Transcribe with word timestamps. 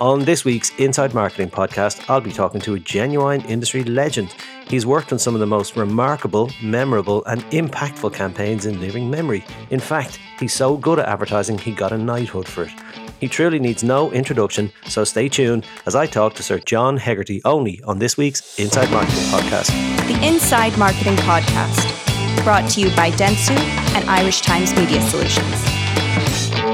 On 0.00 0.24
this 0.24 0.44
week's 0.44 0.70
Inside 0.78 1.12
Marketing 1.12 1.50
podcast, 1.50 2.08
I'll 2.08 2.20
be 2.20 2.30
talking 2.30 2.60
to 2.60 2.74
a 2.74 2.78
genuine 2.78 3.40
industry 3.46 3.82
legend. 3.82 4.32
He's 4.68 4.86
worked 4.86 5.12
on 5.12 5.18
some 5.18 5.34
of 5.34 5.40
the 5.40 5.46
most 5.46 5.76
remarkable, 5.76 6.52
memorable, 6.62 7.24
and 7.24 7.42
impactful 7.46 8.14
campaigns 8.14 8.64
in 8.64 8.80
living 8.80 9.10
memory. 9.10 9.44
In 9.70 9.80
fact, 9.80 10.20
he's 10.38 10.54
so 10.54 10.76
good 10.76 11.00
at 11.00 11.08
advertising, 11.08 11.58
he 11.58 11.72
got 11.72 11.90
a 11.90 11.98
knighthood 11.98 12.46
for 12.46 12.62
it. 12.62 12.70
He 13.18 13.26
truly 13.26 13.58
needs 13.58 13.82
no 13.82 14.12
introduction, 14.12 14.70
so 14.86 15.02
stay 15.02 15.28
tuned 15.28 15.66
as 15.84 15.96
I 15.96 16.06
talk 16.06 16.34
to 16.34 16.44
Sir 16.44 16.60
John 16.60 16.96
Hegarty 16.96 17.42
only 17.44 17.82
on 17.82 17.98
this 17.98 18.16
week's 18.16 18.56
Inside 18.56 18.92
Marketing 18.92 19.24
podcast. 19.24 19.66
The 20.06 20.24
Inside 20.24 20.78
Marketing 20.78 21.16
Podcast, 21.16 22.44
brought 22.44 22.70
to 22.70 22.80
you 22.80 22.94
by 22.94 23.10
Dentsu 23.10 23.56
and 23.96 24.08
Irish 24.08 24.42
Times 24.42 24.72
Media 24.76 25.02
Solutions. 25.02 26.67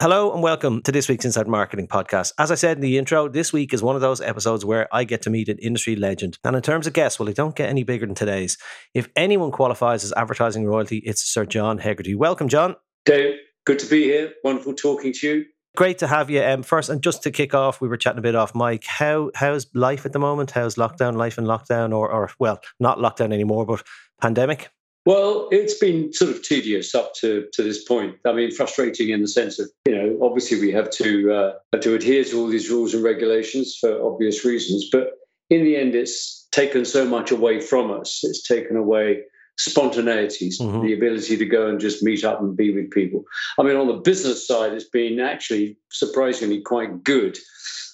Hello 0.00 0.32
and 0.32 0.44
welcome 0.44 0.80
to 0.82 0.92
this 0.92 1.08
week's 1.08 1.24
Inside 1.24 1.48
Marketing 1.48 1.88
Podcast. 1.88 2.32
As 2.38 2.52
I 2.52 2.54
said 2.54 2.76
in 2.76 2.82
the 2.82 2.98
intro, 2.98 3.28
this 3.28 3.52
week 3.52 3.74
is 3.74 3.82
one 3.82 3.96
of 3.96 4.00
those 4.00 4.20
episodes 4.20 4.64
where 4.64 4.86
I 4.94 5.02
get 5.02 5.22
to 5.22 5.30
meet 5.30 5.48
an 5.48 5.58
industry 5.58 5.96
legend. 5.96 6.38
And 6.44 6.54
in 6.54 6.62
terms 6.62 6.86
of 6.86 6.92
guests, 6.92 7.18
well, 7.18 7.26
they 7.26 7.32
don't 7.32 7.56
get 7.56 7.68
any 7.68 7.82
bigger 7.82 8.06
than 8.06 8.14
today's. 8.14 8.58
If 8.94 9.08
anyone 9.16 9.50
qualifies 9.50 10.04
as 10.04 10.12
advertising 10.12 10.66
royalty, 10.66 10.98
it's 10.98 11.24
Sir 11.24 11.44
John 11.44 11.78
Hegarty. 11.78 12.14
Welcome, 12.14 12.46
John. 12.46 12.76
Dave, 13.06 13.40
good 13.66 13.80
to 13.80 13.86
be 13.86 14.04
here. 14.04 14.34
Wonderful 14.44 14.74
talking 14.74 15.12
to 15.14 15.26
you. 15.26 15.44
Great 15.76 15.98
to 15.98 16.06
have 16.06 16.30
you. 16.30 16.44
Um, 16.44 16.62
first, 16.62 16.90
and 16.90 17.02
just 17.02 17.24
to 17.24 17.32
kick 17.32 17.52
off, 17.52 17.80
we 17.80 17.88
were 17.88 17.96
chatting 17.96 18.20
a 18.20 18.22
bit 18.22 18.36
off 18.36 18.54
mic. 18.54 18.84
How 18.86 19.32
how's 19.34 19.66
life 19.74 20.06
at 20.06 20.12
the 20.12 20.20
moment? 20.20 20.52
How's 20.52 20.76
lockdown 20.76 21.16
life 21.16 21.38
in 21.38 21.44
lockdown, 21.44 21.92
or 21.92 22.08
or 22.08 22.30
well, 22.38 22.60
not 22.78 22.98
lockdown 22.98 23.32
anymore, 23.32 23.66
but 23.66 23.82
pandemic? 24.20 24.70
Well, 25.08 25.48
it's 25.50 25.72
been 25.72 26.12
sort 26.12 26.32
of 26.32 26.42
tedious 26.42 26.94
up 26.94 27.14
to, 27.14 27.46
to 27.54 27.62
this 27.62 27.82
point. 27.82 28.16
I 28.26 28.34
mean, 28.34 28.50
frustrating 28.50 29.08
in 29.08 29.22
the 29.22 29.26
sense 29.26 29.58
of, 29.58 29.70
you 29.86 29.96
know, 29.96 30.18
obviously 30.20 30.60
we 30.60 30.70
have 30.72 30.90
to 30.90 31.32
uh, 31.32 31.78
to 31.78 31.94
adhere 31.94 32.24
to 32.24 32.38
all 32.38 32.46
these 32.46 32.68
rules 32.68 32.92
and 32.92 33.02
regulations 33.02 33.78
for 33.80 34.06
obvious 34.06 34.44
reasons. 34.44 34.90
But 34.92 35.12
in 35.48 35.64
the 35.64 35.78
end, 35.78 35.94
it's 35.94 36.46
taken 36.52 36.84
so 36.84 37.06
much 37.06 37.30
away 37.30 37.58
from 37.58 37.90
us. 37.90 38.20
It's 38.22 38.46
taken 38.46 38.76
away 38.76 39.22
spontaneity, 39.56 40.50
mm-hmm. 40.50 40.82
the 40.82 40.92
ability 40.92 41.38
to 41.38 41.46
go 41.46 41.68
and 41.68 41.80
just 41.80 42.02
meet 42.02 42.22
up 42.22 42.42
and 42.42 42.54
be 42.54 42.74
with 42.74 42.90
people. 42.90 43.24
I 43.58 43.62
mean, 43.62 43.76
on 43.76 43.86
the 43.86 43.94
business 43.94 44.46
side, 44.46 44.74
it's 44.74 44.90
been 44.90 45.20
actually 45.20 45.78
surprisingly 45.90 46.60
quite 46.60 47.02
good 47.02 47.38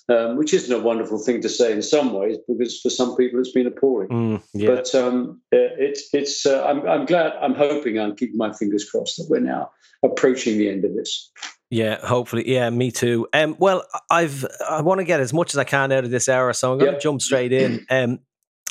um, 0.09 0.37
which 0.37 0.53
isn't 0.53 0.73
a 0.73 0.83
wonderful 0.83 1.19
thing 1.19 1.41
to 1.43 1.49
say 1.49 1.73
in 1.73 1.83
some 1.83 2.13
ways 2.13 2.37
because 2.47 2.81
for 2.81 2.91
some 2.91 3.17
people 3.17 3.41
it's 3.41 3.53
been 3.53 3.67
appalling. 3.67 4.09
Mm, 4.09 4.43
yeah. 4.53 4.69
But 4.69 4.95
um, 4.95 5.41
it's 5.51 6.09
it's 6.13 6.45
uh, 6.47 6.65
I'm, 6.65 6.87
I'm 6.87 7.07
glad 7.07 7.33
I'm 7.41 7.55
hoping 7.55 7.99
I'm 7.99 8.15
keeping 8.15 8.37
my 8.37 8.53
fingers 8.53 8.89
crossed 8.89 9.17
that 9.17 9.27
we're 9.31 9.41
now 9.41 9.71
approaching 10.05 10.59
the 10.59 10.69
end 10.69 10.85
of 10.85 10.95
this. 10.95 11.31
Yeah, 11.71 12.05
hopefully. 12.07 12.49
Yeah, 12.49 12.69
me 12.71 12.91
too. 12.91 13.27
Um, 13.33 13.57
well, 13.59 13.85
I've 14.11 14.45
I 14.69 14.83
want 14.83 14.99
to 14.99 15.05
get 15.05 15.21
as 15.21 15.33
much 15.33 15.55
as 15.55 15.59
I 15.59 15.65
can 15.65 15.91
out 15.91 16.05
of 16.05 16.11
this 16.11 16.29
hour, 16.29 16.53
so 16.53 16.73
I'm 16.73 16.79
going 16.79 16.95
to 16.95 17.01
jump 17.01 17.23
straight 17.23 17.53
in. 17.53 17.87
Um, 17.91 18.21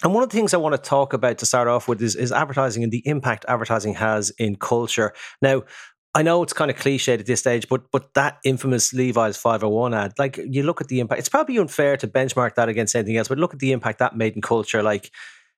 and 0.03 0.13
one 0.13 0.21
of 0.21 0.29
the 0.29 0.35
things 0.35 0.53
I 0.53 0.57
want 0.57 0.73
to 0.73 0.89
talk 0.89 1.13
about 1.13 1.37
to 1.37 1.45
start 1.45 1.69
off 1.69 1.87
with 1.87 2.01
is, 2.01 2.15
is 2.15 2.31
advertising 2.31 2.83
and 2.83 2.91
the 2.91 3.01
impact 3.07 3.45
advertising 3.47 3.93
has 3.93 4.31
in 4.31 4.57
culture. 4.57 5.13
Now, 5.41 5.63
I 6.15 6.21
know 6.21 6.43
it's 6.43 6.53
kind 6.53 6.69
of 6.69 6.77
cliched 6.77 7.19
at 7.19 7.25
this 7.25 7.39
stage, 7.39 7.67
but 7.67 7.89
but 7.91 8.13
that 8.13 8.37
infamous 8.43 8.93
Levi's 8.93 9.37
501 9.37 9.93
ad, 9.93 10.13
like 10.19 10.37
you 10.37 10.63
look 10.63 10.79
at 10.79 10.87
the 10.87 10.99
impact, 10.99 11.19
it's 11.19 11.29
probably 11.29 11.57
unfair 11.57 11.97
to 11.97 12.07
benchmark 12.07 12.55
that 12.55 12.69
against 12.69 12.95
anything 12.95 13.17
else, 13.17 13.27
but 13.27 13.39
look 13.39 13.53
at 13.53 13.59
the 13.59 13.71
impact 13.71 13.99
that 13.99 14.15
made 14.15 14.35
in 14.35 14.41
culture. 14.41 14.83
Like, 14.83 15.11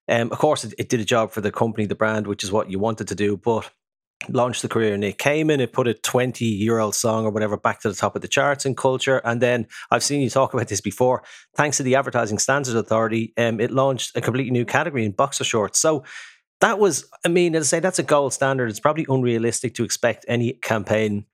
um, 0.08 0.32
of 0.32 0.38
course, 0.38 0.64
it, 0.64 0.74
it 0.78 0.88
did 0.90 1.02
a 1.02 1.06
job 1.06 1.32
for 1.32 1.42
the 1.42 1.52
company, 1.52 1.86
the 1.86 1.96
brand, 1.96 2.28
which 2.28 2.44
is 2.44 2.52
what 2.52 2.72
you 2.72 2.80
wanted 2.80 3.10
to 3.10 3.16
do, 3.16 3.36
but 3.36 3.70
launched 4.30 4.62
the 4.62 4.68
career 4.70 4.96
Nick 4.98 5.18
Kamen. 5.18 5.60
It 5.60 5.74
put 5.74 5.88
a 5.88 5.94
20 5.94 6.46
year 6.46 6.80
old 6.80 6.96
song 6.96 7.26
or 7.26 7.32
whatever 7.32 7.58
back 7.58 7.82
to 7.82 7.90
the 7.90 7.96
top 7.96 8.16
of 8.16 8.22
the 8.22 8.28
charts 8.28 8.66
in 8.66 8.76
culture. 8.76 9.18
And 9.18 9.42
then 9.42 9.68
I've 9.92 10.04
seen 10.04 10.22
you 10.22 10.30
talk 10.30 10.54
about 10.54 10.68
this 10.68 10.82
before. 10.82 11.24
Thanks 11.56 11.78
to 11.78 11.84
the 11.84 11.96
Advertising 11.96 12.40
Standards 12.40 12.76
Authority, 12.76 13.34
um, 13.38 13.60
it 13.60 13.72
launched 13.72 14.16
a 14.16 14.22
completely 14.22 14.52
new 14.52 14.66
category 14.66 15.06
in 15.06 15.12
boxer 15.12 15.44
shorts. 15.44 15.80
So 15.80 16.04
that 16.62 16.80
was, 16.80 17.10
I 17.26 17.30
mean, 17.30 17.56
as 17.56 17.66
I 17.66 17.78
say, 17.78 17.80
that's 17.80 18.00
a 18.00 18.04
gold 18.04 18.34
standard. 18.34 18.70
It's 18.70 18.80
probably 18.80 19.06
unrealistic 19.10 19.76
to 19.76 19.84
expect 19.84 20.26
any 20.28 20.54
campaign 20.54 21.26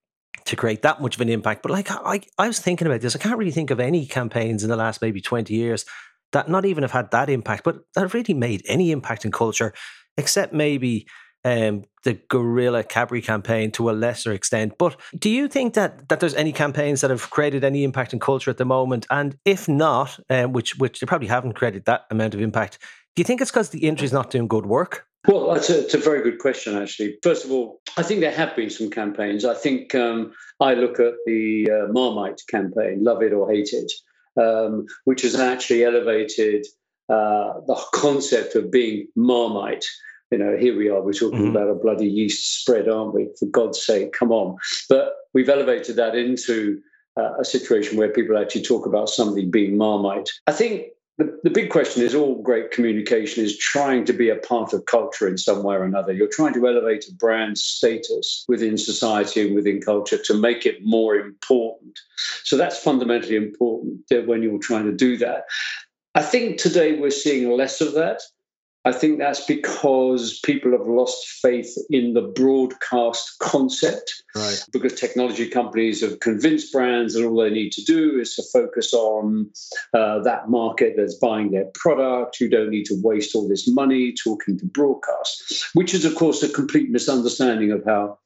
to 0.46 0.56
create 0.56 0.82
that 0.82 1.02
much 1.02 1.16
of 1.16 1.22
an 1.22 1.30
impact. 1.30 1.62
But 1.62 1.72
like 1.72 1.92
I, 1.92 2.22
I 2.38 2.48
was 2.48 2.59
thinking 2.59 2.88
about 2.88 3.02
this, 3.02 3.16
I 3.16 3.20
can't 3.20 3.38
really 3.38 3.52
think 3.52 3.70
of 3.70 3.80
any 3.80 4.06
campaigns 4.06 4.64
in 4.64 4.70
the 4.70 4.76
last 4.76 5.02
maybe 5.02 5.22
20 5.22 5.54
years 5.54 5.86
that 6.31 6.50
not 6.50 6.66
even 6.66 6.84
have 6.84 6.92
had 6.92 7.12
that 7.12 7.30
impact, 7.30 7.64
but 7.64 7.80
that 7.94 8.02
have 8.02 8.14
really 8.14 8.34
made 8.34 8.64
any 8.66 8.92
impact 8.92 9.26
in 9.26 9.31
culture, 9.31 9.74
except 10.18 10.54
maybe 10.54 11.08
um, 11.44 11.84
the 12.04 12.20
Gorilla 12.30 12.84
Cadbury 12.84 13.22
campaign 13.22 13.72
to 13.72 13.90
a 13.90 13.92
lesser 13.92 14.31
extent. 14.31 14.74
But 14.78 15.00
do 15.18 15.30
you 15.30 15.48
think 15.48 15.74
that 15.74 16.10
that 16.10 16.20
there's 16.20 16.36
any 16.36 16.52
campaigns 16.52 17.02
that 17.02 17.10
have 17.10 17.30
created 17.30 17.64
any 17.64 17.84
impact 17.84 18.14
in 18.14 18.20
culture 18.20 18.50
at 18.50 18.58
the 18.58 18.66
moment? 18.66 19.06
And 19.10 19.38
if 19.46 19.68
not, 19.68 20.20
um, 20.30 20.54
which 20.54 20.78
which 20.78 21.00
they 21.00 21.06
probably 21.06 21.28
haven't 21.28 21.54
created 21.54 21.86
that 21.86 22.06
amount 22.10 22.34
of 22.34 22.42
impact, 22.42 22.80
do 23.16 23.22
you 23.22 23.26
think 23.26 23.42
it's 23.42 23.52
because 23.52 23.70
the 23.70 23.88
industry's 23.88 24.14
not 24.14 24.30
doing 24.30 24.48
good 24.48 24.66
work? 24.66 25.08
Well, 25.28 25.54
that's 25.54 25.70
a, 25.70 25.82
it's 25.84 25.94
a 25.94 26.00
very 26.00 26.24
good 26.24 26.40
question, 26.40 26.76
actually. 26.76 27.18
First 27.22 27.46
of 27.46 27.52
all, 27.52 27.82
I 27.96 28.04
think 28.04 28.22
there 28.22 28.32
have 28.32 28.56
been 28.56 28.72
some 28.72 28.90
campaigns. 28.90 29.46
I 29.46 29.54
think 29.54 29.94
um, 29.94 30.34
I 30.59 30.74
look 30.74 31.00
at 31.00 31.14
the 31.26 31.70
uh, 31.70 31.92
Marmite 31.92 32.42
campaign, 32.50 33.04
Love 33.04 33.22
It 33.22 33.34
or 33.34 33.52
Hate 33.52 33.70
It, 33.72 33.92
um, 34.42 34.88
which 35.06 35.22
has 35.22 35.36
actually 35.36 35.84
elevated 35.84 36.66
uh, 37.08 37.60
the 37.68 37.80
concept 37.94 38.56
of 38.56 38.72
being 38.72 39.08
Marmite. 39.16 39.86
You 40.31 40.40
know, 40.40 40.58
here 40.58 40.76
we 40.76 40.90
are, 40.90 41.02
we're 41.02 41.14
talking 41.14 41.40
mm-hmm. 41.40 41.56
about 41.56 41.70
a 41.70 41.76
bloody 41.76 42.08
yeast 42.08 42.62
spread, 42.62 42.88
aren't 42.90 43.14
we? 43.14 43.30
For 43.38 43.46
God's 43.48 43.84
sake, 43.84 44.14
come 44.14 44.31
on. 44.31 44.58
But 44.90 45.14
we've 45.34 45.50
elevated 45.50 45.98
that 45.98 46.16
into 46.16 46.81
uh, 47.18 47.34
a 47.40 47.46
situation 47.46 47.98
where 47.98 48.10
people 48.10 48.38
actually 48.38 48.64
talk 48.64 48.86
about 48.86 49.10
something 49.10 49.52
being 49.52 49.78
Marmite. 49.78 50.30
I 50.48 50.54
think 50.54 50.88
the, 51.22 51.40
the 51.44 51.50
big 51.52 51.70
question 51.70 52.02
is 52.02 52.16
all 52.16 52.42
great 52.42 52.72
communication 52.72 53.44
is 53.44 53.56
trying 53.56 54.06
to 54.06 54.14
be 54.14 54.30
a 54.30 54.38
part 54.38 54.74
of 54.74 54.86
culture 54.88 55.28
in 55.28 55.38
some 55.38 55.62
way 55.62 55.76
or 55.76 55.84
another. 55.84 56.12
You're 56.12 56.28
trying 56.28 56.54
to 56.56 56.68
elevate 56.68 57.06
a 57.08 57.14
brand's 57.14 57.64
status 57.64 58.44
within 58.48 58.76
society 58.76 59.46
and 59.46 59.56
within 59.56 59.81
culture 59.81 60.18
to 60.18 60.34
make 60.34 60.66
it 60.66 60.80
more 60.84 61.16
important. 61.16 62.00
So 62.44 62.58
that's 62.58 62.80
fundamentally 62.80 63.36
important 63.36 64.02
when 64.26 64.42
you're 64.42 64.58
trying 64.58 64.86
to 64.86 64.96
do 64.96 65.16
that. 65.18 65.44
I 66.16 66.24
think 66.24 66.58
today 66.58 66.98
we're 66.98 67.12
seeing 67.12 67.52
less 67.52 67.81
of 67.81 67.94
that. 67.94 68.22
I 68.84 68.92
think 68.92 69.19
that's 69.19 69.46
because 69.46 70.40
people 70.40 70.72
have 70.72 70.88
lost 70.88 71.24
faith 71.42 71.78
in 71.92 72.14
the 72.14 72.22
broadcast 72.22 73.38
concept. 73.40 74.24
Right. 74.36 74.66
Because 74.74 74.94
technology 74.94 75.47
companies 75.47 76.02
have 76.02 76.19
convinced 76.19 76.74
brands 76.74 77.14
that 77.14 77.25
all 77.25 77.44
they 77.44 77.52
need 77.52 77.72
to 77.74 77.84
do 77.84 78.19
is 78.19 78.36
to 78.36 78.44
focus 78.52 78.92
on 78.94 79.50
uh, 79.94 80.19
that 80.24 80.50
market 80.50 80.96
that's 80.97 81.16
buying 81.16 81.52
their 81.52 81.69
product. 81.75 82.40
You 82.40 82.50
don't 82.50 82.72
need 82.72 82.86
to 82.86 83.00
waste 83.03 83.36
all 83.36 83.47
this 83.47 83.68
money 83.68 84.14
talking 84.14 84.58
to 84.58 84.66
broadcast, 84.66 85.69
which 85.74 85.94
is, 85.94 86.03
of 86.03 86.16
course, 86.16 86.42
a 86.42 86.50
complete 86.50 86.90
misunderstanding 86.90 87.72
of 87.72 87.84
how 87.86 88.18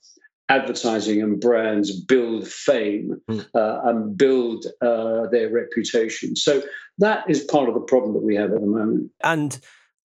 advertising 0.48 1.22
and 1.22 1.42
brands 1.42 1.92
build 1.92 2.48
fame 2.48 3.20
mm. 3.30 3.46
uh, 3.56 3.90
and 3.90 4.16
build 4.16 4.66
uh, 4.82 5.28
their 5.28 5.50
reputation. 5.50 6.36
So 6.36 6.62
that 7.00 7.30
is 7.30 7.44
part 7.44 7.68
of 7.68 7.74
the 7.74 7.82
problem 7.82 8.14
that 8.14 8.24
we 8.24 8.36
have 8.36 8.52
at 8.54 8.62
the 8.62 8.68
moment. 8.68 9.12
And 9.24 9.60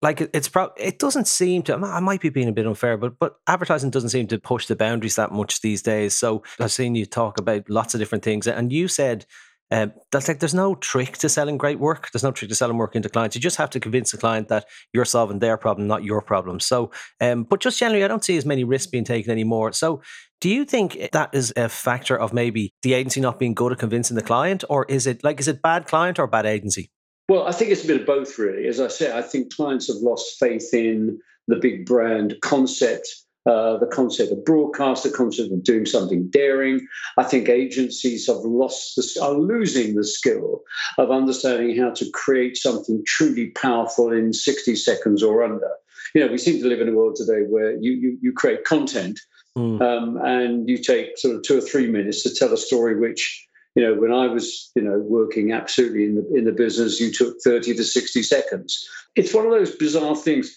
like 0.02 0.20
it's 0.32 0.48
pro- 0.48 0.70
it 0.76 0.98
doesn't 0.98 1.26
seem 1.26 1.62
to 1.62 1.74
i 1.74 2.00
might 2.00 2.20
be 2.20 2.28
being 2.28 2.48
a 2.48 2.52
bit 2.52 2.66
unfair 2.66 2.96
but 2.96 3.18
but 3.18 3.36
advertising 3.46 3.90
doesn't 3.90 4.10
seem 4.10 4.26
to 4.26 4.38
push 4.38 4.66
the 4.66 4.76
boundaries 4.76 5.16
that 5.16 5.32
much 5.32 5.60
these 5.60 5.82
days 5.82 6.14
so 6.14 6.42
i've 6.60 6.72
seen 6.72 6.94
you 6.94 7.06
talk 7.06 7.38
about 7.38 7.68
lots 7.68 7.94
of 7.94 8.00
different 8.00 8.24
things 8.24 8.46
and 8.46 8.72
you 8.72 8.88
said 8.88 9.26
um, 9.70 9.92
that's 10.10 10.28
like 10.28 10.38
there's 10.38 10.54
no 10.54 10.74
trick 10.76 11.18
to 11.18 11.28
selling 11.28 11.58
great 11.58 11.78
work. 11.78 12.10
There's 12.10 12.22
no 12.22 12.32
trick 12.32 12.48
to 12.48 12.54
selling 12.54 12.78
work 12.78 12.96
into 12.96 13.08
clients. 13.08 13.36
You 13.36 13.42
just 13.42 13.58
have 13.58 13.70
to 13.70 13.80
convince 13.80 14.12
the 14.12 14.18
client 14.18 14.48
that 14.48 14.64
you're 14.92 15.04
solving 15.04 15.40
their 15.40 15.56
problem, 15.56 15.86
not 15.86 16.04
your 16.04 16.22
problem. 16.22 16.58
So, 16.60 16.90
um, 17.20 17.44
but 17.44 17.60
just 17.60 17.78
generally, 17.78 18.04
I 18.04 18.08
don't 18.08 18.24
see 18.24 18.36
as 18.38 18.46
many 18.46 18.64
risks 18.64 18.90
being 18.90 19.04
taken 19.04 19.30
anymore. 19.30 19.72
So, 19.72 20.00
do 20.40 20.48
you 20.48 20.64
think 20.64 21.10
that 21.12 21.34
is 21.34 21.52
a 21.56 21.68
factor 21.68 22.18
of 22.18 22.32
maybe 22.32 22.72
the 22.82 22.94
agency 22.94 23.20
not 23.20 23.38
being 23.38 23.54
good 23.54 23.72
at 23.72 23.78
convincing 23.78 24.16
the 24.16 24.22
client, 24.22 24.64
or 24.70 24.86
is 24.86 25.06
it 25.06 25.22
like 25.22 25.38
is 25.38 25.48
it 25.48 25.60
bad 25.60 25.86
client 25.86 26.18
or 26.18 26.26
bad 26.26 26.46
agency? 26.46 26.90
Well, 27.28 27.46
I 27.46 27.52
think 27.52 27.70
it's 27.70 27.84
a 27.84 27.86
bit 27.86 28.00
of 28.00 28.06
both, 28.06 28.38
really. 28.38 28.66
As 28.66 28.80
I 28.80 28.88
said, 28.88 29.14
I 29.14 29.22
think 29.22 29.54
clients 29.54 29.88
have 29.88 29.98
lost 29.98 30.38
faith 30.38 30.72
in 30.72 31.20
the 31.46 31.56
big 31.56 31.84
brand 31.84 32.36
concept, 32.40 33.06
uh, 33.44 33.76
the 33.76 33.86
concept 33.86 34.32
of 34.32 34.44
broadcast, 34.46 35.02
the 35.02 35.10
concept 35.10 35.52
of 35.52 35.62
doing 35.62 35.84
something 35.84 36.28
daring. 36.30 36.86
I 37.18 37.24
think 37.24 37.50
agencies 37.50 38.26
have 38.28 38.38
lost, 38.38 38.96
the, 38.96 39.22
are 39.22 39.34
losing 39.34 39.94
the 39.94 40.04
skill 40.04 40.62
of 40.96 41.10
understanding 41.10 41.76
how 41.76 41.90
to 41.90 42.10
create 42.12 42.56
something 42.56 43.02
truly 43.06 43.50
powerful 43.50 44.10
in 44.10 44.32
60 44.32 44.74
seconds 44.76 45.22
or 45.22 45.42
under. 45.42 45.70
You 46.14 46.24
know, 46.24 46.32
we 46.32 46.38
seem 46.38 46.62
to 46.62 46.68
live 46.68 46.80
in 46.80 46.88
a 46.88 46.94
world 46.94 47.16
today 47.16 47.42
where 47.46 47.76
you 47.76 47.92
you, 47.92 48.18
you 48.22 48.32
create 48.32 48.64
content 48.64 49.20
mm. 49.56 49.80
um, 49.82 50.16
and 50.24 50.66
you 50.66 50.78
take 50.78 51.18
sort 51.18 51.36
of 51.36 51.42
two 51.42 51.58
or 51.58 51.60
three 51.60 51.90
minutes 51.90 52.22
to 52.22 52.34
tell 52.34 52.52
a 52.54 52.56
story 52.56 52.98
which 52.98 53.47
you 53.74 53.82
know, 53.82 53.94
when 53.94 54.12
I 54.12 54.26
was, 54.26 54.70
you 54.74 54.82
know, 54.82 54.98
working 54.98 55.52
absolutely 55.52 56.04
in 56.04 56.14
the 56.16 56.34
in 56.34 56.44
the 56.44 56.52
business, 56.52 57.00
you 57.00 57.12
took 57.12 57.36
30 57.44 57.74
to 57.76 57.84
60 57.84 58.22
seconds. 58.22 58.88
It's 59.14 59.34
one 59.34 59.46
of 59.46 59.52
those 59.52 59.74
bizarre 59.76 60.16
things. 60.16 60.54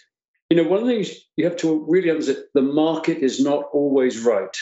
You 0.49 0.57
know, 0.57 0.63
one 0.63 0.81
of 0.81 0.87
the 0.87 0.93
things 0.93 1.11
you 1.37 1.45
have 1.45 1.55
to 1.57 1.85
really 1.87 2.09
understand 2.09 2.45
the 2.53 2.61
market 2.61 3.19
is 3.19 3.39
not 3.39 3.65
always 3.73 4.19
right. 4.19 4.55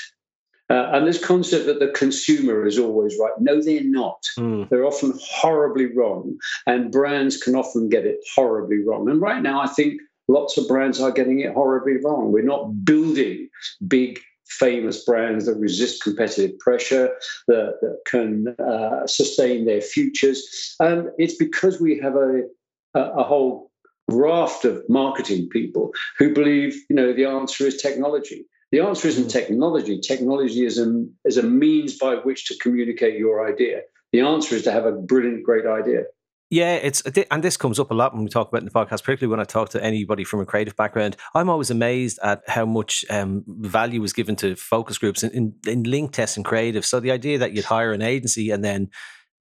Uh, 0.69 0.92
and 0.94 1.07
this 1.07 1.24
concept 1.24 1.66
that 1.66 1.80
the 1.80 1.88
consumer 1.88 2.68
is 2.68 2.78
always 2.78 3.18
right. 3.19 3.31
No, 3.40 3.60
they're 3.62 3.84
not. 3.84 4.24
Mm. 4.38 4.69
They're 4.69 4.86
often 4.86 5.18
horribly 5.19 5.88
wrong. 5.95 6.38
And 6.68 6.92
brands 6.92 7.38
can 7.38 7.56
often 7.56 7.90
get 7.90 8.06
it 8.06 8.19
horribly 8.36 8.84
wrong. 8.86 9.10
And 9.10 9.19
right 9.19 9.42
now, 9.42 9.62
I 9.62 9.68
think 9.68 10.00
lots 10.28 10.57
of 10.57 10.68
brands 10.68 11.02
are 11.02 11.12
getting 11.12 11.40
it 11.40 11.54
horribly 11.54 11.98
wrong. 12.04 12.31
We're 12.31 12.44
not 12.44 12.86
building 12.86 13.50
big, 13.88 14.19
famous 14.50 15.04
brands 15.06 15.46
that 15.46 15.56
resist 15.56 16.04
competitive 16.04 16.57
pressure, 16.60 17.16
that, 17.48 17.75
that 17.81 17.98
can 18.06 18.56
uh, 18.60 19.06
sustain 19.07 19.66
their 19.66 19.81
futures. 19.81 20.75
And 20.80 21.10
it's 21.18 21.36
because 21.36 21.80
we 21.80 22.00
have 22.00 22.16
a, 22.16 22.44
a, 22.96 23.01
a 23.01 23.24
whole 23.24 23.72
raft 24.07 24.66
of 24.66 24.84
marketing 24.90 25.50
people 25.50 25.92
who 26.18 26.34
believe, 26.34 26.75
you 26.90 26.96
know, 26.96 27.13
the 27.13 27.25
answer 27.25 27.68
is 27.68 27.81
technology. 27.81 28.46
The 28.72 28.81
answer 28.81 29.07
isn't 29.07 29.28
mm. 29.28 29.31
technology. 29.31 30.00
Technology 30.00 30.66
is 30.66 30.78
a, 30.78 31.06
is 31.25 31.38
a 31.38 31.44
means 31.44 31.98
by 31.98 32.16
which 32.16 32.45
to 32.48 32.57
communicate 32.57 33.18
your 33.18 33.48
idea. 33.48 33.81
The 34.12 34.22
answer 34.22 34.56
is 34.56 34.63
to 34.63 34.72
have 34.72 34.86
a 34.86 34.92
brilliant, 34.92 35.44
great 35.44 35.66
idea. 35.66 36.04
Yeah, 36.51 36.75
it's 36.75 37.01
and 37.30 37.44
this 37.44 37.57
comes 37.57 37.80
up 37.80 37.92
a 37.92 37.94
lot 37.94 38.13
when 38.13 38.24
we 38.24 38.30
talk 38.30 38.48
about 38.48 38.62
in 38.62 38.66
the 38.66 38.72
podcast, 38.72 39.04
particularly 39.04 39.28
when 39.28 39.40
I 39.40 39.44
talk 39.44 39.69
to 39.69 39.84
anybody 39.84 40.24
from 40.24 40.40
a 40.40 40.46
creative 40.46 40.75
background. 40.75 41.16
I'm 41.36 41.48
always 41.48 41.69
amazed 41.69 42.18
at 42.24 42.42
how 42.48 42.66
much 42.66 43.06
um, 43.12 43.44
value 43.48 44.04
is 44.04 44.13
given 44.13 44.36
to 44.38 44.56
focus 44.56 44.98
groups 44.98 45.22
in, 45.22 45.30
in, 45.31 45.54
in 45.68 45.84
link 45.84 46.12
tests 46.12 46.38
and 46.38 46.46
creative. 46.46 46.86
So 46.86 47.00
the 47.00 47.12
idea 47.12 47.38
that 47.38 47.54
you'd 47.54 47.66
hire 47.66 47.94
an 47.94 48.01
agency 48.01 48.50
and 48.50 48.66
then 48.66 48.90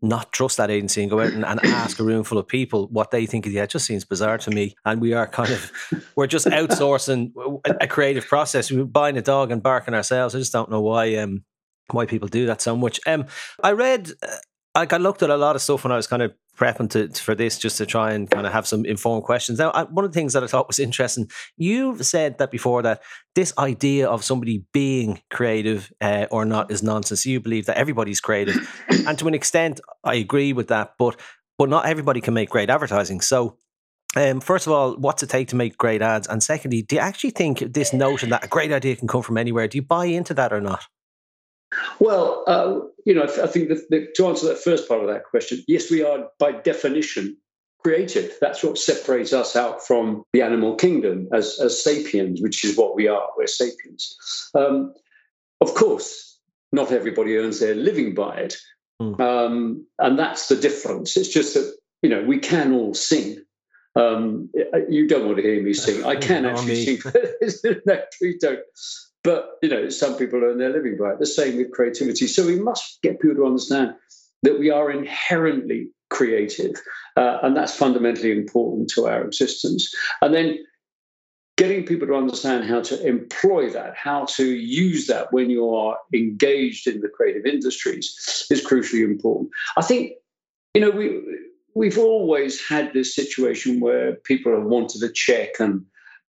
not 0.02 0.32
trust 0.32 0.58
that 0.58 0.70
agency 0.70 1.00
and 1.00 1.10
go 1.10 1.20
out 1.20 1.32
and, 1.32 1.46
and 1.46 1.64
ask 1.64 1.98
a 1.98 2.04
room 2.04 2.24
full 2.24 2.38
of 2.38 2.46
people 2.46 2.88
what 2.88 3.10
they 3.10 3.24
think 3.24 3.46
of 3.46 3.52
the 3.52 3.66
just 3.66 3.86
seems 3.86 4.04
bizarre 4.04 4.38
to 4.38 4.50
me. 4.50 4.74
And 4.84 5.00
we 5.00 5.14
are 5.14 5.26
kind 5.26 5.50
of 5.50 5.72
we're 6.14 6.26
just 6.26 6.46
outsourcing 6.46 7.32
a, 7.66 7.84
a 7.84 7.86
creative 7.86 8.26
process. 8.26 8.70
We're 8.70 8.84
buying 8.84 9.16
a 9.16 9.22
dog 9.22 9.50
and 9.50 9.62
barking 9.62 9.94
ourselves. 9.94 10.34
I 10.34 10.38
just 10.40 10.52
don't 10.52 10.70
know 10.70 10.82
why 10.82 11.14
um 11.16 11.44
why 11.90 12.04
people 12.04 12.28
do 12.28 12.44
that 12.46 12.60
so 12.60 12.76
much. 12.76 13.00
Um, 13.06 13.24
I 13.62 13.72
read. 13.72 14.10
I 14.86 14.96
looked 14.96 15.22
at 15.22 15.30
a 15.30 15.36
lot 15.36 15.56
of 15.56 15.62
stuff 15.62 15.84
when 15.84 15.92
I 15.92 15.96
was 15.96 16.06
kind 16.06 16.22
of 16.22 16.32
prepping 16.56 16.90
to, 16.90 17.08
for 17.20 17.34
this 17.34 17.58
just 17.58 17.78
to 17.78 17.86
try 17.86 18.12
and 18.12 18.30
kind 18.30 18.46
of 18.46 18.52
have 18.52 18.66
some 18.66 18.84
informed 18.84 19.24
questions. 19.24 19.58
Now, 19.58 19.70
I, 19.70 19.84
one 19.84 20.04
of 20.04 20.12
the 20.12 20.18
things 20.18 20.32
that 20.32 20.42
I 20.42 20.46
thought 20.46 20.66
was 20.66 20.78
interesting, 20.78 21.30
you've 21.56 22.04
said 22.04 22.38
that 22.38 22.50
before 22.50 22.82
that 22.82 23.02
this 23.34 23.52
idea 23.58 24.08
of 24.08 24.24
somebody 24.24 24.64
being 24.72 25.20
creative 25.30 25.92
uh, 26.00 26.26
or 26.30 26.44
not 26.44 26.70
is 26.70 26.82
nonsense. 26.82 27.24
You 27.24 27.40
believe 27.40 27.66
that 27.66 27.76
everybody's 27.76 28.20
creative, 28.20 28.56
and 29.06 29.18
to 29.18 29.28
an 29.28 29.34
extent, 29.34 29.80
I 30.04 30.16
agree 30.16 30.52
with 30.52 30.68
that. 30.68 30.94
But 30.98 31.18
but 31.56 31.68
not 31.68 31.86
everybody 31.86 32.20
can 32.20 32.34
make 32.34 32.50
great 32.50 32.70
advertising. 32.70 33.20
So. 33.20 33.56
Um, 34.16 34.40
first 34.40 34.66
of 34.66 34.72
all, 34.72 34.96
what's 34.96 35.22
it 35.22 35.28
take 35.28 35.48
to 35.48 35.56
make 35.56 35.76
great 35.76 36.00
ads? 36.00 36.26
And 36.26 36.42
secondly, 36.42 36.80
do 36.80 36.96
you 36.96 37.00
actually 37.00 37.30
think 37.30 37.58
this 37.58 37.92
notion 37.92 38.30
that 38.30 38.42
a 38.42 38.48
great 38.48 38.72
idea 38.72 38.96
can 38.96 39.06
come 39.06 39.20
from 39.20 39.36
anywhere, 39.36 39.68
do 39.68 39.76
you 39.76 39.82
buy 39.82 40.06
into 40.06 40.32
that 40.32 40.50
or 40.50 40.62
not? 40.62 40.86
Well, 42.00 42.44
uh, 42.46 42.80
you 43.04 43.14
know, 43.14 43.24
I 43.24 43.46
think 43.46 43.68
that, 43.68 43.88
that 43.90 44.14
to 44.14 44.26
answer 44.26 44.46
that 44.48 44.58
first 44.58 44.88
part 44.88 45.00
of 45.00 45.08
that 45.08 45.24
question, 45.24 45.62
yes, 45.66 45.90
we 45.90 46.02
are 46.02 46.28
by 46.38 46.52
definition 46.52 47.36
creative. 47.80 48.32
That's 48.40 48.62
what 48.62 48.78
separates 48.78 49.32
us 49.32 49.56
out 49.56 49.86
from 49.86 50.24
the 50.32 50.42
animal 50.42 50.74
kingdom 50.74 51.28
as, 51.32 51.58
as 51.60 51.82
sapiens, 51.82 52.40
which 52.40 52.64
is 52.64 52.76
what 52.76 52.94
we 52.94 53.08
are. 53.08 53.28
We're 53.36 53.46
sapiens. 53.46 54.16
Um, 54.54 54.94
of 55.60 55.74
course, 55.74 56.38
not 56.72 56.92
everybody 56.92 57.36
earns 57.36 57.60
their 57.60 57.74
living 57.74 58.14
by 58.14 58.36
it. 58.36 58.56
Mm. 59.00 59.20
Um, 59.20 59.86
and 59.98 60.18
that's 60.18 60.48
the 60.48 60.56
difference. 60.56 61.16
It's 61.16 61.28
just 61.28 61.54
that, 61.54 61.74
you 62.02 62.10
know, 62.10 62.22
we 62.22 62.38
can 62.38 62.72
all 62.72 62.94
sing. 62.94 63.38
Um, 63.96 64.50
you 64.88 65.08
don't 65.08 65.26
want 65.26 65.38
to 65.38 65.42
hear 65.42 65.62
me 65.62 65.72
sing. 65.72 66.04
I 66.04 66.16
can 66.28 66.46
actually 66.46 66.84
sing. 66.84 67.80
no, 67.86 68.00
please 68.18 68.38
don't. 68.40 68.60
But 69.28 69.58
you 69.60 69.68
know, 69.68 69.90
some 69.90 70.16
people 70.16 70.42
earn 70.42 70.56
their 70.56 70.70
living 70.70 70.96
by 70.96 71.10
it. 71.10 71.18
The 71.18 71.26
same 71.26 71.58
with 71.58 71.70
creativity. 71.70 72.26
So 72.26 72.46
we 72.46 72.58
must 72.58 73.02
get 73.02 73.20
people 73.20 73.36
to 73.36 73.44
understand 73.44 73.94
that 74.42 74.58
we 74.58 74.70
are 74.70 74.90
inherently 74.90 75.90
creative, 76.08 76.76
uh, 77.14 77.36
and 77.42 77.54
that's 77.54 77.76
fundamentally 77.76 78.32
important 78.32 78.88
to 78.94 79.06
our 79.06 79.22
existence. 79.22 79.94
And 80.22 80.32
then 80.32 80.64
getting 81.58 81.84
people 81.84 82.08
to 82.08 82.14
understand 82.14 82.64
how 82.64 82.80
to 82.80 83.06
employ 83.06 83.68
that, 83.68 83.94
how 83.96 84.24
to 84.36 84.46
use 84.46 85.08
that 85.08 85.30
when 85.30 85.50
you 85.50 85.74
are 85.74 85.98
engaged 86.14 86.86
in 86.86 87.02
the 87.02 87.10
creative 87.10 87.44
industries 87.44 88.46
is 88.50 88.64
crucially 88.64 89.04
important. 89.04 89.50
I 89.76 89.82
think, 89.82 90.12
you 90.72 90.80
know, 90.80 90.90
we 90.90 91.20
we've 91.74 91.98
always 91.98 92.66
had 92.66 92.94
this 92.94 93.14
situation 93.14 93.80
where 93.80 94.14
people 94.30 94.52
have 94.56 94.64
wanted 94.64 95.02
a 95.02 95.12
check 95.12 95.60
and 95.60 95.84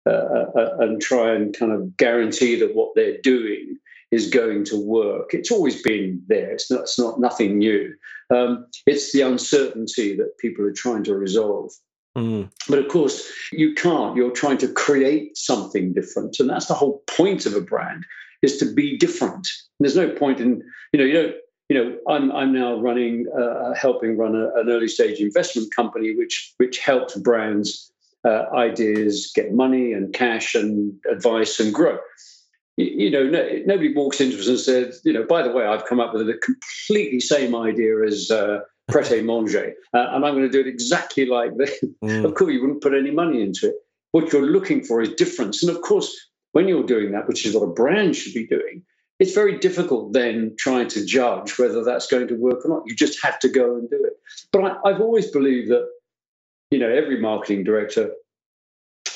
uh, 0.09 0.51
uh, 0.55 0.77
and 0.79 1.01
try 1.01 1.33
and 1.33 1.57
kind 1.57 1.71
of 1.71 1.95
guarantee 1.97 2.55
that 2.55 2.75
what 2.75 2.93
they're 2.95 3.19
doing 3.21 3.77
is 4.11 4.29
going 4.29 4.65
to 4.65 4.79
work. 4.79 5.33
It's 5.33 5.51
always 5.51 5.81
been 5.81 6.23
there. 6.27 6.51
It's 6.51 6.71
not, 6.71 6.81
it's 6.81 6.99
not 6.99 7.19
nothing 7.19 7.59
new. 7.59 7.93
Um, 8.33 8.65
it's 8.85 9.13
the 9.13 9.21
uncertainty 9.21 10.15
that 10.17 10.37
people 10.39 10.65
are 10.65 10.73
trying 10.73 11.03
to 11.03 11.15
resolve. 11.15 11.71
Mm. 12.17 12.49
But 12.67 12.79
of 12.79 12.87
course, 12.87 13.31
you 13.51 13.75
can't. 13.75 14.15
You're 14.15 14.31
trying 14.31 14.57
to 14.59 14.67
create 14.67 15.37
something 15.37 15.93
different, 15.93 16.39
and 16.39 16.49
that's 16.49 16.65
the 16.65 16.73
whole 16.73 17.03
point 17.07 17.45
of 17.45 17.55
a 17.55 17.61
brand: 17.61 18.03
is 18.41 18.57
to 18.57 18.73
be 18.73 18.97
different. 18.97 19.47
There's 19.79 19.95
no 19.95 20.09
point 20.09 20.39
in 20.39 20.63
you 20.91 20.99
know 20.99 21.05
you 21.05 21.13
don't 21.13 21.35
you 21.69 21.77
know 21.77 21.97
I'm 22.07 22.31
I'm 22.31 22.51
now 22.51 22.79
running 22.79 23.27
uh, 23.39 23.73
helping 23.75 24.17
run 24.17 24.35
a, 24.35 24.47
an 24.59 24.69
early 24.69 24.87
stage 24.87 25.19
investment 25.19 25.73
company 25.75 26.15
which 26.15 26.53
which 26.57 26.79
helps 26.79 27.15
brands 27.15 27.91
uh, 28.25 28.45
ideas, 28.53 29.31
get 29.35 29.53
money 29.53 29.93
and 29.93 30.13
cash 30.13 30.55
and 30.55 30.93
advice 31.09 31.59
and 31.59 31.73
grow. 31.73 31.97
You, 32.77 32.85
you 32.85 33.11
know, 33.11 33.23
no, 33.23 33.47
nobody 33.65 33.93
walks 33.93 34.21
into 34.21 34.39
us 34.39 34.47
and 34.47 34.59
says, 34.59 35.01
you 35.03 35.13
know, 35.13 35.23
by 35.23 35.41
the 35.41 35.51
way, 35.51 35.65
I've 35.65 35.85
come 35.85 35.99
up 35.99 36.13
with 36.13 36.29
a 36.29 36.33
completely 36.33 37.19
same 37.19 37.55
idea 37.55 38.03
as 38.05 38.31
uh, 38.31 38.59
Pret 38.89 39.23
Manger, 39.23 39.73
uh, 39.93 40.07
and 40.11 40.25
I'm 40.25 40.33
going 40.33 40.49
to 40.49 40.49
do 40.49 40.59
it 40.59 40.67
exactly 40.67 41.25
like 41.25 41.55
this. 41.57 41.83
Mm. 42.03 42.25
Of 42.25 42.33
course, 42.35 42.51
you 42.53 42.61
wouldn't 42.61 42.81
put 42.81 42.93
any 42.93 43.11
money 43.11 43.41
into 43.41 43.67
it. 43.67 43.75
What 44.11 44.33
you're 44.33 44.41
looking 44.41 44.83
for 44.83 45.01
is 45.01 45.09
difference. 45.13 45.61
And 45.61 45.75
of 45.75 45.81
course, 45.81 46.15
when 46.53 46.67
you're 46.67 46.83
doing 46.83 47.11
that, 47.11 47.27
which 47.27 47.45
is 47.45 47.53
what 47.53 47.63
a 47.63 47.73
brand 47.73 48.15
should 48.15 48.33
be 48.33 48.47
doing, 48.47 48.83
it's 49.19 49.33
very 49.33 49.59
difficult 49.59 50.13
then 50.13 50.55
trying 50.57 50.87
to 50.87 51.05
judge 51.05 51.59
whether 51.59 51.83
that's 51.83 52.07
going 52.07 52.27
to 52.29 52.35
work 52.35 52.65
or 52.65 52.69
not. 52.69 52.83
You 52.85 52.95
just 52.95 53.21
have 53.23 53.37
to 53.39 53.49
go 53.49 53.75
and 53.75 53.89
do 53.89 54.03
it. 54.03 54.13
But 54.51 54.79
I, 54.85 54.91
have 54.91 55.01
always 55.01 55.29
believed 55.29 55.69
that 55.69 55.87
you 56.71 56.79
know, 56.79 56.89
every 56.89 57.19
marketing 57.19 57.63
director, 57.63 58.11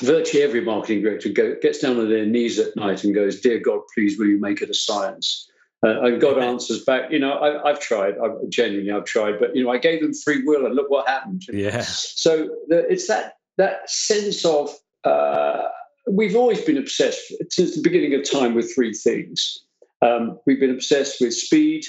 virtually 0.00 0.42
every 0.42 0.60
marketing 0.60 1.02
director 1.02 1.28
go, 1.28 1.56
gets 1.60 1.78
down 1.78 1.98
on 1.98 2.08
their 2.08 2.26
knees 2.26 2.58
at 2.58 2.74
night 2.76 3.04
and 3.04 3.14
goes, 3.14 3.40
Dear 3.40 3.58
God, 3.58 3.80
please, 3.94 4.18
will 4.18 4.26
you 4.26 4.40
make 4.40 4.60
it 4.60 4.70
a 4.70 4.74
science? 4.74 5.48
Uh, 5.84 6.00
and 6.02 6.20
God 6.20 6.38
answers 6.42 6.84
back, 6.84 7.10
you 7.10 7.18
know, 7.18 7.38
I, 7.38 7.68
have 7.68 7.80
tried, 7.80 8.14
I've, 8.18 8.48
genuinely, 8.48 8.92
I've 8.92 9.04
tried, 9.04 9.38
but, 9.38 9.54
you 9.54 9.64
know, 9.64 9.70
I 9.70 9.78
gave 9.78 10.00
them 10.00 10.14
free 10.14 10.42
will 10.44 10.66
and 10.66 10.74
look 10.74 10.90
what 10.90 11.06
happened. 11.06 11.42
Yeah. 11.52 11.82
So 11.82 12.48
the, 12.68 12.90
it's 12.90 13.06
that, 13.08 13.34
that 13.58 13.88
sense 13.88 14.44
of, 14.44 14.70
uh, 15.04 15.64
we've 16.10 16.36
always 16.36 16.60
been 16.62 16.78
obsessed 16.78 17.32
since 17.50 17.76
the 17.76 17.82
beginning 17.82 18.14
of 18.14 18.28
time 18.28 18.54
with 18.54 18.74
three 18.74 18.94
things. 18.94 19.64
Um, 20.02 20.38
we've 20.46 20.60
been 20.60 20.70
obsessed 20.70 21.20
with 21.20 21.34
speed, 21.34 21.84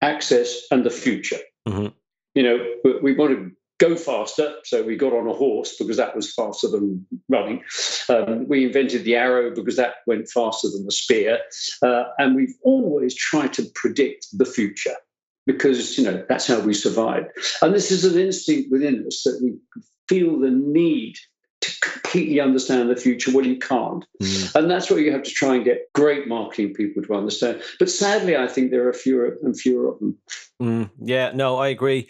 access, 0.00 0.62
and 0.70 0.84
the 0.84 0.90
future. 0.90 1.38
Mm-hmm. 1.68 1.88
You 2.34 2.42
know, 2.42 2.66
we, 2.84 2.98
we 3.00 3.14
want 3.14 3.32
to 3.32 3.50
go 3.82 3.96
faster. 3.96 4.54
So 4.64 4.82
we 4.82 4.96
got 4.96 5.12
on 5.12 5.26
a 5.26 5.32
horse 5.32 5.76
because 5.76 5.96
that 5.96 6.14
was 6.14 6.32
faster 6.32 6.68
than 6.68 7.04
running. 7.28 7.62
Um, 8.08 8.46
we 8.48 8.64
invented 8.64 9.04
the 9.04 9.16
arrow 9.16 9.52
because 9.54 9.76
that 9.76 9.96
went 10.06 10.30
faster 10.30 10.68
than 10.70 10.84
the 10.84 10.92
spear. 10.92 11.40
Uh, 11.82 12.04
and 12.18 12.36
we've 12.36 12.54
always 12.62 13.14
tried 13.14 13.52
to 13.54 13.64
predict 13.74 14.26
the 14.32 14.44
future 14.44 14.94
because, 15.46 15.98
you 15.98 16.04
know, 16.04 16.24
that's 16.28 16.46
how 16.46 16.60
we 16.60 16.74
survived. 16.74 17.26
And 17.60 17.74
this 17.74 17.90
is 17.90 18.04
an 18.04 18.18
instinct 18.18 18.70
within 18.70 19.04
us 19.06 19.22
that 19.24 19.40
we 19.42 19.54
feel 20.08 20.38
the 20.38 20.50
need 20.50 21.16
to 21.62 21.80
completely 21.80 22.40
understand 22.40 22.90
the 22.90 22.96
future. 22.96 23.32
Well, 23.32 23.46
you 23.46 23.58
can't. 23.58 24.04
Mm. 24.20 24.54
And 24.54 24.70
that's 24.70 24.90
what 24.90 25.00
you 25.00 25.12
have 25.12 25.22
to 25.22 25.30
try 25.30 25.56
and 25.56 25.64
get 25.64 25.92
great 25.94 26.28
marketing 26.28 26.74
people 26.74 27.02
to 27.02 27.14
understand. 27.14 27.62
But 27.78 27.90
sadly, 27.90 28.36
I 28.36 28.46
think 28.46 28.70
there 28.70 28.88
are 28.88 28.92
fewer 28.92 29.38
and 29.42 29.58
fewer 29.58 29.88
of 29.88 29.98
them. 29.98 30.18
Mm. 30.60 30.90
Yeah, 31.00 31.32
no, 31.34 31.56
I 31.56 31.68
agree. 31.68 32.08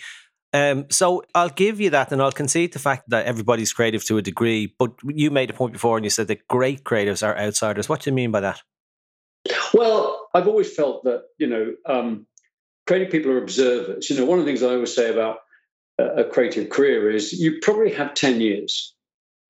Um, 0.52 0.86
so 0.90 1.22
I'll 1.34 1.48
give 1.48 1.80
you 1.80 1.90
that, 1.90 2.12
and 2.12 2.20
I'll 2.20 2.32
concede 2.32 2.72
the 2.72 2.78
fact 2.78 3.08
that 3.08 3.26
everybody's 3.26 3.72
creative 3.72 4.04
to 4.04 4.18
a 4.18 4.22
degree. 4.22 4.74
But 4.78 4.92
you 5.04 5.30
made 5.30 5.50
a 5.50 5.54
point 5.54 5.72
before, 5.72 5.96
and 5.96 6.04
you 6.04 6.10
said 6.10 6.28
that 6.28 6.46
great 6.46 6.84
creatives 6.84 7.26
are 7.26 7.38
outsiders. 7.38 7.88
What 7.88 8.02
do 8.02 8.10
you 8.10 8.14
mean 8.14 8.30
by 8.30 8.40
that? 8.40 8.60
Well, 9.72 10.28
I've 10.34 10.48
always 10.48 10.72
felt 10.72 11.04
that 11.04 11.22
you 11.38 11.46
know, 11.46 11.74
um, 11.86 12.26
creative 12.86 13.10
people 13.10 13.30
are 13.32 13.42
observers. 13.42 14.10
You 14.10 14.16
know, 14.16 14.26
one 14.26 14.38
of 14.38 14.44
the 14.44 14.50
things 14.50 14.62
I 14.62 14.74
always 14.74 14.94
say 14.94 15.10
about 15.10 15.38
a, 15.98 16.24
creative 16.24 16.68
career 16.68 17.10
is 17.10 17.32
you 17.32 17.58
probably 17.62 17.92
have 17.94 18.14
ten 18.14 18.40
years. 18.40 18.94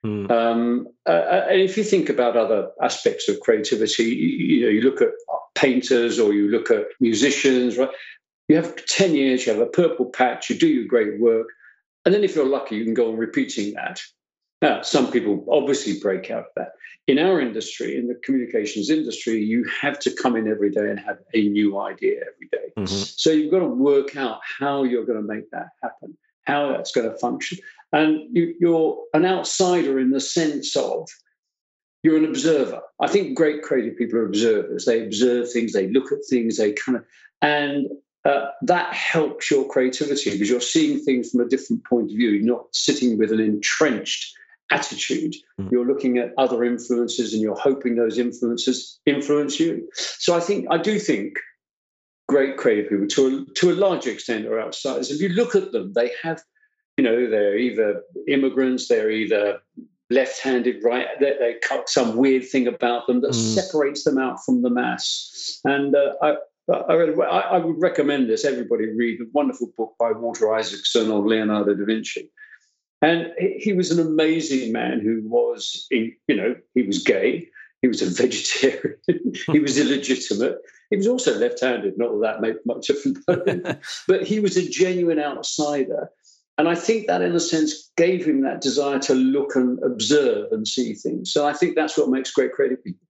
Hmm. 0.04 0.30
Um, 0.30 0.88
uh, 1.08 1.44
and 1.50 1.60
if 1.60 1.76
you 1.76 1.84
think 1.84 2.08
about 2.08 2.36
other 2.36 2.70
aspects 2.80 3.28
of 3.28 3.40
creativity, 3.40 4.04
you, 4.04 4.56
you 4.56 4.62
know, 4.62 4.70
you 4.70 4.80
look 4.82 5.00
at 5.00 5.10
painters 5.54 6.18
or 6.18 6.32
you 6.32 6.48
look 6.48 6.70
at 6.70 6.86
musicians, 7.00 7.76
right? 7.76 7.90
You 8.52 8.58
have 8.58 8.84
10 8.84 9.14
years, 9.14 9.46
you 9.46 9.52
have 9.54 9.62
a 9.62 9.66
purple 9.66 10.04
patch, 10.04 10.50
you 10.50 10.58
do 10.58 10.68
your 10.68 10.84
great 10.84 11.18
work. 11.18 11.46
And 12.04 12.14
then 12.14 12.22
if 12.22 12.36
you're 12.36 12.44
lucky, 12.44 12.76
you 12.76 12.84
can 12.84 12.92
go 12.92 13.10
on 13.10 13.16
repeating 13.16 13.72
that. 13.72 13.98
Now, 14.60 14.82
some 14.82 15.10
people 15.10 15.46
obviously 15.50 15.98
break 15.98 16.30
out 16.30 16.40
of 16.40 16.50
that. 16.56 16.72
In 17.06 17.18
our 17.18 17.40
industry, 17.40 17.96
in 17.96 18.08
the 18.08 18.20
communications 18.22 18.90
industry, 18.90 19.42
you 19.42 19.64
have 19.80 19.98
to 20.00 20.10
come 20.10 20.36
in 20.36 20.48
every 20.48 20.70
day 20.70 20.90
and 20.90 21.00
have 21.00 21.16
a 21.32 21.48
new 21.48 21.80
idea 21.80 22.20
every 22.20 22.48
day. 22.52 22.72
Mm-hmm. 22.76 22.84
So 22.84 23.30
you've 23.30 23.50
got 23.50 23.60
to 23.60 23.68
work 23.68 24.16
out 24.16 24.40
how 24.58 24.84
you're 24.84 25.06
going 25.06 25.22
to 25.22 25.26
make 25.26 25.50
that 25.52 25.68
happen, 25.82 26.14
how 26.42 26.72
that's 26.72 26.92
going 26.92 27.10
to 27.10 27.16
function. 27.16 27.56
And 27.90 28.36
you, 28.36 28.54
you're 28.60 29.02
an 29.14 29.24
outsider 29.24 29.98
in 29.98 30.10
the 30.10 30.20
sense 30.20 30.76
of 30.76 31.08
you're 32.02 32.18
an 32.18 32.26
observer. 32.26 32.82
I 33.00 33.08
think 33.08 33.34
great 33.34 33.62
creative 33.62 33.96
people 33.96 34.18
are 34.18 34.26
observers. 34.26 34.84
They 34.84 35.02
observe 35.02 35.50
things, 35.50 35.72
they 35.72 35.88
look 35.88 36.12
at 36.12 36.18
things, 36.28 36.58
they 36.58 36.72
kind 36.72 36.98
of, 36.98 37.04
and 37.40 37.86
uh, 38.24 38.46
that 38.62 38.92
helps 38.92 39.50
your 39.50 39.66
creativity 39.68 40.30
because 40.30 40.48
you're 40.48 40.60
seeing 40.60 40.98
things 41.00 41.30
from 41.30 41.40
a 41.40 41.48
different 41.48 41.84
point 41.84 42.10
of 42.10 42.16
view. 42.16 42.30
You're 42.30 42.54
not 42.56 42.66
sitting 42.72 43.18
with 43.18 43.32
an 43.32 43.40
entrenched 43.40 44.34
attitude. 44.70 45.34
Mm. 45.60 45.70
You're 45.70 45.86
looking 45.86 46.18
at 46.18 46.32
other 46.38 46.64
influences 46.64 47.32
and 47.32 47.42
you're 47.42 47.58
hoping 47.58 47.96
those 47.96 48.18
influences 48.18 48.98
influence 49.06 49.58
you. 49.58 49.88
So 49.94 50.36
I 50.36 50.40
think, 50.40 50.66
I 50.70 50.78
do 50.78 50.98
think 50.98 51.36
great 52.28 52.56
creative 52.56 52.90
people, 52.90 53.08
to 53.08 53.26
a, 53.26 53.54
to 53.54 53.72
a 53.72 53.74
large 53.74 54.06
extent, 54.06 54.46
are 54.46 54.60
outsiders. 54.60 55.10
If 55.10 55.20
you 55.20 55.30
look 55.30 55.54
at 55.54 55.72
them, 55.72 55.92
they 55.92 56.12
have, 56.22 56.40
you 56.96 57.04
know, 57.04 57.28
they're 57.28 57.58
either 57.58 58.02
immigrants, 58.28 58.88
they're 58.88 59.10
either 59.10 59.58
left-handed, 60.10 60.82
right? 60.84 61.06
They, 61.20 61.34
they 61.38 61.56
cut 61.62 61.88
some 61.88 62.16
weird 62.16 62.48
thing 62.48 62.66
about 62.66 63.06
them 63.06 63.20
that 63.22 63.32
mm. 63.32 63.54
separates 63.54 64.04
them 64.04 64.18
out 64.18 64.44
from 64.44 64.62
the 64.62 64.70
mass. 64.70 65.60
And 65.64 65.94
uh, 65.94 66.14
I, 66.22 66.36
I, 66.70 66.94
I, 66.94 67.58
would 67.58 67.80
recommend 67.80 68.28
this. 68.28 68.44
Everybody 68.44 68.86
read 68.90 69.18
the 69.18 69.28
wonderful 69.32 69.72
book 69.76 69.94
by 69.98 70.12
Walter 70.12 70.54
Isaacson 70.54 71.10
on 71.10 71.26
Leonardo 71.26 71.74
da 71.74 71.84
Vinci. 71.84 72.30
And 73.00 73.32
he 73.38 73.72
was 73.72 73.90
an 73.90 73.98
amazing 73.98 74.72
man 74.72 75.00
who 75.00 75.28
was, 75.28 75.86
you 75.90 76.14
know, 76.28 76.54
he 76.74 76.82
was 76.82 77.02
gay, 77.02 77.48
he 77.82 77.88
was 77.88 78.00
a 78.00 78.06
vegetarian, 78.22 78.96
he 79.50 79.58
was 79.58 79.76
illegitimate, 79.76 80.58
he 80.90 80.96
was 80.96 81.08
also 81.08 81.36
left-handed. 81.36 81.98
Not 81.98 82.12
that 82.20 82.20
that 82.20 82.40
made 82.40 82.56
much 82.64 82.90
of 82.90 82.96
difference, 83.26 84.04
but 84.08 84.22
he 84.22 84.38
was 84.38 84.56
a 84.56 84.68
genuine 84.68 85.18
outsider. 85.18 86.10
And 86.58 86.68
I 86.68 86.74
think 86.76 87.06
that, 87.08 87.22
in 87.22 87.34
a 87.34 87.40
sense, 87.40 87.90
gave 87.96 88.24
him 88.24 88.42
that 88.42 88.60
desire 88.60 88.98
to 89.00 89.14
look 89.14 89.56
and 89.56 89.82
observe 89.82 90.52
and 90.52 90.68
see 90.68 90.94
things. 90.94 91.32
So 91.32 91.46
I 91.46 91.54
think 91.54 91.74
that's 91.74 91.98
what 91.98 92.10
makes 92.10 92.30
great 92.30 92.52
creative 92.52 92.84
people. 92.84 93.06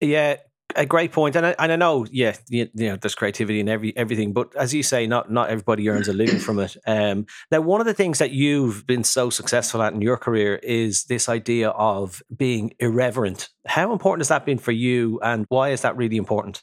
Yeah, 0.00 0.36
a 0.76 0.86
great 0.86 1.12
point, 1.12 1.34
and 1.36 1.46
I, 1.46 1.54
and 1.58 1.72
I 1.72 1.76
know, 1.76 2.06
yeah, 2.10 2.36
you, 2.48 2.68
you, 2.74 2.90
know, 2.90 2.96
there's 2.96 3.14
creativity 3.14 3.60
in 3.60 3.68
every 3.68 3.96
everything, 3.96 4.32
but 4.32 4.54
as 4.56 4.74
you 4.74 4.82
say, 4.82 5.06
not 5.06 5.30
not 5.30 5.50
everybody 5.50 5.88
earns 5.88 6.08
a 6.08 6.12
living 6.12 6.38
from 6.38 6.58
it. 6.58 6.76
Um, 6.86 7.26
now, 7.50 7.60
one 7.60 7.80
of 7.80 7.86
the 7.86 7.94
things 7.94 8.18
that 8.18 8.32
you've 8.32 8.86
been 8.86 9.04
so 9.04 9.30
successful 9.30 9.82
at 9.82 9.92
in 9.92 10.02
your 10.02 10.16
career 10.16 10.56
is 10.56 11.04
this 11.04 11.28
idea 11.28 11.70
of 11.70 12.22
being 12.34 12.74
irreverent. 12.78 13.48
How 13.66 13.92
important 13.92 14.20
has 14.20 14.28
that 14.28 14.44
been 14.44 14.58
for 14.58 14.72
you, 14.72 15.18
and 15.22 15.46
why 15.48 15.70
is 15.70 15.82
that 15.82 15.96
really 15.96 16.16
important? 16.16 16.62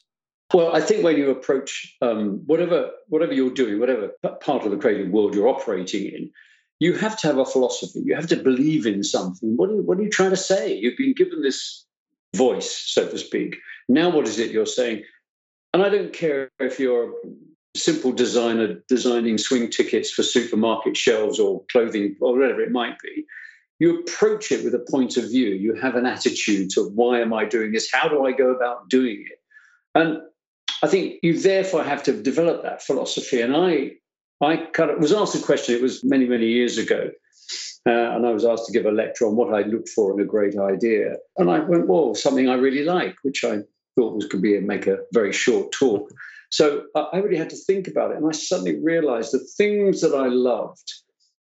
Well, 0.54 0.76
I 0.76 0.82
think 0.82 1.04
when 1.04 1.18
you 1.18 1.32
approach 1.32 1.96
um, 2.02 2.44
whatever 2.46 2.92
whatever 3.08 3.34
you're 3.34 3.50
doing, 3.54 3.80
whatever 3.80 4.12
part 4.42 4.66
of 4.66 4.72
the 4.72 4.78
creative 4.78 5.10
world 5.10 5.34
you're 5.34 5.48
operating 5.48 6.06
in, 6.06 6.32
you 6.80 6.94
have 6.94 7.18
to 7.20 7.28
have 7.28 7.38
a 7.38 7.46
philosophy. 7.46 8.02
You 8.06 8.16
have 8.16 8.28
to 8.28 8.36
believe 8.36 8.86
in 8.86 9.04
something. 9.04 9.58
What 9.58 9.70
are, 9.70 9.82
what 9.82 9.98
are 9.98 10.04
you 10.04 10.10
trying 10.10 10.30
to 10.30 10.38
say? 10.38 10.76
You've 10.76 10.98
been 10.98 11.16
given 11.16 11.42
this 11.42 11.86
voice, 12.36 12.84
so 12.86 13.08
to 13.08 13.18
speak. 13.18 13.58
Now, 13.88 14.10
what 14.10 14.28
is 14.28 14.40
it 14.40 14.52
you're 14.52 14.66
saying? 14.66 15.04
And 15.74 15.84
I 15.84 15.90
don't 15.90 16.14
care 16.14 16.50
if 16.60 16.80
you're 16.80 17.10
a 17.10 17.14
simple 17.76 18.12
designer 18.12 18.82
designing 18.88 19.38
swing 19.38 19.70
tickets 19.70 20.12
for 20.12 20.24
supermarket 20.24 20.96
shelves 20.96 21.40
or 21.40 21.64
clothing 21.72 22.16
or 22.22 22.38
whatever 22.38 22.62
it 22.62 22.72
might 22.72 22.98
be. 23.00 23.26
You 23.80 24.00
approach 24.00 24.52
it 24.52 24.64
with 24.64 24.74
a 24.74 24.86
point 24.90 25.18
of 25.18 25.26
view. 25.26 25.50
You 25.50 25.76
have 25.76 25.96
an 25.96 26.06
attitude 26.06 26.70
to 26.72 26.84
why 26.84 27.20
am 27.20 27.34
I 27.34 27.44
doing 27.44 27.74
this? 27.74 27.92
How 27.92 28.08
do 28.08 28.26
I 28.26 28.32
go 28.32 28.52
about 28.52 28.90
doing 28.90 29.26
it? 29.30 29.40
And 29.94 30.22
I 30.82 30.88
think 30.88 31.20
you 31.24 31.40
therefore 31.40 31.84
have 31.84 32.04
to 32.04 32.14
develop 32.22 32.64
that 32.64 32.82
philosophy. 32.82 33.42
And 33.42 33.56
I, 33.56 33.92
I 34.42 34.58
kind 34.58 34.92
of 34.92 35.00
was 35.00 35.12
asked 35.12 35.36
a 35.36 35.40
question. 35.40 35.76
It 35.76 35.82
was 35.82 36.04
many, 36.04 36.26
many 36.26 36.48
years 36.48 36.78
ago, 36.78 37.12
uh, 37.88 38.16
and 38.16 38.26
I 38.26 38.32
was 38.32 38.46
asked 38.46 38.66
to 38.66 38.72
give 38.72 38.86
a 38.86 38.92
lecture 38.92 39.28
on 39.28 39.36
what 39.36 39.54
I 39.54 39.62
looked 39.62 39.90
for 39.90 40.14
in 40.14 40.20
a 40.20 40.28
great 40.28 40.58
idea. 40.58 41.18
And 41.38 41.52
I 41.52 41.60
went, 41.60 41.88
well, 41.88 42.16
something 42.16 42.50
I 42.50 42.56
really 42.56 42.84
like, 42.84 43.16
which 43.24 43.44
I 43.44 43.60
thought 43.96 44.16
was 44.16 44.26
could 44.26 44.42
be 44.42 44.58
a, 44.58 44.62
make 44.62 44.88
a 44.88 45.00
very 45.14 45.32
short 45.32 45.72
talk. 45.72 46.12
So 46.50 46.86
I 46.96 47.18
really 47.18 47.38
had 47.38 47.50
to 47.50 47.56
think 47.56 47.88
about 47.88 48.12
it, 48.12 48.18
and 48.18 48.28
I 48.28 48.32
suddenly 48.32 48.80
realised 48.80 49.34
the 49.34 49.46
things 49.58 50.02
that 50.02 50.16
I 50.16 50.28
loved, 50.28 50.94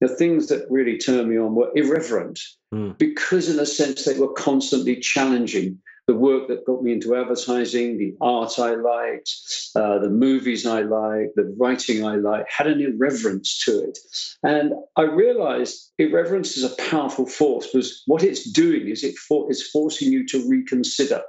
the 0.01 0.07
things 0.07 0.47
that 0.47 0.65
really 0.69 0.97
turned 0.97 1.29
me 1.29 1.37
on, 1.37 1.55
were 1.55 1.71
irreverent 1.75 2.39
mm. 2.73 2.97
because, 2.97 3.49
in 3.49 3.59
a 3.59 3.65
sense, 3.65 4.05
they 4.05 4.17
were 4.17 4.33
constantly 4.33 4.95
challenging 4.95 5.79
the 6.07 6.15
work 6.15 6.49
that 6.49 6.65
got 6.65 6.83
me 6.83 6.91
into 6.91 7.15
advertising, 7.15 7.97
the 7.97 8.13
art 8.19 8.59
I 8.59 8.75
liked, 8.75 9.31
uh, 9.75 9.99
the 9.99 10.09
movies 10.09 10.65
I 10.65 10.81
liked, 10.81 11.35
the 11.35 11.55
writing 11.57 12.05
I 12.05 12.15
liked, 12.15 12.51
had 12.51 12.67
an 12.67 12.81
irreverence 12.81 13.63
to 13.65 13.83
it. 13.83 13.97
And 14.43 14.73
I 14.97 15.03
realized 15.03 15.91
irreverence 15.97 16.57
is 16.57 16.63
a 16.65 16.75
powerful 16.89 17.25
force 17.25 17.67
because 17.67 18.03
what 18.05 18.23
it's 18.23 18.51
doing 18.51 18.89
is 18.89 19.03
it 19.03 19.15
for, 19.15 19.49
it's 19.49 19.69
forcing 19.69 20.11
you 20.11 20.25
to 20.27 20.49
reconsider 20.49 21.21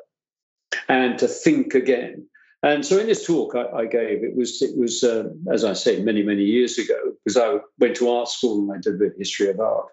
and 0.88 1.18
to 1.20 1.28
think 1.28 1.74
again. 1.74 2.26
And 2.64 2.84
so 2.84 2.98
in 2.98 3.06
this 3.06 3.24
talk 3.24 3.54
I, 3.54 3.82
I 3.82 3.86
gave, 3.86 4.24
it 4.24 4.34
was, 4.34 4.60
it 4.60 4.76
was 4.76 5.04
uh, 5.04 5.28
as 5.52 5.64
I 5.64 5.74
say, 5.74 6.02
many, 6.02 6.22
many 6.24 6.42
years 6.42 6.78
ago, 6.78 6.98
because 7.24 7.36
I 7.36 7.58
went 7.78 7.94
to 7.96 8.10
art 8.10 8.28
school 8.28 8.62
and 8.62 8.72
I 8.72 8.80
did 8.80 8.98
the 8.98 9.14
history 9.16 9.50
of 9.50 9.60
art. 9.60 9.86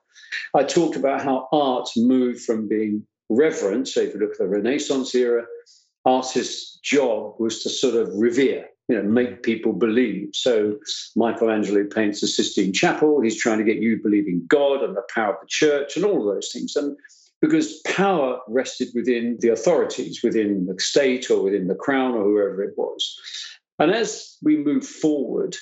I 0.56 0.64
talked 0.64 0.96
about 0.96 1.22
how 1.22 1.50
art 1.52 1.90
moved 1.98 2.42
from 2.42 2.68
being 2.68 3.06
reverent. 3.36 3.88
So 3.88 4.02
if 4.02 4.14
you 4.14 4.20
look 4.20 4.32
at 4.32 4.38
the 4.38 4.48
Renaissance 4.48 5.16
era, 5.16 5.46
artists' 6.06 6.80
job 6.84 7.36
was 7.40 7.64
to 7.64 7.70
sort 7.70 7.96
of 7.96 8.10
revere, 8.14 8.68
you 8.88 8.96
know, 8.96 9.04
make 9.04 9.44
people 9.44 9.74
believe. 9.74 10.30
So 10.34 10.78
Michelangelo 11.16 11.86
paints 11.86 12.22
the 12.22 12.28
Sistine 12.28 12.74
Chapel. 12.74 13.22
He's 13.22 13.40
trying 13.40 13.60
to 13.60 13.64
get 13.64 13.78
you 13.78 13.98
to 13.98 14.04
believe 14.04 14.28
in 14.28 14.46
God 14.48 14.84
and 14.84 14.96
the 14.96 15.04
power 15.14 15.34
of 15.34 15.42
the 15.42 15.48
church 15.48 15.96
and 15.96 16.06
all 16.06 16.28
of 16.28 16.36
those 16.36 16.52
things. 16.52 16.76
And 16.76 16.98
because 17.42 17.80
power 17.82 18.40
rested 18.48 18.90
within 18.94 19.38
the 19.40 19.50
authorities, 19.50 20.22
within 20.24 20.68
the 20.68 20.80
state 20.80 21.30
or 21.32 21.42
within 21.42 21.68
the 21.68 21.76
crown 21.76 22.14
or 22.14 22.24
whoever 22.24 22.64
it 22.64 22.78
was. 22.78 23.18
And 23.80 23.92
as 23.92 24.38
we 24.44 24.58
move 24.58 24.86
forward, 24.86 25.56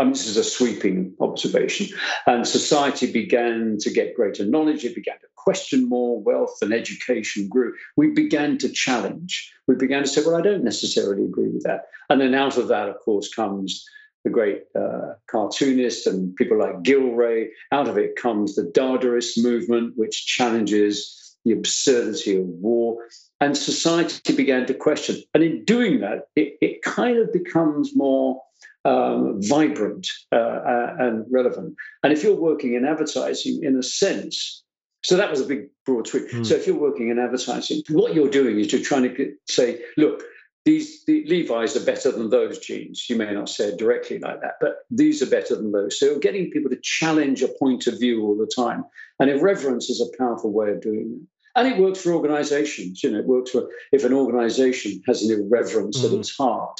um, 0.00 0.10
this 0.10 0.26
is 0.26 0.36
a 0.36 0.44
sweeping 0.44 1.14
observation. 1.20 1.96
And 2.26 2.46
society 2.46 3.10
began 3.10 3.76
to 3.80 3.90
get 3.90 4.14
greater 4.14 4.44
knowledge. 4.44 4.84
It 4.84 4.94
began 4.94 5.18
to 5.20 5.26
question 5.36 5.88
more. 5.88 6.20
Wealth 6.20 6.58
and 6.62 6.72
education 6.72 7.48
grew. 7.48 7.74
We 7.96 8.10
began 8.10 8.58
to 8.58 8.68
challenge. 8.68 9.52
We 9.66 9.74
began 9.74 10.02
to 10.02 10.08
say, 10.08 10.22
well, 10.24 10.36
I 10.36 10.42
don't 10.42 10.64
necessarily 10.64 11.24
agree 11.24 11.48
with 11.48 11.64
that. 11.64 11.82
And 12.08 12.20
then 12.20 12.34
out 12.34 12.56
of 12.56 12.68
that, 12.68 12.88
of 12.88 12.98
course, 13.00 13.32
comes 13.32 13.84
the 14.24 14.30
great 14.30 14.64
uh, 14.78 15.14
cartoonist 15.30 16.06
and 16.06 16.34
people 16.36 16.58
like 16.58 16.82
Gillray. 16.82 17.48
Out 17.72 17.88
of 17.88 17.96
it 17.96 18.16
comes 18.16 18.54
the 18.54 18.62
Dadaist 18.62 19.42
movement, 19.42 19.94
which 19.96 20.26
challenges 20.26 21.36
the 21.44 21.52
absurdity 21.52 22.36
of 22.36 22.46
war. 22.46 22.98
And 23.40 23.56
society 23.56 24.34
began 24.34 24.66
to 24.66 24.74
question. 24.74 25.22
And 25.32 25.42
in 25.42 25.64
doing 25.64 26.00
that, 26.00 26.28
it, 26.36 26.58
it 26.60 26.82
kind 26.82 27.16
of 27.16 27.32
becomes 27.32 27.96
more 27.96 28.42
um, 28.84 29.40
vibrant 29.42 30.08
uh, 30.32 30.36
uh, 30.36 30.96
and 30.98 31.24
relevant. 31.30 31.74
And 32.02 32.12
if 32.12 32.22
you're 32.22 32.34
working 32.34 32.74
in 32.74 32.84
advertising, 32.84 33.60
in 33.62 33.76
a 33.76 33.82
sense, 33.82 34.62
so 35.02 35.16
that 35.16 35.30
was 35.30 35.40
a 35.40 35.46
big 35.46 35.68
broad 35.86 36.06
swing. 36.06 36.26
Mm. 36.26 36.46
So 36.46 36.54
if 36.54 36.66
you're 36.66 36.78
working 36.78 37.08
in 37.08 37.18
advertising, 37.18 37.82
what 37.88 38.14
you're 38.14 38.30
doing 38.30 38.58
is 38.58 38.72
you're 38.72 38.82
trying 38.82 39.02
to 39.02 39.08
get, 39.08 39.30
say, 39.48 39.82
look, 39.96 40.22
these 40.66 41.04
the 41.06 41.24
Levi's 41.26 41.74
are 41.76 41.84
better 41.84 42.12
than 42.12 42.28
those 42.28 42.58
jeans. 42.58 43.08
You 43.08 43.16
may 43.16 43.32
not 43.32 43.48
say 43.48 43.68
it 43.68 43.78
directly 43.78 44.18
like 44.18 44.42
that, 44.42 44.54
but 44.60 44.80
these 44.90 45.22
are 45.22 45.26
better 45.26 45.56
than 45.56 45.72
those. 45.72 45.98
So 45.98 46.18
getting 46.18 46.50
people 46.50 46.70
to 46.70 46.78
challenge 46.82 47.42
a 47.42 47.48
point 47.48 47.86
of 47.86 47.98
view 47.98 48.22
all 48.22 48.36
the 48.36 48.50
time. 48.54 48.84
And 49.18 49.30
irreverence 49.30 49.88
is 49.88 50.00
a 50.02 50.18
powerful 50.18 50.52
way 50.52 50.70
of 50.70 50.82
doing 50.82 51.18
it. 51.22 51.28
And 51.56 51.66
it 51.66 51.78
works 51.78 52.02
for 52.02 52.12
organizations. 52.12 53.02
You 53.02 53.10
know, 53.10 53.18
it 53.20 53.26
works 53.26 53.50
for 53.50 53.68
if 53.90 54.04
an 54.04 54.12
organization 54.12 55.02
has 55.06 55.22
an 55.22 55.32
irreverence 55.32 56.02
mm. 56.02 56.04
at 56.04 56.18
its 56.18 56.36
heart, 56.36 56.78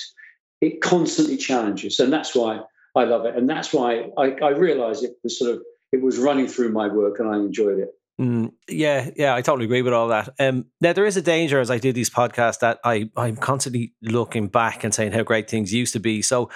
it 0.61 0.81
constantly 0.81 1.37
challenges, 1.37 2.01
and 2.01 2.13
that's 2.13 2.35
why 2.35 2.61
I 2.97 3.05
love 3.05 3.25
it, 3.27 3.37
and 3.37 3.49
that's 3.49 3.73
why 3.73 4.11
I, 4.19 4.33
I 4.43 4.51
realized 4.51 5.05
it 5.05 5.17
was 5.23 5.39
sort 5.39 5.53
of 5.53 5.63
it 5.93 6.03
was 6.03 6.19
running 6.19 6.47
through 6.47 6.73
my 6.73 6.89
work, 6.89 7.19
and 7.19 7.29
I 7.29 7.37
enjoyed 7.37 7.79
it. 7.79 7.91
Mm, 8.21 8.53
yeah, 8.69 9.11
yeah, 9.17 9.35
I 9.35 9.41
totally 9.41 9.65
agree 9.65 9.81
with 9.81 9.95
all 9.95 10.09
that. 10.09 10.29
Um, 10.39 10.67
now 10.83 10.93
there 10.93 11.07
is 11.07 11.17
a 11.17 11.23
danger 11.23 11.59
as 11.59 11.71
I 11.71 11.79
do 11.79 11.91
these 11.91 12.11
podcasts 12.11 12.59
that 12.59 12.79
I 12.85 13.11
I'm 13.17 13.37
constantly 13.37 13.95
looking 14.03 14.49
back 14.49 14.85
and 14.85 14.95
saying 14.95 15.13
how 15.13 15.23
great 15.23 15.49
things 15.49 15.73
used 15.73 15.95
to 15.95 16.01
be. 16.01 16.21
So 16.21 16.51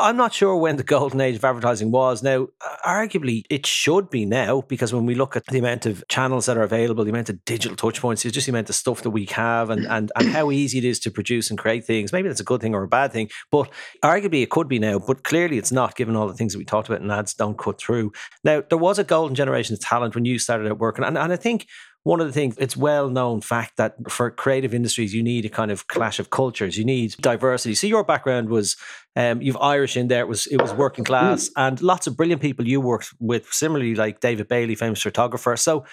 I'm 0.00 0.16
not 0.16 0.32
sure 0.32 0.56
when 0.56 0.76
the 0.76 0.82
golden 0.82 1.20
age 1.20 1.36
of 1.36 1.44
advertising 1.44 1.90
was. 1.90 2.22
Now, 2.22 2.48
arguably, 2.84 3.44
it 3.50 3.66
should 3.66 4.10
be 4.10 4.24
now 4.26 4.62
because 4.62 4.92
when 4.92 5.06
we 5.06 5.14
look 5.14 5.36
at 5.36 5.46
the 5.46 5.58
amount 5.58 5.86
of 5.86 6.04
channels 6.08 6.46
that 6.46 6.56
are 6.56 6.62
available, 6.62 7.04
the 7.04 7.10
amount 7.10 7.30
of 7.30 7.44
digital 7.44 7.76
touch 7.76 8.00
points, 8.00 8.22
just 8.22 8.46
the 8.46 8.52
amount 8.52 8.68
of 8.68 8.74
stuff 8.74 9.02
that 9.02 9.10
we 9.10 9.26
have 9.26 9.70
and, 9.70 9.86
and, 9.86 10.10
and 10.16 10.28
how 10.30 10.50
easy 10.50 10.78
it 10.78 10.84
is 10.84 10.98
to 11.00 11.10
produce 11.10 11.50
and 11.50 11.58
create 11.58 11.84
things. 11.84 12.12
Maybe 12.12 12.28
that's 12.28 12.40
a 12.40 12.44
good 12.44 12.60
thing 12.60 12.74
or 12.74 12.82
a 12.82 12.88
bad 12.88 13.12
thing, 13.12 13.30
but 13.50 13.70
arguably 14.02 14.42
it 14.42 14.50
could 14.50 14.68
be 14.68 14.78
now, 14.78 14.98
but 14.98 15.24
clearly 15.24 15.58
it's 15.58 15.72
not 15.72 15.96
given 15.96 16.16
all 16.16 16.26
the 16.26 16.34
things 16.34 16.52
that 16.52 16.58
we 16.58 16.64
talked 16.64 16.88
about 16.88 17.00
and 17.00 17.12
ads 17.12 17.34
don't 17.34 17.58
cut 17.58 17.78
through. 17.78 18.12
Now, 18.44 18.62
there 18.68 18.78
was 18.78 18.98
a 18.98 19.04
golden 19.04 19.34
generation 19.34 19.74
of 19.74 19.80
talent 19.80 20.14
when 20.14 20.24
you 20.24 20.38
started 20.38 20.70
out 20.70 20.78
working, 20.78 21.04
and, 21.04 21.16
and 21.16 21.32
I 21.32 21.36
think 21.36 21.66
one 22.02 22.20
of 22.20 22.26
the 22.26 22.32
things 22.32 22.56
it's 22.58 22.76
well 22.76 23.08
known 23.08 23.40
fact 23.40 23.76
that 23.76 23.94
for 24.10 24.30
creative 24.30 24.72
industries 24.72 25.12
you 25.12 25.22
need 25.22 25.44
a 25.44 25.48
kind 25.48 25.70
of 25.70 25.86
clash 25.88 26.18
of 26.18 26.30
cultures. 26.30 26.78
You 26.78 26.84
need 26.84 27.14
diversity. 27.20 27.74
So 27.74 27.86
your 27.86 28.04
background 28.04 28.48
was 28.48 28.76
um, 29.16 29.42
you've 29.42 29.56
irish 29.58 29.96
in 29.96 30.08
there. 30.08 30.20
It 30.20 30.28
was 30.28 30.46
it 30.46 30.60
was 30.60 30.72
working 30.72 31.04
class 31.04 31.48
mm. 31.48 31.52
and 31.56 31.80
lots 31.82 32.06
of 32.06 32.16
brilliant 32.16 32.40
people 32.40 32.66
you 32.66 32.80
worked 32.80 33.12
with 33.18 33.52
similarly 33.52 33.94
like 33.94 34.20
david 34.20 34.48
bailey 34.48 34.74
famous 34.74 35.02
photographer. 35.02 35.56
So 35.56 35.84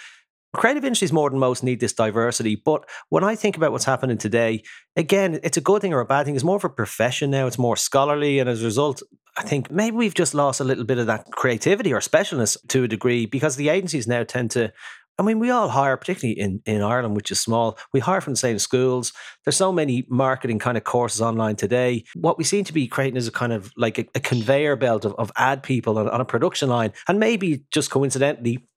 creative 0.56 0.86
industries 0.86 1.12
more 1.12 1.30
than 1.30 1.40
most 1.40 1.62
need 1.62 1.82
this 1.82 1.94
diversity. 1.94 2.56
But 2.56 2.90
when 3.10 3.24
i 3.24 3.36
think 3.36 3.58
about 3.58 3.74
what's 3.74 3.86
happening 3.86 4.18
today 4.18 4.64
again 4.96 5.40
it's 5.44 5.58
a 5.58 5.62
good 5.62 5.82
thing 5.82 5.94
or 5.94 6.00
a 6.00 6.06
bad 6.06 6.26
thing. 6.26 6.36
It's 6.36 6.44
more 6.44 6.58
of 6.58 6.64
a 6.64 6.70
profession 6.70 7.32
now. 7.32 7.48
It's 7.48 7.60
more 7.60 7.76
scholarly. 7.76 8.40
And 8.40 8.50
as 8.50 8.62
a 8.62 8.66
result 8.66 9.02
I 9.38 9.44
think 9.44 9.70
maybe 9.70 9.96
we've 9.96 10.16
just 10.16 10.34
lost 10.34 10.62
a 10.62 10.64
little 10.64 10.84
bit 10.84 10.98
of 10.98 11.06
that 11.08 11.26
creativity 11.32 11.94
or 11.94 12.00
specialness 12.00 12.58
to 12.70 12.86
a 12.86 12.88
degree 12.88 13.28
because 13.28 13.56
the 13.56 13.70
agencies 13.70 14.08
now 14.08 14.24
tend 14.24 14.50
to 14.52 14.72
I 15.20 15.24
mean, 15.24 15.40
we 15.40 15.50
all 15.50 15.70
hire, 15.70 15.98
particularly 15.98 16.40
in, 16.40 16.62
in 16.66 16.82
Ireland, 16.82 17.16
which 17.16 17.32
is 17.32 17.40
small, 17.40 17.78
we 17.92 18.00
hire 18.00 18.22
from 18.22 18.34
the 18.34 18.38
same 18.38 18.60
schools. 18.60 19.14
There's 19.44 19.56
so 19.56 19.72
many 19.72 20.06
marketing 20.10 20.60
kind 20.60 20.78
of 20.78 20.84
courses 20.84 21.22
online 21.22 21.56
today. 21.56 22.04
What 22.14 22.38
we 22.38 22.44
seem 22.44 22.64
to 22.66 22.74
be 22.74 22.88
creating 22.88 23.18
is 23.18 23.28
a 23.28 23.32
kind 23.32 23.52
of 23.52 23.72
like 23.78 23.98
a, 23.98 24.06
a 24.14 24.20
conveyor 24.20 24.76
belt 24.76 25.06
of, 25.06 25.16
of 25.16 25.32
ad 25.36 25.64
people 25.64 25.98
on, 25.98 26.08
on 26.08 26.22
a 26.22 26.26
production 26.26 26.70
line. 26.70 26.94
And 27.08 27.20
maybe 27.20 27.66
just 27.72 27.90
coincidentally, 27.90 28.68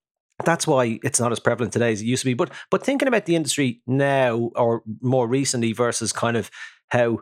that's 0.45 0.67
why 0.67 0.99
it's 1.03 1.21
not 1.21 1.33
as 1.33 1.41
prevalent 1.41 1.73
today 1.73 1.93
as 1.93 2.01
it 2.01 2.07
used 2.07 2.23
to 2.23 2.27
be. 2.27 2.35
But 2.35 2.51
but 2.71 2.83
thinking 2.83 3.09
about 3.09 3.27
the 3.27 3.37
industry 3.37 3.83
now 3.87 4.51
or 4.57 4.83
more 5.03 5.29
recently 5.29 5.73
versus 5.73 6.13
kind 6.13 6.37
of 6.37 6.51
how 6.89 7.19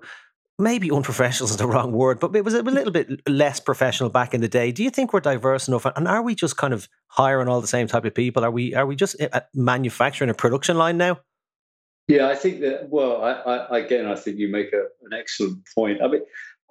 maybe 0.58 0.90
unprofessional 0.90 1.48
is 1.50 1.56
the 1.56 1.66
wrong 1.66 1.92
word, 1.92 2.20
but 2.20 2.34
it 2.34 2.44
was 2.44 2.54
a 2.54 2.62
little 2.62 2.92
bit 2.92 3.26
less 3.28 3.60
professional 3.60 4.10
back 4.10 4.34
in 4.34 4.40
the 4.40 4.48
day. 4.48 4.72
Do 4.72 4.82
you 4.82 4.90
think 4.90 5.12
we're 5.12 5.20
diverse 5.20 5.68
enough? 5.68 5.86
And 5.86 6.08
are 6.08 6.22
we 6.22 6.34
just 6.34 6.56
kind 6.56 6.74
of 6.74 6.88
hiring 7.08 7.48
all 7.48 7.60
the 7.60 7.66
same 7.66 7.86
type 7.86 8.04
of 8.04 8.14
people? 8.14 8.44
Are 8.44 8.50
we 8.50 8.74
are 8.74 8.86
we 8.86 8.96
just 8.96 9.16
eh, 9.20 9.40
manufacturing 9.54 10.30
a 10.30 10.34
production 10.34 10.76
line 10.76 10.96
now? 10.96 11.20
Yeah, 12.08 12.28
I 12.28 12.34
think 12.34 12.60
that. 12.60 12.88
Well, 12.88 13.22
I, 13.22 13.32
I, 13.32 13.78
again, 13.78 14.06
I 14.06 14.14
think 14.16 14.38
you 14.38 14.48
make 14.48 14.72
a, 14.72 14.86
an 15.02 15.12
excellent 15.12 15.58
point. 15.74 16.02
I 16.02 16.08
mean, 16.08 16.22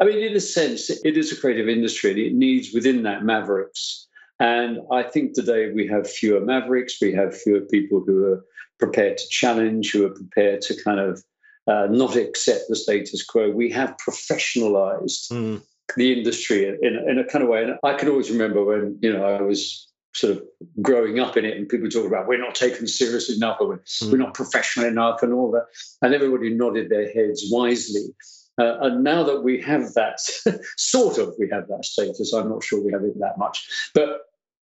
I 0.02 0.06
mean, 0.06 0.18
in 0.18 0.36
a 0.36 0.40
sense, 0.40 0.90
it 0.90 1.18
is 1.18 1.32
a 1.32 1.40
creative 1.40 1.70
industry, 1.70 2.12
and 2.12 2.20
it 2.20 2.34
needs 2.34 2.74
within 2.74 3.04
that 3.04 3.24
mavericks. 3.24 4.08
And 4.40 4.80
I 4.92 5.04
think 5.04 5.34
today 5.34 5.72
we 5.72 5.88
have 5.88 6.10
fewer 6.10 6.40
mavericks. 6.40 6.98
We 7.02 7.14
have 7.14 7.40
fewer 7.40 7.62
people 7.62 8.04
who 8.06 8.26
are 8.26 8.46
prepared 8.80 9.18
to 9.18 9.28
challenge, 9.30 9.92
who 9.92 10.06
are 10.06 10.14
prepared 10.14 10.62
to 10.62 10.84
kind 10.84 11.00
of 11.00 11.24
uh, 11.68 11.88
not 11.90 12.16
accept 12.16 12.66
the 12.70 12.76
status 12.76 13.26
quo. 13.26 13.52
We 13.52 13.72
have 13.72 13.98
professionalized 13.98 15.32
mm. 15.32 15.62
the 15.96 16.14
industry 16.14 16.68
in, 16.68 16.96
in 17.08 17.20
a 17.20 17.26
kind 17.26 17.44
of 17.44 17.50
way. 17.50 17.64
And 17.64 17.78
I 17.84 17.94
can 17.96 18.10
always 18.10 18.32
remember 18.32 18.64
when, 18.64 18.98
you 19.02 19.12
know, 19.12 19.26
I 19.26 19.42
was 19.42 19.88
sort 20.14 20.36
of 20.36 20.44
growing 20.82 21.20
up 21.20 21.38
in 21.38 21.46
it 21.46 21.58
and 21.58 21.70
people 21.70 21.90
talk 21.90 22.08
about 22.08 22.28
we're 22.28 22.40
not 22.40 22.56
taken 22.56 22.88
seriously 22.88 23.36
enough 23.36 23.58
or 23.60 23.68
we're, 23.68 23.78
mm. 23.78 24.12
we're 24.12 24.18
not 24.18 24.34
professional 24.34 24.88
enough 24.88 25.22
and 25.22 25.34
all 25.34 25.52
that. 25.52 25.66
And 26.02 26.14
everybody 26.14 26.50
nodded 26.54 26.90
their 26.90 27.12
heads 27.12 27.46
wisely. 27.52 28.08
Uh, 28.60 28.78
and 28.82 29.04
now 29.04 29.24
that 29.24 29.44
we 29.44 29.62
have 29.62 29.94
that, 29.94 30.20
sort 30.78 31.20
of, 31.20 31.36
we 31.38 31.48
have 31.52 31.68
that 31.68 31.86
status, 31.86 32.34
I'm 32.34 32.50
not 32.50 32.64
sure 32.64 32.84
we 32.84 32.92
have 32.92 33.04
it 33.04 33.20
that 33.20 33.38
much. 33.38 33.68
But 33.94 34.22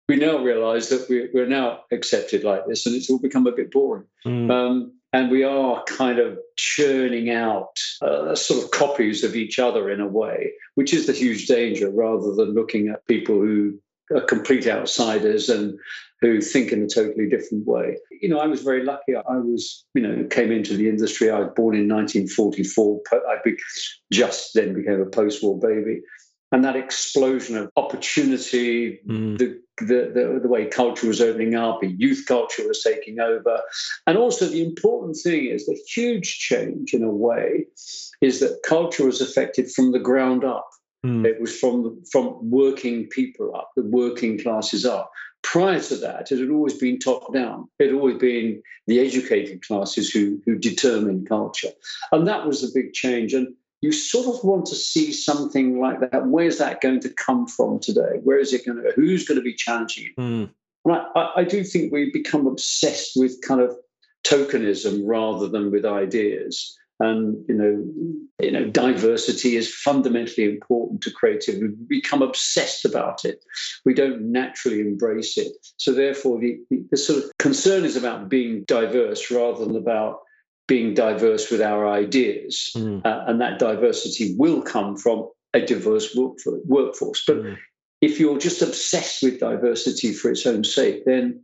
we 0.10 0.16
now 0.16 0.38
realize 0.38 0.90
that 0.90 1.08
we're, 1.10 1.30
we're 1.34 1.48
now 1.48 1.82
accepted 1.92 2.44
like 2.44 2.66
this 2.68 2.86
and 2.86 2.96
it's 2.96 3.10
all 3.10 3.20
become 3.20 3.48
a 3.48 3.52
bit 3.52 3.72
boring. 3.72 4.06
Mm. 4.26 4.52
Um, 4.52 4.94
and 5.18 5.32
we 5.32 5.44
are 5.44 5.84
kind 5.86 6.20
of 6.20 6.38
churning 6.58 7.32
out 7.32 7.76
uh, 8.04 8.36
sort 8.36 8.64
of 8.64 8.70
copies 8.70 9.24
of 9.24 9.36
each 9.36 9.58
other 9.58 9.90
in 9.90 10.00
a 10.00 10.08
way, 10.08 10.52
which 10.76 10.94
is 10.94 11.08
the 11.08 11.14
huge 11.14 11.48
danger 11.48 11.90
rather 11.90 12.36
than 12.36 12.54
looking 12.54 12.90
at 12.90 13.08
people 13.08 13.36
who 13.36 13.80
are 14.16 14.22
complete 14.22 14.68
outsiders 14.68 15.50
and 15.50 15.76
who 16.22 16.40
think 16.40 16.72
in 16.72 16.84
a 16.84 16.88
totally 16.88 17.28
different 17.28 17.66
way. 17.66 17.98
You 18.22 18.30
know, 18.30 18.38
I 18.38 18.46
was 18.46 18.62
very 18.62 18.84
lucky. 18.84 19.16
I 19.16 19.38
was, 19.38 19.86
you 19.96 20.04
know, 20.04 20.24
came 20.30 20.52
into 20.52 20.78
the 20.78 20.88
industry. 20.88 21.32
I 21.32 21.40
was 21.40 21.50
born 21.56 21.76
in 21.76 21.88
1944. 21.88 23.02
I 23.12 23.38
just 24.14 24.54
then 24.54 24.76
became 24.76 25.02
a 25.02 25.06
post-war 25.08 25.60
baby 25.60 26.02
and 26.52 26.64
that 26.64 26.76
explosion 26.76 27.58
of 27.58 27.70
opportunity, 27.76 29.00
mm. 29.08 29.38
the, 29.38 29.60
the, 29.80 30.12
the, 30.14 30.40
the, 30.42 30.48
way 30.48 30.66
culture 30.66 31.08
was 31.08 31.20
opening 31.20 31.56
up, 31.56 31.80
youth 31.84 32.24
culture 32.28 32.66
was 32.68 32.82
taking 32.82 33.20
over. 33.20 33.62
And 34.06 34.18
also, 34.18 34.46
the 34.46 34.64
important 34.64 35.18
thing 35.22 35.46
is 35.46 35.66
the 35.66 35.78
huge 35.94 36.40
change 36.40 36.94
in 36.94 37.04
a 37.04 37.12
way 37.12 37.66
is 38.22 38.40
that 38.40 38.62
culture 38.66 39.06
was 39.06 39.20
affected 39.20 39.70
from 39.72 39.92
the 39.92 40.00
ground 40.00 40.46
up. 40.46 40.70
Mm. 41.06 41.26
It 41.26 41.42
was 41.42 41.58
from, 41.58 42.02
from 42.12 42.50
working 42.50 43.08
people 43.08 43.54
up, 43.56 43.72
the 43.76 43.84
working 43.84 44.40
classes 44.40 44.86
up. 44.86 45.12
Prior 45.44 45.80
to 45.80 45.96
that, 45.98 46.32
it 46.32 46.40
had 46.40 46.50
always 46.50 46.74
been 46.74 46.98
top 46.98 47.34
down. 47.34 47.70
It 47.78 47.88
had 47.88 47.96
always 47.96 48.18
been 48.18 48.62
the 48.88 49.00
educated 49.00 49.66
classes 49.66 50.10
who, 50.10 50.42
who 50.46 50.58
determined 50.58 51.28
culture. 51.30 51.70
And 52.12 52.28
that 52.28 52.48
was 52.48 52.62
the 52.62 52.72
big 52.74 52.94
change. 52.94 53.34
And 53.34 53.54
you 53.82 53.92
sort 53.92 54.28
of 54.28 54.44
want 54.44 54.66
to 54.68 54.76
see 54.76 55.12
something 55.12 55.80
like 55.80 56.00
that. 56.00 56.28
Where's 56.28 56.58
that 56.58 56.82
going 56.82 57.00
to 57.02 57.10
come 57.10 57.48
from 57.48 57.80
today? 57.80 58.20
Where 58.24 58.40
is 58.40 58.54
it 58.54 58.66
going 58.66 58.78
to 58.78 58.84
go? 58.84 58.92
Who's 58.96 59.28
going 59.28 59.38
to 59.38 59.44
be 59.44 59.54
challenging 59.54 60.08
it? 60.08 60.16
Mm. 60.20 60.50
I, 60.90 61.32
I, 61.38 61.44
do 61.44 61.64
think 61.64 61.92
we 61.92 62.10
become 62.12 62.48
obsessed 62.48 63.12
with 63.16 63.42
kind 63.46 63.60
of 63.60 63.76
tokenism 64.26 65.02
rather 65.04 65.48
than 65.48 65.70
with 65.70 65.86
ideas. 65.86 66.78
And 67.00 67.46
you 67.48 67.54
know, 67.54 68.24
you 68.42 68.52
know, 68.52 68.70
diversity 68.70 69.56
is 69.56 69.72
fundamentally 69.72 70.50
important 70.50 71.02
to 71.02 71.12
creativity. 71.12 71.68
We 71.68 72.00
become 72.02 72.24
obsessed 72.24 72.86
about 72.86 73.24
it. 73.24 73.46
We 73.86 73.94
don't 73.94 74.32
naturally 74.32 74.80
embrace 74.80 75.38
it. 75.38 75.52
So 75.78 75.94
therefore, 75.94 76.40
the, 76.40 76.60
the 76.90 76.98
sort 76.98 77.24
of 77.24 77.32
concern 77.38 77.86
is 77.86 77.96
about 77.96 78.30
being 78.30 78.64
diverse 78.64 79.30
rather 79.30 79.64
than 79.64 79.76
about 79.76 80.22
being 80.68 80.94
diverse 80.94 81.50
with 81.50 81.62
our 81.62 81.88
ideas. 81.88 82.72
Mm. 82.76 83.06
Uh, 83.06 83.24
and 83.28 83.42
that 83.42 83.60
diversity 83.60 84.36
will 84.38 84.62
come 84.62 84.98
from 84.98 85.30
a 85.54 85.62
diverse 85.62 86.16
workforce. 86.66 87.24
But 87.26 87.38
mm. 87.38 87.58
if 88.02 88.20
you're 88.20 88.38
just 88.38 88.62
obsessed 88.62 89.24
with 89.24 89.40
diversity 89.40 90.14
for 90.14 90.30
its 90.30 90.46
own 90.46 90.64
sake, 90.64 91.06
then 91.06 91.42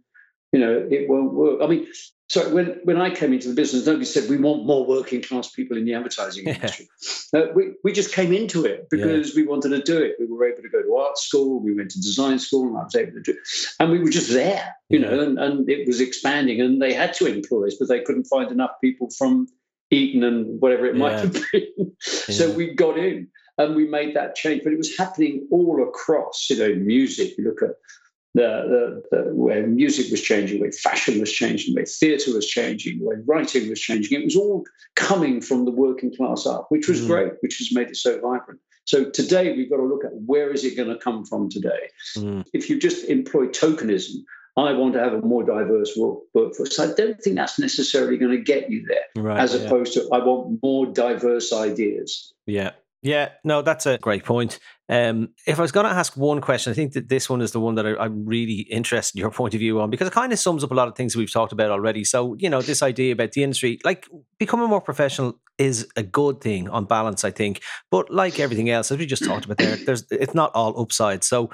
you 0.53 0.59
know 0.59 0.87
it 0.89 1.09
won't 1.09 1.33
work. 1.33 1.59
I 1.61 1.67
mean, 1.67 1.87
so 2.29 2.49
when, 2.51 2.79
when 2.83 2.99
I 2.99 3.13
came 3.13 3.31
into 3.31 3.49
the 3.49 3.53
business, 3.53 3.85
nobody 3.85 4.05
said 4.05 4.29
we 4.29 4.37
want 4.37 4.65
more 4.65 4.85
working 4.85 5.21
class 5.21 5.51
people 5.51 5.77
in 5.77 5.85
the 5.85 5.93
advertising 5.93 6.47
industry. 6.47 6.87
Uh, 7.31 7.47
we, 7.53 7.73
we 7.83 7.91
just 7.91 8.13
came 8.13 8.33
into 8.33 8.65
it 8.65 8.87
because 8.89 9.29
yeah. 9.29 9.35
we 9.35 9.47
wanted 9.47 9.69
to 9.69 9.83
do 9.83 10.01
it. 10.01 10.15
We 10.19 10.25
were 10.25 10.47
able 10.47 10.63
to 10.63 10.69
go 10.69 10.81
to 10.81 10.95
art 10.95 11.17
school, 11.17 11.61
we 11.61 11.75
went 11.75 11.91
to 11.91 12.01
design 12.01 12.39
school, 12.39 12.69
and 12.69 12.77
I 12.77 12.83
was 12.83 12.95
able 12.95 13.11
to 13.11 13.21
do 13.21 13.31
it. 13.33 13.37
And 13.79 13.91
we 13.91 13.99
were 13.99 14.09
just 14.09 14.31
there, 14.31 14.75
you 14.89 14.99
yeah. 14.99 15.09
know, 15.09 15.19
and, 15.19 15.37
and 15.37 15.69
it 15.69 15.85
was 15.85 16.01
expanding. 16.01 16.61
And 16.61 16.81
they 16.81 16.93
had 16.93 17.13
to 17.15 17.27
employ 17.27 17.67
us, 17.67 17.75
but 17.79 17.89
they 17.89 18.01
couldn't 18.01 18.25
find 18.25 18.51
enough 18.51 18.71
people 18.81 19.09
from 19.11 19.47
Eton 19.91 20.23
and 20.23 20.59
whatever 20.61 20.85
it 20.85 20.95
might 20.95 21.19
have 21.19 21.33
been. 21.51 21.91
so 21.99 22.51
we 22.51 22.73
got 22.73 22.97
in 22.97 23.27
and 23.57 23.75
we 23.75 23.87
made 23.87 24.15
that 24.15 24.35
change. 24.35 24.63
But 24.63 24.73
it 24.73 24.77
was 24.77 24.97
happening 24.97 25.47
all 25.51 25.87
across, 25.87 26.47
you 26.49 26.57
know, 26.57 26.73
music. 26.75 27.37
You 27.37 27.43
look 27.43 27.61
at 27.61 27.75
the, 28.33 29.03
the, 29.11 29.17
the, 29.17 29.35
where 29.35 29.67
music 29.67 30.09
was 30.09 30.21
changing, 30.21 30.59
where 30.59 30.71
fashion 30.71 31.19
was 31.19 31.31
changing, 31.31 31.75
where 31.75 31.85
theatre 31.85 32.33
was 32.33 32.47
changing, 32.47 32.99
where 32.99 33.21
writing 33.25 33.69
was 33.69 33.79
changing. 33.79 34.19
It 34.19 34.25
was 34.25 34.35
all 34.35 34.65
coming 34.95 35.39
from 35.41 35.65
the 35.65 35.71
working 35.71 36.15
class 36.15 36.45
up, 36.45 36.65
which 36.69 36.87
was 36.87 37.01
mm. 37.01 37.07
great, 37.07 37.33
which 37.41 37.57
has 37.59 37.73
made 37.73 37.89
it 37.89 37.97
so 37.97 38.19
vibrant. 38.19 38.59
So 38.85 39.09
today 39.09 39.55
we've 39.55 39.69
got 39.69 39.77
to 39.77 39.85
look 39.85 40.03
at 40.03 40.11
where 40.13 40.49
is 40.49 40.65
it 40.65 40.75
going 40.75 40.89
to 40.89 40.97
come 40.97 41.25
from 41.25 41.49
today. 41.49 41.89
Mm. 42.17 42.45
If 42.53 42.69
you 42.69 42.79
just 42.79 43.05
employ 43.05 43.47
tokenism, 43.47 44.23
I 44.55 44.73
want 44.73 44.93
to 44.93 44.99
have 44.99 45.13
a 45.13 45.21
more 45.21 45.43
diverse 45.43 45.97
workforce. 45.97 46.79
I 46.79 46.93
don't 46.93 47.19
think 47.19 47.35
that's 47.35 47.57
necessarily 47.57 48.17
going 48.17 48.33
to 48.33 48.41
get 48.41 48.69
you 48.69 48.85
there, 48.87 49.23
right, 49.23 49.39
as 49.39 49.55
opposed 49.55 49.95
yeah. 49.95 50.03
to 50.03 50.09
I 50.13 50.23
want 50.23 50.59
more 50.61 50.85
diverse 50.85 51.51
ideas. 51.51 52.33
Yeah, 52.45 52.71
yeah, 53.03 53.29
no, 53.43 53.61
that's 53.61 53.85
a 53.85 53.97
great 53.97 54.23
point. 54.23 54.59
Um, 54.87 55.29
if 55.45 55.59
I 55.59 55.61
was 55.61 55.73
going 55.73 55.85
to 55.85 55.91
ask 55.91 56.15
one 56.15 56.39
question, 56.39 56.71
I 56.71 56.73
think 56.73 56.93
that 56.93 57.09
this 57.09 57.29
one 57.29 57.41
is 57.41 57.51
the 57.51 57.59
one 57.59 57.75
that 57.75 57.85
I, 57.85 58.05
am 58.05 58.25
really 58.25 58.61
interested 58.71 59.17
in 59.17 59.21
your 59.21 59.31
point 59.39 59.53
of 59.53 59.59
view 59.59 59.81
on 59.81 59.89
because 59.89 60.07
it 60.07 60.13
kind 60.13 60.31
of 60.31 60.39
sums 60.39 60.63
up 60.63 60.71
a 60.71 60.73
lot 60.73 60.87
of 60.87 60.95
things 60.95 61.13
we've 61.13 61.31
talked 61.31 61.51
about 61.51 61.69
already. 61.69 62.05
So, 62.05 62.35
you 62.39 62.49
know, 62.49 62.61
this 62.61 62.81
idea 62.81 63.11
about 63.11 63.33
the 63.33 63.43
industry, 63.43 63.79
like 63.83 64.07
becoming 64.39 64.69
more 64.69 64.79
professional 64.79 65.37
is 65.57 65.85
a 65.97 66.03
good 66.03 66.39
thing 66.39 66.69
on 66.69 66.85
balance, 66.85 67.25
I 67.25 67.31
think. 67.31 67.61
But 67.91 68.09
like 68.09 68.39
everything 68.39 68.69
else, 68.69 68.89
as 68.89 68.97
we 68.97 69.05
just 69.05 69.25
talked 69.25 69.43
about 69.43 69.57
there, 69.57 69.75
there's 69.75 70.05
it's 70.09 70.33
not 70.33 70.51
all 70.55 70.81
upside. 70.81 71.25
So, 71.25 71.49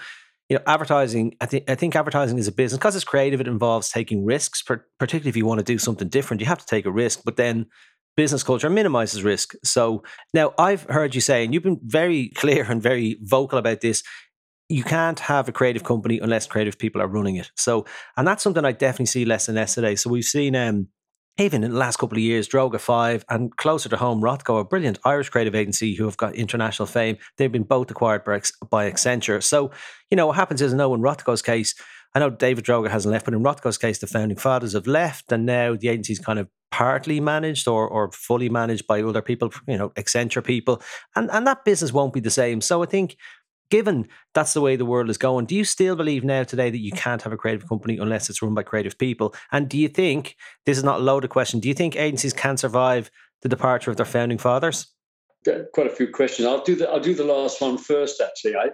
you 0.50 0.58
know, 0.58 0.64
advertising, 0.68 1.36
I 1.42 1.48
think 1.48 1.68
I 1.68 1.74
think 1.74 1.96
advertising 1.96 2.38
is 2.38 2.48
a 2.48 2.52
business 2.52 2.78
because 2.78 2.96
it's 2.96 3.06
creative, 3.06 3.42
it 3.42 3.48
involves 3.48 3.90
taking 3.90 4.24
risks, 4.24 4.62
particularly 4.62 5.30
if 5.30 5.36
you 5.36 5.48
want 5.48 5.60
to 5.60 5.66
do 5.66 5.80
something 5.80 6.10
different, 6.10 6.42
you 6.42 6.48
have 6.48 6.60
to 6.60 6.66
take 6.68 6.86
a 6.86 6.92
risk, 6.92 7.22
but 7.26 7.38
then 7.38 7.66
business 8.20 8.44
culture 8.44 8.70
minimizes 8.70 9.24
risk. 9.24 9.56
So 9.64 10.04
now 10.34 10.54
I've 10.58 10.84
heard 10.84 11.16
you 11.16 11.22
say, 11.22 11.46
and 11.46 11.54
you've 11.54 11.64
been 11.64 11.80
very 11.82 12.28
clear 12.36 12.70
and 12.70 12.84
very 12.84 13.18
vocal 13.22 13.58
about 13.58 13.80
this. 13.80 14.04
You 14.68 14.84
can't 14.84 15.22
have 15.22 15.48
a 15.48 15.54
creative 15.54 15.86
company 15.86 16.20
unless 16.20 16.46
creative 16.46 16.78
people 16.78 17.02
are 17.02 17.08
running 17.08 17.38
it. 17.38 17.50
So, 17.56 17.86
and 18.18 18.28
that's 18.28 18.44
something 18.44 18.66
I 18.66 18.74
definitely 18.74 19.06
see 19.06 19.24
less 19.24 19.48
and 19.48 19.56
less 19.56 19.74
today. 19.74 19.96
So 19.96 20.10
we've 20.10 20.26
seen 20.26 20.54
um, 20.58 20.90
even 21.38 21.64
in 21.64 21.72
the 21.72 21.78
last 21.78 21.96
couple 21.96 22.18
of 22.18 22.22
years, 22.22 22.50
Droga 22.50 22.78
5 22.78 23.24
and 23.30 23.56
closer 23.56 23.88
to 23.88 23.96
home, 23.96 24.22
Rothco, 24.22 24.60
a 24.60 24.66
brilliant 24.66 25.00
Irish 25.06 25.30
creative 25.30 25.56
agency 25.56 25.96
who 25.96 26.04
have 26.04 26.18
got 26.18 26.36
international 26.36 26.88
fame. 26.88 27.18
They've 27.38 27.50
been 27.50 27.64
both 27.64 27.90
acquired 27.90 28.26
by, 28.26 28.42
Accenture. 28.92 29.42
So, 29.42 29.72
you 30.12 30.18
know, 30.18 30.28
what 30.28 30.36
happens 30.36 30.62
is, 30.62 30.74
I 30.74 30.76
know 30.76 30.94
in 30.94 31.00
Rothco's 31.00 31.42
case, 31.42 31.74
I 32.14 32.20
know 32.20 32.30
David 32.30 32.66
Droga 32.66 32.90
hasn't 32.90 33.14
left, 33.14 33.24
but 33.24 33.34
in 33.34 33.44
Rothco's 33.44 33.78
case, 33.78 34.00
the 34.00 34.08
founding 34.08 34.38
fathers 34.38 34.74
have 34.74 34.88
left, 34.88 35.32
and 35.32 35.46
now 35.46 35.78
the 35.78 35.88
agency's 35.88 36.20
kind 36.20 36.38
of 36.38 36.50
partly 36.72 37.20
managed 37.20 37.68
or, 37.68 37.88
or 37.88 38.12
fully 38.12 38.50
managed 38.50 38.88
by 38.88 39.02
other 39.02 39.22
people, 39.22 39.52
you 39.68 39.78
know, 39.78 39.90
Accenture 39.92 40.44
people, 40.44 40.82
and 41.16 41.30
and 41.32 41.46
that 41.48 41.66
business 41.66 41.94
won't 41.94 42.14
be 42.14 42.20
the 42.20 42.30
same. 42.30 42.62
So 42.62 42.84
I 42.84 42.86
think, 42.86 43.18
given 43.70 44.08
that's 44.34 44.54
the 44.54 44.62
way 44.62 44.76
the 44.76 44.86
world 44.86 45.10
is 45.10 45.18
going, 45.18 45.46
do 45.46 45.56
you 45.56 45.64
still 45.64 45.96
believe 45.96 46.24
now 46.24 46.44
today 46.44 46.70
that 46.70 46.80
you 46.80 46.92
can't 46.92 47.22
have 47.22 47.34
a 47.34 47.38
creative 47.38 47.68
company 47.68 47.98
unless 47.98 48.30
it's 48.30 48.42
run 48.42 48.54
by 48.54 48.64
creative 48.64 48.98
people? 48.98 49.34
And 49.52 49.70
do 49.70 49.78
you 49.78 49.88
think 49.88 50.36
this 50.66 50.78
is 50.78 50.84
not 50.84 51.00
a 51.00 51.04
loaded 51.04 51.30
question? 51.30 51.60
Do 51.60 51.68
you 51.68 51.74
think 51.74 51.96
agencies 51.96 52.34
can 52.34 52.58
survive 52.58 53.12
the 53.42 53.50
departure 53.50 53.92
of 53.92 53.98
their 53.98 54.06
founding 54.06 54.38
fathers? 54.38 54.88
Quite 55.74 55.88
a 55.88 55.96
few 55.96 56.10
questions. 56.10 56.48
I'll 56.48 56.64
do 56.64 56.76
the 56.76 56.90
I'll 56.90 57.00
do 57.00 57.16
the 57.16 57.24
last 57.24 57.62
one 57.62 57.78
first. 57.78 58.22
Actually, 58.22 58.56
I, 58.58 58.70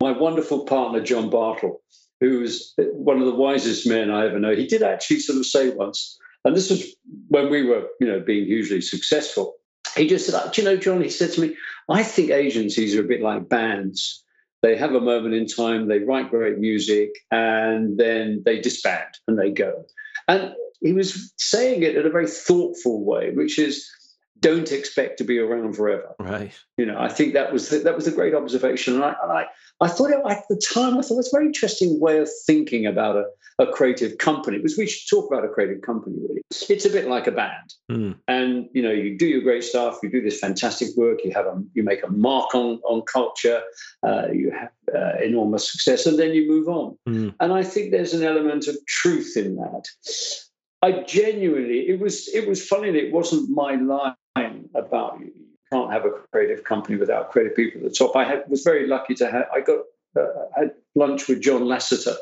my 0.00 0.10
wonderful 0.10 0.64
partner 0.64 1.00
John 1.00 1.30
Bartle 1.30 1.80
who's 2.20 2.74
one 2.76 3.18
of 3.18 3.26
the 3.26 3.34
wisest 3.34 3.88
men 3.88 4.10
I 4.10 4.26
ever 4.26 4.38
know, 4.38 4.54
he 4.54 4.66
did 4.66 4.82
actually 4.82 5.20
sort 5.20 5.38
of 5.38 5.46
say 5.46 5.70
once, 5.70 6.18
and 6.44 6.56
this 6.56 6.70
was 6.70 6.94
when 7.28 7.50
we 7.50 7.62
were, 7.62 7.86
you 8.00 8.06
know, 8.06 8.20
being 8.20 8.46
hugely 8.46 8.80
successful. 8.80 9.56
He 9.96 10.06
just 10.06 10.26
said, 10.26 10.52
"Do 10.52 10.62
you 10.62 10.68
know, 10.68 10.76
John?" 10.76 11.02
He 11.02 11.10
said 11.10 11.32
to 11.32 11.40
me, 11.40 11.56
"I 11.88 12.02
think 12.02 12.30
agencies 12.30 12.96
are 12.96 13.00
a 13.00 13.08
bit 13.08 13.20
like 13.20 13.48
bands. 13.48 14.24
They 14.62 14.76
have 14.76 14.94
a 14.94 15.00
moment 15.00 15.34
in 15.34 15.46
time, 15.46 15.88
they 15.88 16.00
write 16.00 16.30
great 16.30 16.58
music, 16.58 17.10
and 17.30 17.96
then 17.98 18.42
they 18.44 18.60
disband 18.60 19.08
and 19.26 19.38
they 19.38 19.50
go." 19.50 19.84
And 20.28 20.54
he 20.80 20.92
was 20.92 21.32
saying 21.36 21.82
it 21.82 21.96
in 21.96 22.06
a 22.06 22.10
very 22.10 22.28
thoughtful 22.28 23.04
way, 23.04 23.32
which 23.32 23.58
is 23.58 23.88
don't 24.40 24.72
expect 24.72 25.18
to 25.18 25.24
be 25.24 25.38
around 25.38 25.74
forever. 25.74 26.14
Right. 26.18 26.52
You 26.76 26.86
know, 26.86 26.98
I 26.98 27.08
think 27.08 27.34
that 27.34 27.52
was 27.52 27.68
the, 27.68 27.78
that 27.78 27.94
was 27.94 28.06
a 28.06 28.12
great 28.12 28.34
observation, 28.34 28.94
and 28.94 29.04
I, 29.04 29.14
and 29.22 29.32
I, 29.32 29.46
I 29.80 29.88
thought 29.88 30.10
it, 30.10 30.20
at 30.28 30.44
the 30.48 30.56
time 30.56 30.98
I 30.98 31.02
thought 31.02 31.18
it's 31.18 31.32
a 31.32 31.36
very 31.36 31.46
interesting 31.46 32.00
way 32.00 32.18
of 32.18 32.28
thinking 32.46 32.86
about 32.86 33.16
a, 33.16 33.24
a 33.62 33.72
creative 33.72 34.18
company 34.18 34.56
because 34.56 34.78
we 34.78 34.86
should 34.86 35.08
talk 35.08 35.30
about 35.30 35.44
a 35.44 35.48
creative 35.48 35.82
company 35.82 36.16
really. 36.20 36.42
It's 36.68 36.84
a 36.84 36.90
bit 36.90 37.06
like 37.06 37.26
a 37.26 37.32
band, 37.32 37.74
mm. 37.90 38.16
and 38.28 38.68
you 38.72 38.82
know, 38.82 38.90
you 38.90 39.16
do 39.18 39.26
your 39.26 39.42
great 39.42 39.64
stuff, 39.64 39.98
you 40.02 40.10
do 40.10 40.22
this 40.22 40.38
fantastic 40.38 40.88
work, 40.96 41.20
you 41.24 41.32
have 41.32 41.46
a 41.46 41.62
you 41.74 41.82
make 41.82 42.02
a 42.02 42.10
mark 42.10 42.54
on 42.54 42.80
on 42.84 43.02
culture, 43.02 43.62
uh, 44.06 44.28
you 44.32 44.50
have 44.50 44.70
uh, 44.94 45.18
enormous 45.22 45.70
success, 45.70 46.06
and 46.06 46.18
then 46.18 46.32
you 46.32 46.48
move 46.48 46.68
on. 46.68 46.96
Mm. 47.08 47.34
And 47.40 47.52
I 47.52 47.62
think 47.62 47.90
there's 47.90 48.14
an 48.14 48.24
element 48.24 48.68
of 48.68 48.76
truth 48.86 49.36
in 49.36 49.56
that. 49.56 49.84
I 50.82 51.02
genuinely, 51.02 51.88
it 51.88 52.00
was 52.00 52.28
it 52.28 52.48
was 52.48 52.66
funny 52.66 52.90
that 52.90 53.06
it 53.06 53.12
wasn't 53.12 53.50
my 53.50 53.74
line 53.74 54.14
about 54.74 55.20
you 55.20 55.32
can't 55.72 55.92
have 55.92 56.04
a 56.04 56.10
creative 56.32 56.64
company 56.64 56.96
without 56.96 57.30
creative 57.30 57.56
people 57.56 57.80
at 57.80 57.88
the 57.88 57.94
top. 57.94 58.16
I 58.16 58.24
had, 58.24 58.44
was 58.48 58.62
very 58.62 58.86
lucky 58.86 59.14
to 59.14 59.30
have. 59.30 59.46
I 59.52 59.60
got 59.60 59.80
uh, 60.18 60.26
had 60.56 60.72
lunch 60.96 61.28
with 61.28 61.40
John 61.40 61.62
Lasseter 61.62 62.16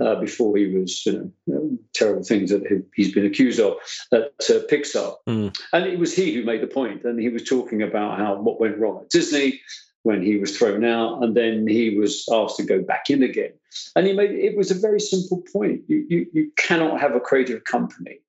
uh, 0.00 0.16
before 0.16 0.56
he 0.56 0.66
was, 0.66 1.06
you 1.06 1.32
know, 1.46 1.78
terrible 1.94 2.24
things 2.24 2.50
that 2.50 2.84
he's 2.94 3.12
been 3.12 3.26
accused 3.26 3.60
of 3.60 3.76
at 4.12 4.32
uh, 4.48 4.66
Pixar, 4.68 5.14
mm. 5.28 5.56
and 5.72 5.86
it 5.86 5.98
was 5.98 6.14
he 6.14 6.34
who 6.34 6.44
made 6.44 6.62
the 6.62 6.66
point, 6.66 7.04
and 7.04 7.20
he 7.20 7.28
was 7.28 7.44
talking 7.44 7.82
about 7.82 8.18
how 8.18 8.34
what 8.40 8.60
went 8.60 8.78
wrong 8.78 9.00
at 9.02 9.10
Disney 9.10 9.60
when 10.02 10.22
he 10.22 10.38
was 10.38 10.56
thrown 10.56 10.84
out, 10.84 11.22
and 11.22 11.36
then 11.36 11.68
he 11.68 11.96
was 11.96 12.26
asked 12.32 12.56
to 12.56 12.64
go 12.64 12.82
back 12.82 13.10
in 13.10 13.22
again. 13.22 13.52
And 13.94 14.06
he 14.06 14.12
made 14.12 14.32
it 14.32 14.56
was 14.56 14.70
a 14.70 14.74
very 14.74 14.98
simple 14.98 15.42
point. 15.52 15.82
You, 15.86 16.04
you, 16.08 16.26
you 16.32 16.52
cannot 16.56 17.00
have 17.00 17.14
a 17.14 17.20
creative 17.20 17.62
company 17.62 18.20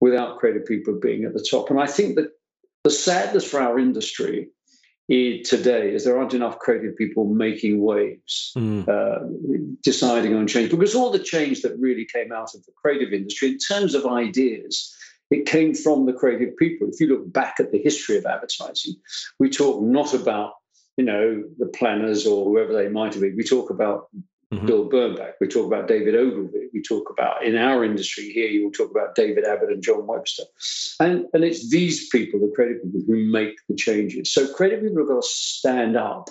without 0.00 0.38
creative 0.38 0.66
people 0.66 0.98
being 1.00 1.24
at 1.24 1.34
the 1.34 1.46
top. 1.48 1.70
And 1.70 1.78
I 1.78 1.86
think 1.86 2.16
that 2.16 2.32
the 2.84 2.90
sadness 2.90 3.48
for 3.48 3.60
our 3.60 3.78
industry 3.78 4.48
today 5.08 5.92
is 5.92 6.04
there 6.04 6.16
aren't 6.16 6.34
enough 6.34 6.60
creative 6.60 6.96
people 6.96 7.24
making 7.24 7.82
waves, 7.82 8.52
mm. 8.56 8.88
uh, 8.88 9.26
deciding 9.82 10.36
on 10.36 10.46
change, 10.46 10.70
because 10.70 10.94
all 10.94 11.10
the 11.10 11.18
change 11.18 11.62
that 11.62 11.76
really 11.80 12.06
came 12.14 12.30
out 12.30 12.54
of 12.54 12.64
the 12.64 12.72
creative 12.80 13.12
industry 13.12 13.48
in 13.48 13.58
terms 13.58 13.94
of 13.94 14.06
ideas 14.06 14.96
it 15.32 15.46
came 15.46 15.74
from 15.74 16.06
the 16.06 16.12
creative 16.12 16.56
people. 16.56 16.88
If 16.88 17.00
you 17.00 17.06
look 17.06 17.32
back 17.32 17.56
at 17.60 17.70
the 17.70 17.80
history 17.80 18.18
of 18.18 18.26
advertising, 18.26 18.94
we 19.38 19.48
talk 19.48 19.80
not 19.80 20.12
about 20.12 20.54
you 21.00 21.06
know, 21.06 21.42
the 21.56 21.66
planners 21.66 22.26
or 22.26 22.44
whoever 22.44 22.74
they 22.74 22.90
might 22.90 23.14
have 23.14 23.22
been. 23.22 23.34
We 23.34 23.42
talk 23.42 23.70
about 23.70 24.08
mm-hmm. 24.52 24.66
Bill 24.66 24.88
Bernbach, 24.88 25.32
We 25.40 25.48
talk 25.48 25.66
about 25.66 25.88
David 25.88 26.14
Ogilvy. 26.14 26.68
We 26.72 26.82
talk 26.82 27.10
about, 27.10 27.44
in 27.44 27.56
our 27.56 27.84
industry 27.84 28.30
here, 28.30 28.48
you 28.48 28.64
will 28.64 28.72
talk 28.72 28.90
about 28.90 29.14
David 29.14 29.44
Abbott 29.46 29.70
and 29.70 29.82
John 29.82 30.06
Webster. 30.06 30.44
And, 30.98 31.26
and 31.32 31.44
it's 31.44 31.70
these 31.70 32.08
people, 32.08 32.40
the 32.40 32.52
creative 32.54 32.82
people, 32.82 33.00
who 33.06 33.30
make 33.30 33.56
the 33.68 33.76
changes. 33.76 34.32
So 34.32 34.52
creative 34.52 34.82
people 34.82 34.98
have 34.98 35.08
got 35.08 35.22
to 35.22 35.28
stand 35.28 35.96
up 35.96 36.30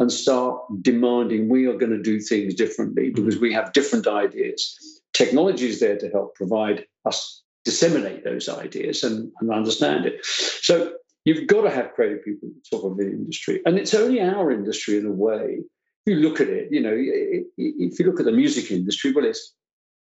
and 0.00 0.12
start 0.12 0.60
demanding 0.80 1.48
we 1.48 1.66
are 1.66 1.76
going 1.76 1.92
to 1.92 2.02
do 2.02 2.20
things 2.20 2.54
differently 2.54 3.10
because 3.10 3.34
mm-hmm. 3.34 3.42
we 3.42 3.52
have 3.52 3.72
different 3.72 4.06
ideas. 4.06 5.02
Technology 5.12 5.68
is 5.68 5.80
there 5.80 5.98
to 5.98 6.08
help 6.10 6.34
provide 6.36 6.86
us 7.04 7.42
disseminate 7.64 8.24
those 8.24 8.48
ideas 8.48 9.02
and, 9.02 9.30
and 9.40 9.52
understand 9.52 10.06
it. 10.06 10.24
So 10.24 10.92
You've 11.28 11.46
got 11.46 11.60
to 11.60 11.70
have 11.70 11.92
creative 11.92 12.24
people 12.24 12.48
at 12.48 12.54
the 12.54 12.76
top 12.76 12.90
of 12.90 12.96
the 12.96 13.04
industry. 13.04 13.60
And 13.66 13.78
it's 13.78 13.92
only 13.92 14.18
our 14.22 14.50
industry 14.50 14.96
in 14.96 15.04
a 15.04 15.12
way. 15.12 15.58
You 16.08 16.16
look 16.16 16.40
at 16.40 16.48
it, 16.48 16.68
you 16.70 16.80
know, 16.80 16.94
if 16.94 17.98
you 17.98 18.06
look 18.06 18.20
at 18.20 18.26
the 18.26 18.32
music 18.32 18.70
industry, 18.70 19.12
well, 19.12 19.24
it's 19.24 19.54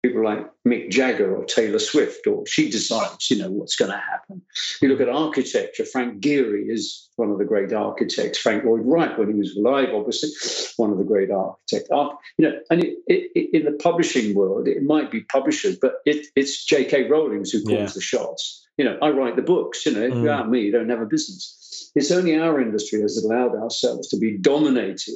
people 0.07 0.25
like 0.25 0.47
Mick 0.67 0.91
Jagger 0.91 1.35
or 1.35 1.45
Taylor 1.45 1.79
Swift, 1.79 2.27
or 2.27 2.47
she 2.47 2.71
decides, 2.71 3.31
you 3.31 3.39
know, 3.39 3.51
what's 3.51 3.77
going 3.77 3.91
to 3.91 3.97
happen. 3.97 4.43
You 4.81 4.89
look 4.89 5.01
at 5.01 5.09
architecture, 5.09 5.85
Frank 5.85 6.21
Gehry 6.21 6.71
is 6.71 7.09
one 7.17 7.31
of 7.31 7.39
the 7.39 7.45
great 7.45 7.73
architects. 7.73 8.39
Frank 8.39 8.65
Lloyd 8.65 8.83
Wright, 8.85 9.19
when 9.19 9.29
he 9.29 9.35
was 9.35 9.57
alive, 9.57 9.89
obviously, 9.95 10.31
one 10.77 10.91
of 10.91 10.99
the 10.99 11.05
great 11.05 11.31
architects. 11.31 11.89
You 11.91 12.49
know, 12.49 12.61
and 12.71 12.85
it, 12.85 12.99
it, 13.07 13.51
in 13.55 13.65
the 13.65 13.79
publishing 13.79 14.35
world, 14.35 14.69
it 14.69 14.83
might 14.83 15.11
be 15.11 15.23
publishers, 15.23 15.79
but 15.81 15.95
it, 16.05 16.27
it's 16.37 16.65
J.K. 16.65 17.09
Rowling's 17.09 17.51
who 17.51 17.63
calls 17.65 17.79
yeah. 17.79 17.95
the 17.95 18.01
shots. 18.01 18.67
You 18.77 18.85
know, 18.85 18.99
I 19.01 19.11
write 19.11 19.37
the 19.37 19.43
books. 19.43 19.87
You 19.87 19.93
know, 19.93 20.11
mm. 20.11 20.21
without 20.21 20.51
me, 20.51 20.63
you 20.63 20.73
don't 20.73 20.91
have 20.91 21.01
a 21.01 21.07
business. 21.07 21.91
It's 21.95 22.11
only 22.11 22.39
our 22.39 22.61
industry 22.61 23.01
has 23.01 23.17
allowed 23.25 23.55
ourselves 23.55 24.09
to 24.09 24.19
be 24.19 24.37
dominated 24.37 25.15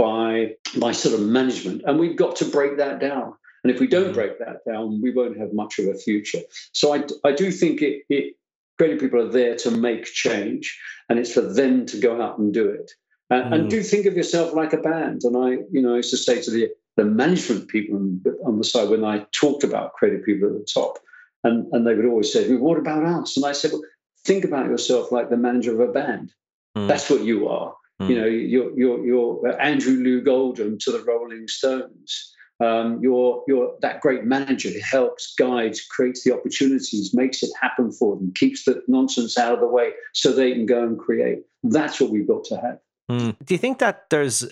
by 0.00 0.54
by 0.78 0.92
sort 0.92 1.14
of 1.14 1.20
management, 1.26 1.82
and 1.86 1.98
we've 1.98 2.16
got 2.16 2.36
to 2.36 2.44
break 2.46 2.78
that 2.78 3.00
down. 3.00 3.34
And 3.62 3.70
if 3.70 3.78
we 3.78 3.86
don't 3.86 4.12
mm. 4.12 4.14
break 4.14 4.38
that 4.38 4.58
down, 4.66 5.02
we 5.02 5.10
won't 5.10 5.38
have 5.38 5.52
much 5.52 5.78
of 5.78 5.86
a 5.86 5.94
future. 5.94 6.40
So 6.72 6.94
I, 6.94 7.04
I 7.28 7.32
do 7.32 7.50
think 7.50 7.82
it, 7.82 8.04
it 8.08 8.34
creative 8.78 9.00
people 9.00 9.20
are 9.20 9.28
there 9.40 9.56
to 9.56 9.70
make 9.70 10.04
change, 10.06 10.64
and 11.08 11.18
it's 11.18 11.32
for 11.32 11.42
them 11.42 11.84
to 11.86 11.96
go 11.98 12.22
out 12.22 12.38
and 12.38 12.54
do 12.54 12.66
it. 12.68 12.90
Uh, 13.30 13.42
mm. 13.42 13.52
And 13.52 13.70
do 13.70 13.82
think 13.82 14.06
of 14.06 14.16
yourself 14.16 14.54
like 14.54 14.72
a 14.72 14.78
band. 14.78 15.20
And 15.24 15.36
I, 15.36 15.50
you 15.70 15.82
know, 15.82 15.92
I 15.92 15.96
used 15.98 16.10
to 16.10 16.16
say 16.16 16.40
to 16.42 16.50
the 16.50 16.70
the 16.96 17.04
management 17.04 17.68
people 17.68 17.96
on 18.44 18.58
the 18.58 18.64
side 18.64 18.88
when 18.88 19.04
I 19.04 19.26
talked 19.32 19.64
about 19.64 19.92
creative 19.94 20.24
people 20.24 20.48
at 20.48 20.54
the 20.54 20.68
top, 20.72 20.98
and, 21.44 21.66
and 21.72 21.86
they 21.86 21.94
would 21.94 22.06
always 22.06 22.32
say, 22.32 22.48
well, 22.48 22.58
what 22.58 22.78
about 22.78 23.04
us? 23.04 23.36
And 23.36 23.46
I 23.46 23.52
said, 23.52 23.72
well, 23.72 23.82
think 24.24 24.44
about 24.44 24.66
yourself 24.66 25.12
like 25.12 25.30
the 25.30 25.36
manager 25.36 25.72
of 25.72 25.88
a 25.88 25.92
band. 25.92 26.32
Mm. 26.76 26.88
That's 26.88 27.08
what 27.10 27.22
you 27.22 27.48
are. 27.48 27.74
Mm. 28.00 28.08
You 28.08 28.20
know, 28.20 28.26
you're, 28.26 28.78
you're, 28.78 29.06
you're 29.06 29.60
Andrew 29.60 29.96
Loog 29.96 30.28
Oldham 30.28 30.78
to 30.78 30.92
the 30.92 31.02
Rolling 31.04 31.48
Stones. 31.48 32.34
Um, 32.60 33.00
you're, 33.02 33.42
you're 33.48 33.74
that 33.80 34.00
great 34.00 34.24
manager 34.24 34.68
who 34.68 34.80
helps, 34.82 35.34
guides, 35.38 35.80
creates 35.80 36.24
the 36.24 36.34
opportunities, 36.34 37.12
makes 37.14 37.42
it 37.42 37.50
happen 37.60 37.90
for 37.90 38.16
them, 38.16 38.32
keeps 38.34 38.64
the 38.64 38.82
nonsense 38.86 39.38
out 39.38 39.54
of 39.54 39.60
the 39.60 39.66
way 39.66 39.92
so 40.12 40.32
they 40.32 40.52
can 40.52 40.66
go 40.66 40.82
and 40.82 40.98
create. 40.98 41.38
That's 41.62 42.00
what 42.00 42.10
we've 42.10 42.28
got 42.28 42.44
to 42.44 42.56
have. 42.56 42.78
Mm. 43.10 43.36
Do 43.44 43.54
you 43.54 43.58
think 43.58 43.78
that 43.78 44.10
there's 44.10 44.46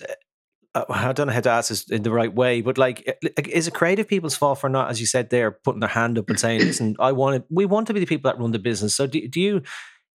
uh, 0.75 0.85
I 0.89 1.13
don't 1.13 1.27
know 1.27 1.33
how 1.33 1.41
to 1.41 1.49
ask 1.49 1.69
this 1.69 1.89
in 1.89 2.03
the 2.03 2.11
right 2.11 2.33
way, 2.33 2.61
but 2.61 2.77
like, 2.77 3.19
is 3.47 3.67
it 3.67 3.73
creative 3.73 4.07
people's 4.07 4.35
fault 4.35 4.59
for 4.59 4.69
not, 4.69 4.89
as 4.89 4.99
you 4.99 5.07
said, 5.07 5.29
they're 5.29 5.51
putting 5.51 5.79
their 5.79 5.89
hand 5.89 6.17
up 6.19 6.29
and 6.29 6.39
saying, 6.39 6.59
"Listen, 6.65 6.95
I 6.99 7.11
want 7.11 7.37
it. 7.37 7.45
We 7.49 7.65
want 7.65 7.87
to 7.87 7.93
be 7.93 7.99
the 7.99 8.05
people 8.05 8.29
that 8.29 8.39
run 8.39 8.51
the 8.51 8.59
business." 8.59 8.95
So, 8.95 9.07
do, 9.07 9.27
do 9.27 9.41
you, 9.41 9.61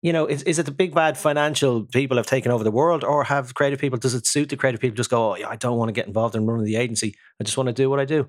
you 0.05 0.13
know, 0.13 0.27
is, 0.27 0.43
is 0.43 0.59
it 0.59 0.67
the 0.67 0.71
big 0.71 0.95
bad 0.95 1.17
financial 1.17 1.85
people 1.87 2.19
have 2.19 2.27
taken 2.27 2.53
over 2.53 2.63
the 2.63 2.71
world, 2.71 3.05
or 3.05 3.25
have 3.25 3.55
creative 3.55 3.79
people? 3.79 3.99
Does 3.99 4.13
it 4.13 4.27
suit 4.27 4.51
the 4.51 4.57
creative 4.57 4.79
people 4.79 4.97
just 4.97 5.09
go, 5.09 5.33
"Oh, 5.33 5.35
yeah, 5.35 5.49
I 5.49 5.57
don't 5.57 5.79
want 5.79 5.89
to 5.89 5.93
get 5.93 6.07
involved 6.07 6.37
in 6.37 6.47
running 6.47 6.67
the 6.67 6.77
agency. 6.77 7.17
I 7.41 7.45
just 7.45 7.57
want 7.57 7.69
to 7.69 7.73
do 7.73 7.89
what 7.89 7.99
I 7.99 8.05
do." 8.05 8.29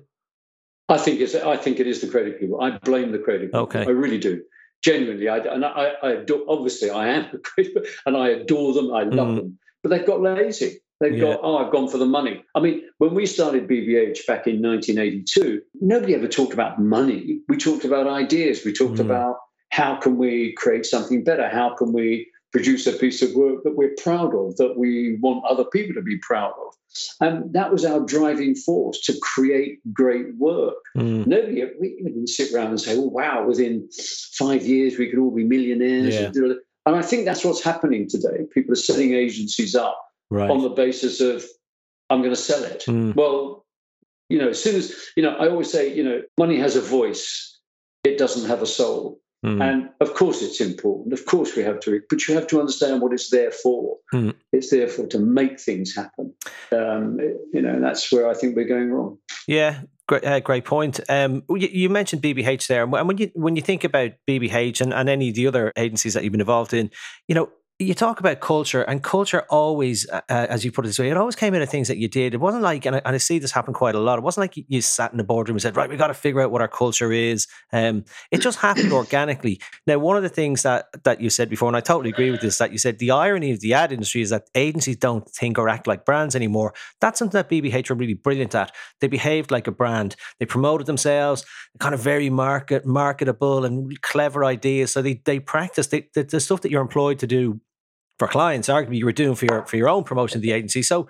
I 0.88 0.96
think 0.96 1.20
it's. 1.20 1.34
I 1.34 1.58
think 1.58 1.78
it 1.78 1.86
is 1.86 2.00
the 2.00 2.08
creative 2.08 2.40
people. 2.40 2.62
I 2.62 2.78
blame 2.78 3.12
the 3.12 3.18
creative 3.18 3.48
people. 3.48 3.60
Okay. 3.60 3.82
I 3.82 3.90
really 3.90 4.16
do 4.16 4.42
genuinely. 4.82 5.28
I, 5.28 5.36
and 5.36 5.66
I, 5.66 5.92
I 6.02 6.10
adore, 6.12 6.44
obviously 6.48 6.88
I 6.88 7.08
am 7.08 7.26
a 7.34 7.38
creative, 7.38 7.84
and 8.06 8.16
I 8.16 8.28
adore 8.30 8.72
them. 8.72 8.94
I 8.94 9.02
love 9.02 9.28
mm. 9.28 9.36
them, 9.36 9.58
but 9.82 9.90
they've 9.90 10.06
got 10.06 10.22
lazy. 10.22 10.80
They've 11.00 11.14
yeah. 11.14 11.34
got, 11.34 11.40
oh, 11.42 11.58
I've 11.58 11.72
gone 11.72 11.88
for 11.88 11.98
the 11.98 12.06
money. 12.06 12.42
I 12.54 12.60
mean, 12.60 12.84
when 12.96 13.14
we 13.14 13.26
started 13.26 13.68
BBH 13.68 14.26
back 14.26 14.46
in 14.46 14.62
1982, 14.62 15.60
nobody 15.74 16.14
ever 16.14 16.26
talked 16.26 16.54
about 16.54 16.80
money. 16.80 17.40
We 17.50 17.58
talked 17.58 17.84
about 17.84 18.06
ideas. 18.06 18.64
We 18.64 18.72
talked 18.72 18.94
mm. 18.94 19.00
about, 19.00 19.36
how 19.70 19.96
can 19.96 20.16
we 20.16 20.54
create 20.54 20.86
something 20.86 21.24
better? 21.24 21.48
How 21.48 21.74
can 21.74 21.92
we 21.92 22.30
produce 22.52 22.86
a 22.86 22.92
piece 22.92 23.20
of 23.20 23.34
work 23.34 23.62
that 23.64 23.76
we're 23.76 23.94
proud 24.02 24.34
of, 24.34 24.56
that 24.56 24.78
we 24.78 25.18
want 25.20 25.44
other 25.44 25.64
people 25.64 25.94
to 25.94 26.02
be 26.02 26.18
proud 26.18 26.52
of? 26.52 26.74
And 27.20 27.52
that 27.52 27.70
was 27.70 27.84
our 27.84 28.00
driving 28.00 28.54
force 28.54 29.00
to 29.02 29.14
create 29.20 29.80
great 29.92 30.34
work. 30.36 30.76
Mm. 30.96 31.26
Nobody, 31.26 31.64
we 31.78 32.00
didn't 32.02 32.28
sit 32.28 32.54
around 32.54 32.68
and 32.68 32.80
say, 32.80 32.96
oh, 32.96 33.02
wow, 33.02 33.44
within 33.46 33.86
five 34.32 34.62
years 34.62 34.96
we 34.96 35.10
could 35.10 35.18
all 35.18 35.34
be 35.34 35.44
millionaires. 35.44 36.14
Yeah. 36.14 36.54
And 36.86 36.96
I 36.96 37.02
think 37.02 37.26
that's 37.26 37.44
what's 37.44 37.62
happening 37.62 38.08
today. 38.08 38.46
People 38.54 38.72
are 38.72 38.76
setting 38.76 39.12
agencies 39.12 39.74
up 39.74 40.00
right. 40.30 40.48
on 40.48 40.62
the 40.62 40.70
basis 40.70 41.20
of, 41.20 41.44
I'm 42.08 42.20
going 42.20 42.34
to 42.34 42.40
sell 42.40 42.64
it. 42.64 42.84
Mm. 42.86 43.14
Well, 43.14 43.66
you 44.30 44.38
know, 44.38 44.48
as 44.50 44.62
soon 44.62 44.76
as, 44.76 44.94
you 45.16 45.22
know, 45.22 45.36
I 45.36 45.48
always 45.48 45.70
say, 45.70 45.92
you 45.92 46.02
know, 46.02 46.22
money 46.38 46.58
has 46.60 46.76
a 46.76 46.80
voice, 46.80 47.58
it 48.04 48.16
doesn't 48.16 48.48
have 48.48 48.62
a 48.62 48.66
soul. 48.66 49.20
Mm. 49.44 49.62
And 49.62 49.88
of 50.00 50.14
course, 50.14 50.42
it's 50.42 50.60
important. 50.60 51.12
Of 51.12 51.26
course, 51.26 51.54
we 51.56 51.62
have 51.62 51.80
to, 51.80 52.00
but 52.08 52.26
you 52.26 52.34
have 52.34 52.46
to 52.48 52.60
understand 52.60 53.00
what 53.00 53.12
it's 53.12 53.30
there 53.30 53.50
for. 53.50 53.96
Mm. 54.12 54.34
It's 54.52 54.70
there 54.70 54.88
for 54.88 55.06
to 55.08 55.18
make 55.18 55.60
things 55.60 55.94
happen. 55.94 56.34
Um, 56.72 57.18
you 57.52 57.62
know, 57.62 57.80
that's 57.80 58.10
where 58.10 58.28
I 58.28 58.34
think 58.34 58.56
we're 58.56 58.66
going 58.66 58.90
wrong. 58.90 59.18
Yeah, 59.46 59.82
great, 60.08 60.24
uh, 60.24 60.40
great 60.40 60.64
point. 60.64 61.00
Um, 61.08 61.44
you, 61.50 61.68
you, 61.70 61.88
mentioned 61.90 62.22
BBH 62.22 62.66
there, 62.66 62.82
and 62.82 62.92
when 62.92 63.18
you 63.18 63.30
when 63.34 63.56
you 63.56 63.62
think 63.62 63.84
about 63.84 64.12
BBH 64.28 64.80
and, 64.80 64.92
and 64.92 65.08
any 65.08 65.28
of 65.28 65.34
the 65.34 65.46
other 65.46 65.72
agencies 65.76 66.14
that 66.14 66.24
you've 66.24 66.32
been 66.32 66.40
involved 66.40 66.72
in, 66.72 66.90
you 67.28 67.34
know, 67.34 67.50
you 67.78 67.92
talk 67.92 68.20
about 68.20 68.40
culture, 68.40 68.82
and 68.82 69.02
culture 69.02 69.44
always, 69.50 70.08
uh, 70.08 70.22
as 70.28 70.64
you 70.64 70.72
put 70.72 70.86
it 70.86 70.88
this 70.88 70.98
way, 70.98 71.10
it 71.10 71.16
always 71.18 71.36
came 71.36 71.54
out 71.54 71.60
of 71.60 71.68
things 71.68 71.88
that 71.88 71.98
you 71.98 72.08
did. 72.08 72.32
It 72.32 72.38
wasn't 72.38 72.62
like, 72.62 72.86
and 72.86 72.96
I, 72.96 73.02
and 73.04 73.14
I 73.14 73.18
see 73.18 73.38
this 73.38 73.52
happen 73.52 73.74
quite 73.74 73.94
a 73.94 74.00
lot. 74.00 74.18
It 74.18 74.22
wasn't 74.22 74.44
like 74.44 74.64
you, 74.66 74.80
sat 74.80 75.10
in 75.10 75.18
the 75.18 75.24
boardroom 75.24 75.56
and 75.56 75.62
said, 75.62 75.76
"Right, 75.76 75.90
we 75.90 75.96
got 75.96 76.06
to 76.06 76.14
figure 76.14 76.40
out 76.40 76.50
what 76.50 76.62
our 76.62 76.68
culture 76.68 77.12
is." 77.12 77.46
Um, 77.74 78.04
it 78.30 78.40
just 78.40 78.60
happened 78.60 78.92
organically. 78.92 79.60
Now, 79.86 79.98
one 79.98 80.16
of 80.16 80.22
the 80.22 80.30
things 80.30 80.62
that 80.62 80.86
that 81.04 81.20
you 81.20 81.28
said 81.28 81.50
before, 81.50 81.68
and 81.68 81.76
I 81.76 81.80
totally 81.80 82.08
agree 82.08 82.30
with 82.30 82.40
this, 82.40 82.56
that 82.58 82.72
you 82.72 82.78
said 82.78 82.98
the 82.98 83.10
irony 83.10 83.50
of 83.50 83.60
the 83.60 83.74
ad 83.74 83.92
industry 83.92 84.22
is 84.22 84.30
that 84.30 84.48
agencies 84.54 84.96
don't 84.96 85.28
think 85.28 85.58
or 85.58 85.68
act 85.68 85.86
like 85.86 86.06
brands 86.06 86.34
anymore. 86.34 86.72
That's 87.02 87.18
something 87.18 87.36
that 87.38 87.50
BBH 87.50 87.90
were 87.90 87.96
really 87.96 88.14
brilliant 88.14 88.54
at. 88.54 88.74
They 89.00 89.08
behaved 89.08 89.50
like 89.50 89.66
a 89.66 89.72
brand. 89.72 90.16
They 90.40 90.46
promoted 90.46 90.86
themselves, 90.86 91.44
kind 91.78 91.94
of 91.94 92.00
very 92.00 92.30
market 92.30 92.86
marketable 92.86 93.66
and 93.66 94.00
clever 94.00 94.46
ideas. 94.46 94.92
So 94.92 95.02
they 95.02 95.20
they 95.26 95.40
practiced 95.40 95.90
the, 95.90 96.06
the 96.14 96.40
stuff 96.40 96.62
that 96.62 96.70
you're 96.70 96.80
employed 96.80 97.18
to 97.18 97.26
do 97.26 97.60
for 98.18 98.28
clients, 98.28 98.68
arguably 98.68 98.98
you 98.98 99.04
were 99.04 99.12
doing 99.12 99.34
for 99.34 99.44
your 99.46 99.66
for 99.66 99.76
your 99.76 99.88
own 99.88 100.04
promotion 100.04 100.38
of 100.38 100.42
the 100.42 100.52
agency. 100.52 100.82
So 100.82 101.08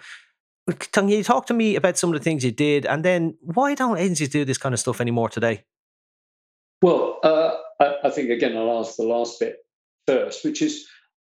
can 0.93 1.09
you 1.09 1.23
talk 1.23 1.47
to 1.47 1.55
me 1.55 1.77
about 1.77 1.97
some 1.97 2.11
of 2.11 2.19
the 2.19 2.25
things 2.25 2.45
you 2.45 2.51
did 2.51 2.87
and 2.87 3.05
then 3.05 3.37
why 3.41 3.75
don't 3.75 3.99
agencies 3.99 4.29
do 4.29 4.45
this 4.45 4.59
kind 4.59 4.75
of 4.75 4.81
stuff 4.81 5.01
anymore 5.01 5.29
today? 5.29 5.65
Well, 6.83 7.21
uh, 7.23 7.55
I, 7.81 7.97
I, 8.05 8.11
think 8.11 8.31
again 8.31 8.57
I'll 8.57 8.81
ask 8.81 8.97
the 8.97 9.05
last 9.05 9.39
bit 9.41 9.59
first, 10.07 10.45
which 10.45 10.61
is 10.63 10.87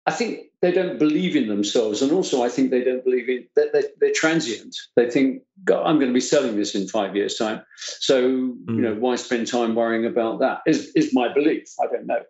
I 0.06 0.12
think 0.12 0.46
they 0.62 0.72
don't 0.72 0.98
believe 0.98 1.36
in 1.36 1.48
themselves, 1.48 2.00
and 2.00 2.10
also 2.10 2.42
I 2.42 2.48
think 2.48 2.70
they 2.70 2.82
don't 2.82 3.04
believe 3.04 3.28
in 3.28 3.46
that 3.56 3.72
they're, 3.72 3.90
they're, 4.00 4.12
transient. 4.14 4.74
They 4.96 5.10
think 5.10 5.42
I'm 5.68 5.98
going 5.98 6.08
to 6.08 6.14
be 6.14 6.20
selling 6.20 6.56
this 6.56 6.74
in 6.74 6.88
five 6.88 7.14
years' 7.14 7.36
time, 7.36 7.62
so 7.76 8.22
mm. 8.22 8.68
you 8.68 8.80
know 8.80 8.94
why 8.94 9.16
spend 9.16 9.46
time 9.46 9.74
worrying 9.74 10.06
about 10.06 10.40
that? 10.40 10.62
Is 10.66 10.90
is 10.96 11.12
my 11.12 11.32
belief? 11.32 11.68
I 11.80 11.86
don't 11.92 12.06
know, 12.06 12.22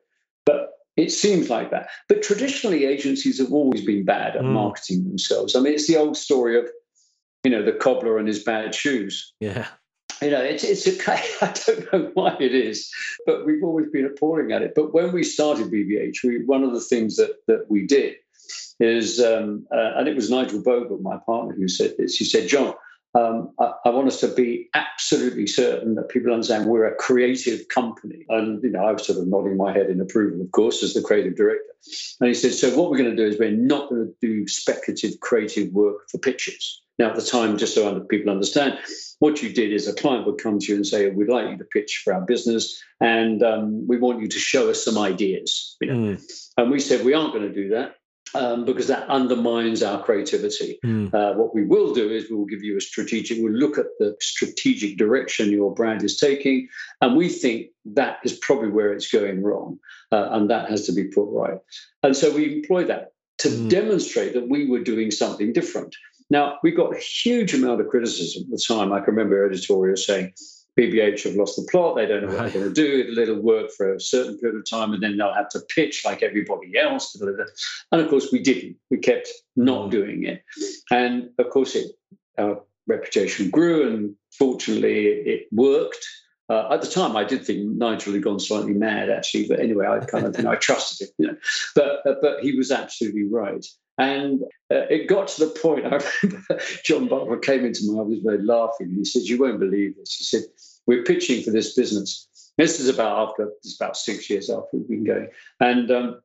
but 0.45 0.71
it 0.99 1.13
seems 1.13 1.49
like 1.49 1.71
that. 1.71 1.89
But 2.09 2.23
traditionally, 2.23 2.85
agencies 2.85 3.39
have 3.39 3.53
always 3.53 3.85
been 3.85 4.05
bad 4.05 4.35
at 4.35 4.43
mm. 4.43 4.53
marketing 4.53 5.05
themselves. 5.05 5.55
I 5.55 5.61
mean, 5.61 5.75
it's 5.75 5.87
the 5.87 5.97
old 5.97 6.17
story 6.17 6.59
of, 6.59 6.69
you 7.45 7.53
know, 7.53 7.63
the 7.63 7.73
cobbler 7.73 8.19
and 8.19 8.27
his 8.27 8.43
bad 8.43 8.75
shoes. 8.75 9.33
Yeah. 9.39 9.69
You 10.21 10.31
know, 10.31 10.43
it's, 10.43 10.65
it's 10.65 10.89
okay. 10.89 11.23
I 11.41 11.55
don't 11.67 11.93
know 11.93 12.11
why 12.15 12.37
it 12.41 12.53
is, 12.53 12.91
but 13.25 13.47
we've 13.47 13.63
always 13.63 13.89
been 13.91 14.07
appalling 14.07 14.51
at 14.51 14.63
it. 14.63 14.73
But 14.75 14.93
when 14.93 15.13
we 15.13 15.23
started 15.23 15.71
BBH, 15.71 16.25
we, 16.25 16.45
one 16.45 16.65
of 16.65 16.73
the 16.73 16.81
things 16.81 17.15
that, 17.17 17.37
that 17.47 17.67
we 17.71 17.87
did 17.87 18.17
is, 18.81 19.21
um, 19.21 19.67
uh, 19.73 19.93
and 19.97 20.09
it 20.09 20.17
was 20.17 20.31
Nigel 20.31 20.63
Bogle, 20.63 20.99
my 20.99 21.19
partner, 21.27 21.55
who 21.55 21.69
said 21.69 21.95
this. 21.97 22.17
He 22.17 22.25
said, 22.25 22.49
John, 22.49 22.75
um, 23.15 23.53
I, 23.59 23.73
I, 23.87 23.91
want 23.91 24.09
us 24.09 24.21
to 24.21 24.29
be 24.29 24.69
absolutely 24.75 25.47
certain 25.47 25.95
that 25.95 26.11
people 26.11 26.33
understand 26.33 26.67
we're 26.67 26.87
a 26.87 26.95
creative 26.97 27.67
company. 27.69 28.27
And 28.29 28.63
you 28.63 28.71
know, 28.71 28.85
I 28.85 28.93
was 28.93 29.07
sort 29.07 29.19
of 29.19 29.27
nodding 29.27 29.57
my 29.57 29.73
head 29.73 29.89
in 29.89 30.01
approval, 30.01 30.43
of 30.43 30.51
course, 30.53 30.83
as 30.83 30.93
the 30.93 31.01
creative 31.01 31.37
director. 31.37 31.65
And 32.21 32.29
he 32.29 32.35
said, 32.35 32.53
"So 32.53 32.77
what 32.77 32.91
we're 32.91 32.99
going 32.99 33.17
to 33.17 33.17
do 33.17 33.27
is 33.27 33.39
we're 33.39 33.51
not 33.51 33.89
going 33.89 34.07
to 34.07 34.15
do 34.21 34.47
speculative 34.47 35.21
creative 35.21 35.73
work 35.73 36.09
for 36.11 36.19
pitches." 36.19 36.83
Now, 36.99 37.11
at 37.11 37.17
the 37.17 37.23
time, 37.23 37.57
just 37.57 37.75
so 37.75 37.89
other 37.89 38.01
people 38.01 38.33
understand, 38.33 38.77
what 39.21 39.41
you 39.41 39.53
did 39.53 39.73
is 39.73 39.87
a 39.87 39.95
client 39.95 40.27
would 40.27 40.39
come 40.39 40.59
to 40.59 40.67
you 40.67 40.77
and 40.77 40.87
say, 40.87 41.09
"We'd 41.09 41.29
like 41.29 41.49
you 41.49 41.57
to 41.57 41.65
pitch 41.65 42.03
for 42.05 42.13
our 42.13 42.23
business, 42.23 42.79
and 43.01 43.43
um, 43.43 43.87
we 43.87 43.97
want 43.97 44.21
you 44.21 44.29
to 44.29 44.39
show 44.39 44.69
us 44.69 44.85
some 44.85 44.99
ideas." 44.99 45.77
You 45.81 45.89
know? 45.89 45.95
Mm. 45.95 46.23
And 46.59 46.71
we 46.71 46.79
said 46.79 47.07
we 47.07 47.15
aren't 47.15 47.33
going 47.33 47.49
to 47.49 47.55
do 47.55 47.71
that 47.71 47.95
um, 48.35 48.65
because 48.65 48.87
that 48.89 49.09
undermines 49.09 49.83
our 49.83 50.03
creativity. 50.03 50.79
Mm. 50.85 51.13
Uh, 51.13 51.35
what 51.35 51.55
we 51.55 51.65
will 51.65 51.95
do 51.95 52.11
is 52.11 52.31
we 52.31 52.37
will 52.37 52.47
give 52.47 52.63
you 52.63 52.77
a 52.77 52.81
strategic, 52.81 53.39
we'll 53.41 53.53
look 53.53 53.79
at 53.79 53.87
the 53.99 54.17
strategic 54.21 54.97
direction 54.97 55.51
your 55.51 55.75
brand 55.75 56.03
is 56.03 56.19
taking, 56.19 56.69
and 57.01 57.17
we 57.17 57.29
think 57.29 57.69
that 57.85 58.19
is 58.25 58.35
probably 58.39 58.69
where 58.69 58.93
it's 58.93 59.11
going 59.11 59.43
wrong, 59.43 59.79
uh, 60.13 60.29
and 60.33 60.51
that 60.51 60.71
has 60.71 60.87
to 60.87 60.93
be 60.93 61.05
put 61.05 61.29
right. 61.31 61.59
And 62.03 62.17
so 62.17 62.35
we 62.35 62.57
employ 62.57 62.85
that 62.85 63.13
to 63.39 63.49
mm. 63.49 63.69
demonstrate 63.69 64.35
that 64.35 64.49
we 64.49 64.69
were 64.69 64.81
doing 64.81 65.11
something 65.11 65.53
different. 65.53 65.95
Now, 66.31 66.59
we 66.63 66.73
got 66.73 66.95
a 66.95 67.01
huge 67.01 67.55
amount 67.55 67.81
of 67.81 67.89
criticism 67.89 68.45
at 68.45 68.51
the 68.51 68.65
time. 68.69 68.93
I 68.93 69.01
can 69.01 69.15
remember 69.15 69.47
editorials 69.47 70.05
saying, 70.05 70.35
BBH 70.79 71.25
have 71.25 71.35
lost 71.35 71.57
the 71.57 71.67
plot. 71.69 71.97
They 71.97 72.07
don't 72.07 72.23
know 72.23 72.29
what 72.29 72.53
they're 72.53 72.63
going 72.63 72.73
to 72.73 72.73
do. 72.73 73.21
It'll 73.21 73.43
work 73.43 73.71
for 73.73 73.93
a 73.93 74.01
certain 74.01 74.39
period 74.39 74.59
of 74.59 74.71
time, 74.71 74.93
and 74.93 75.03
then 75.03 75.17
they'll 75.17 75.35
have 75.35 75.49
to 75.51 75.61
pitch 75.75 76.05
like 76.05 76.23
everybody 76.23 76.79
else. 76.79 77.21
And 77.91 78.01
of 78.01 78.09
course, 78.09 78.31
we 78.31 78.39
didn't. 78.39 78.77
We 78.91 78.99
kept 78.99 79.29
not 79.57 79.89
mm. 79.89 79.91
doing 79.91 80.25
it. 80.25 80.45
And 80.91 81.31
of 81.39 81.51
course, 81.51 81.75
it, 81.75 81.91
our 82.39 82.63
reputation 82.87 83.51
grew, 83.51 83.89
and 83.89 84.15
fortunately, 84.39 85.07
it 85.07 85.49
worked. 85.51 86.07
Uh, 86.49 86.69
at 86.73 86.81
the 86.81 86.89
time, 86.89 87.17
I 87.17 87.25
did 87.25 87.45
think 87.45 87.77
Nigel 87.77 88.15
had 88.15 88.23
gone 88.23 88.41
slightly 88.41 88.73
mad, 88.73 89.11
actually. 89.11 89.49
But 89.49 89.61
anyway, 89.61 89.87
I 89.87 89.99
kind 90.05 90.27
of 90.27 90.37
you 90.39 90.45
know, 90.45 90.53
I 90.53 90.57
trusted 90.57 91.09
him. 91.09 91.15
You 91.19 91.27
know, 91.27 91.37
but 91.75 92.07
uh, 92.07 92.15
but 92.23 92.41
he 92.41 92.57
was 92.57 92.71
absolutely 92.71 93.25
right. 93.25 93.67
And 93.99 94.43
uh, 94.73 94.87
it 94.89 95.09
got 95.09 95.27
to 95.29 95.45
the 95.45 95.51
point, 95.61 95.85
I 95.85 95.99
remember 96.23 96.61
John 96.85 97.09
Bartle 97.09 97.37
came 97.39 97.65
into 97.65 97.81
my 97.91 97.99
office 97.99 98.21
very 98.25 98.43
laughing. 98.43 98.95
He 98.97 99.05
said, 99.05 99.23
You 99.23 99.39
won't 99.39 99.59
believe 99.59 99.97
this. 99.97 100.15
He 100.15 100.25
said, 100.25 100.45
We're 100.89 101.05
pitching 101.05 101.45
for 101.45 101.53
this 101.53 101.75
business. 101.75 102.27
This 102.57 102.81
is 102.81 102.89
about 102.89 103.29
after, 103.29 103.51
is 103.63 103.79
about 103.81 103.97
six 103.97 104.29
years 104.29 104.51
after 104.51 104.67
we've 104.73 104.89
been 104.89 105.05
going. 105.05 105.29
And 105.61 105.91
um, 105.91 106.21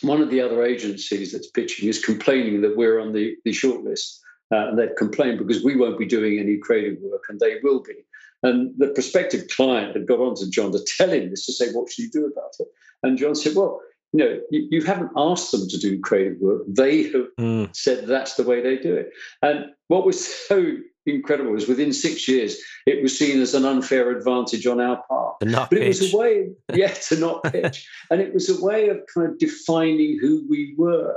one 0.00 0.22
of 0.22 0.30
the 0.30 0.40
other 0.40 0.62
agencies 0.62 1.32
that's 1.32 1.50
pitching 1.50 1.88
is 1.88 2.02
complaining 2.02 2.62
that 2.62 2.76
we're 2.76 3.00
on 3.00 3.12
the, 3.12 3.36
the 3.44 3.50
shortlist. 3.50 4.18
Uh, 4.52 4.68
and 4.68 4.78
they've 4.78 4.96
complained 4.96 5.38
because 5.38 5.62
we 5.62 5.76
won't 5.76 5.98
be 5.98 6.06
doing 6.06 6.38
any 6.38 6.56
creative 6.56 6.98
work 7.02 7.24
and 7.28 7.38
they 7.38 7.56
will 7.62 7.82
be. 7.82 7.94
And 8.42 8.72
the 8.78 8.88
prospective 8.88 9.48
client 9.48 9.94
had 9.94 10.06
got 10.06 10.20
on 10.20 10.34
to 10.36 10.48
John 10.48 10.72
to 10.72 10.84
tell 10.96 11.10
him 11.10 11.30
this 11.30 11.44
to 11.46 11.52
say, 11.52 11.70
What 11.72 11.90
should 11.90 12.04
you 12.04 12.10
do 12.10 12.26
about 12.26 12.54
it? 12.58 12.68
And 13.02 13.18
John 13.18 13.34
said, 13.34 13.54
Well, 13.54 13.80
you 14.12 14.24
know, 14.24 14.40
you, 14.50 14.68
you, 14.70 14.82
haven't 14.82 15.10
asked 15.16 15.52
them 15.52 15.68
to 15.68 15.78
do 15.78 16.00
creative 16.00 16.40
work. 16.40 16.62
They 16.66 17.04
have 17.04 17.26
mm. 17.38 17.76
said 17.76 18.06
that's 18.06 18.34
the 18.34 18.42
way 18.42 18.60
they 18.60 18.76
do 18.76 18.94
it. 18.94 19.10
And 19.42 19.66
what 19.88 20.04
was 20.04 20.26
so 20.48 20.76
incredible 21.06 21.52
was 21.52 21.68
within 21.68 21.92
six 21.92 22.28
years, 22.28 22.58
it 22.86 23.02
was 23.02 23.18
seen 23.18 23.40
as 23.40 23.54
an 23.54 23.64
unfair 23.64 24.10
advantage 24.10 24.66
on 24.66 24.80
our 24.80 25.02
part. 25.08 25.36
but 25.70 25.78
pitch. 25.78 25.82
it 25.82 25.88
was 25.88 26.14
a 26.14 26.16
way, 26.16 26.50
yeah, 26.74 26.92
to 26.92 27.16
not 27.16 27.42
pitch. 27.44 27.88
and 28.10 28.20
it 28.20 28.34
was 28.34 28.48
a 28.48 28.64
way 28.64 28.88
of 28.88 29.00
kind 29.12 29.28
of 29.28 29.38
defining 29.38 30.18
who 30.20 30.46
we 30.48 30.74
were. 30.76 31.14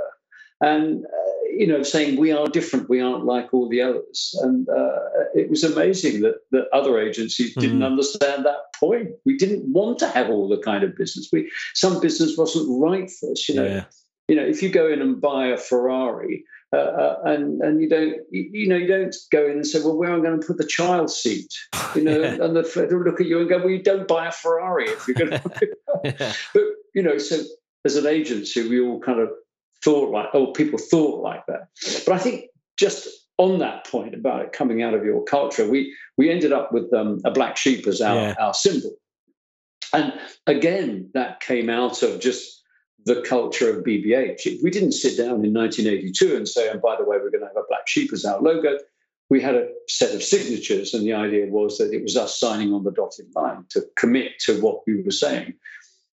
And 0.60 1.04
uh, 1.04 1.34
you 1.56 1.66
know, 1.66 1.82
saying 1.82 2.18
we 2.18 2.32
are 2.32 2.46
different, 2.48 2.88
we 2.88 3.00
aren't 3.00 3.24
like 3.24 3.52
all 3.52 3.68
the 3.68 3.82
others. 3.82 4.38
And 4.42 4.68
uh, 4.68 4.98
it 5.34 5.50
was 5.50 5.62
amazing 5.62 6.22
that, 6.22 6.36
that 6.50 6.68
other 6.72 6.98
agencies 6.98 7.54
didn't 7.54 7.80
mm. 7.80 7.86
understand 7.86 8.44
that 8.44 8.72
point. 8.78 9.10
We 9.24 9.36
didn't 9.36 9.70
want 9.72 9.98
to 10.00 10.08
have 10.08 10.30
all 10.30 10.48
the 10.48 10.58
kind 10.58 10.84
of 10.84 10.96
business. 10.96 11.28
We 11.32 11.50
some 11.74 12.00
business 12.00 12.36
wasn't 12.36 12.66
right 12.82 13.10
for 13.10 13.32
us. 13.32 13.48
You 13.48 13.56
know, 13.56 13.66
yeah. 13.66 13.84
you 14.28 14.36
know, 14.36 14.44
if 14.44 14.62
you 14.62 14.68
go 14.68 14.88
in 14.88 15.00
and 15.00 15.20
buy 15.20 15.46
a 15.46 15.56
Ferrari. 15.56 16.44
Uh, 16.74 16.76
uh, 16.76 17.20
and 17.26 17.62
and 17.62 17.80
you 17.80 17.88
don't 17.88 18.16
you, 18.30 18.50
you, 18.52 18.68
know 18.68 18.76
you 18.76 18.88
don't 18.88 19.14
go 19.30 19.44
in 19.44 19.52
and 19.52 19.66
say 19.66 19.80
well 19.80 19.96
where 19.96 20.12
am 20.12 20.20
I 20.20 20.24
going 20.24 20.40
to 20.40 20.46
put 20.46 20.56
the 20.56 20.66
child 20.66 21.10
seat 21.10 21.52
you 21.94 22.02
know 22.02 22.20
yeah. 22.22 22.44
and 22.44 22.56
the 22.56 22.64
Federal 22.64 23.04
look 23.04 23.20
at 23.20 23.26
you 23.26 23.38
and 23.38 23.48
go 23.48 23.58
well 23.58 23.70
you 23.70 23.82
don't 23.82 24.08
buy 24.08 24.26
a 24.26 24.32
Ferrari 24.32 24.86
if 24.88 25.06
you're 25.06 25.14
going 25.14 25.30
to 25.40 25.70
yeah. 26.04 26.32
but 26.52 26.62
you 26.94 27.02
know 27.02 27.18
so 27.18 27.42
as 27.84 27.96
an 27.96 28.06
agency 28.06 28.68
we 28.68 28.80
all 28.80 28.98
kind 28.98 29.20
of 29.20 29.28
thought 29.84 30.10
like, 30.10 30.28
oh, 30.32 30.48
people 30.48 30.78
thought 30.78 31.22
like 31.22 31.44
that. 31.46 31.68
But 32.06 32.14
I 32.14 32.18
think 32.18 32.46
just 32.78 33.06
on 33.36 33.58
that 33.58 33.86
point 33.86 34.14
about 34.14 34.42
it 34.42 34.52
coming 34.52 34.82
out 34.82 34.94
of 34.94 35.04
your 35.04 35.22
culture, 35.24 35.68
we 35.68 35.94
we 36.16 36.30
ended 36.30 36.52
up 36.52 36.72
with 36.72 36.92
um, 36.92 37.20
a 37.24 37.30
black 37.30 37.56
sheep 37.56 37.86
as 37.86 38.00
our, 38.00 38.16
yeah. 38.16 38.34
our 38.40 38.54
symbol. 38.54 38.92
And 39.92 40.12
again, 40.46 41.10
that 41.14 41.40
came 41.40 41.68
out 41.70 42.02
of 42.02 42.20
just 42.20 42.53
the 43.04 43.22
culture 43.22 43.70
of 43.70 43.84
BBH. 43.84 44.62
We 44.62 44.70
didn't 44.70 44.92
sit 44.92 45.16
down 45.16 45.44
in 45.44 45.52
1982 45.52 46.36
and 46.36 46.48
say, 46.48 46.70
and 46.70 46.80
by 46.80 46.96
the 46.96 47.04
way, 47.04 47.18
we're 47.18 47.30
going 47.30 47.42
to 47.42 47.48
have 47.48 47.56
a 47.56 47.68
black 47.68 47.86
sheep 47.86 48.12
as 48.12 48.24
our 48.24 48.40
logo. 48.40 48.78
We 49.30 49.40
had 49.40 49.54
a 49.54 49.68
set 49.88 50.14
of 50.14 50.22
signatures, 50.22 50.94
and 50.94 51.04
the 51.04 51.14
idea 51.14 51.46
was 51.46 51.78
that 51.78 51.92
it 51.92 52.02
was 52.02 52.16
us 52.16 52.38
signing 52.38 52.72
on 52.72 52.84
the 52.84 52.92
dotted 52.92 53.26
line 53.34 53.64
to 53.70 53.82
commit 53.96 54.38
to 54.40 54.60
what 54.60 54.80
we 54.86 55.02
were 55.02 55.10
saying. 55.10 55.54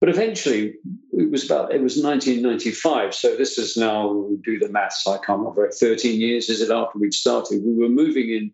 But 0.01 0.11
eventually, 0.11 0.74
it 1.12 1.31
was 1.31 1.44
about 1.44 1.72
it 1.72 1.83
was 1.83 2.01
1995. 2.01 3.14
So 3.14 3.35
this 3.35 3.59
is 3.59 3.77
now 3.77 4.29
do 4.44 4.59
the 4.59 4.68
maths. 4.68 5.07
I 5.07 5.18
can't 5.18 5.40
remember. 5.40 5.70
13 5.70 6.20
years 6.20 6.48
is 6.48 6.61
it 6.61 6.70
after 6.70 6.98
we'd 6.98 7.14
started? 7.14 7.62
We 7.64 7.74
were 7.74 7.88
moving 7.88 8.31
in 8.31 8.53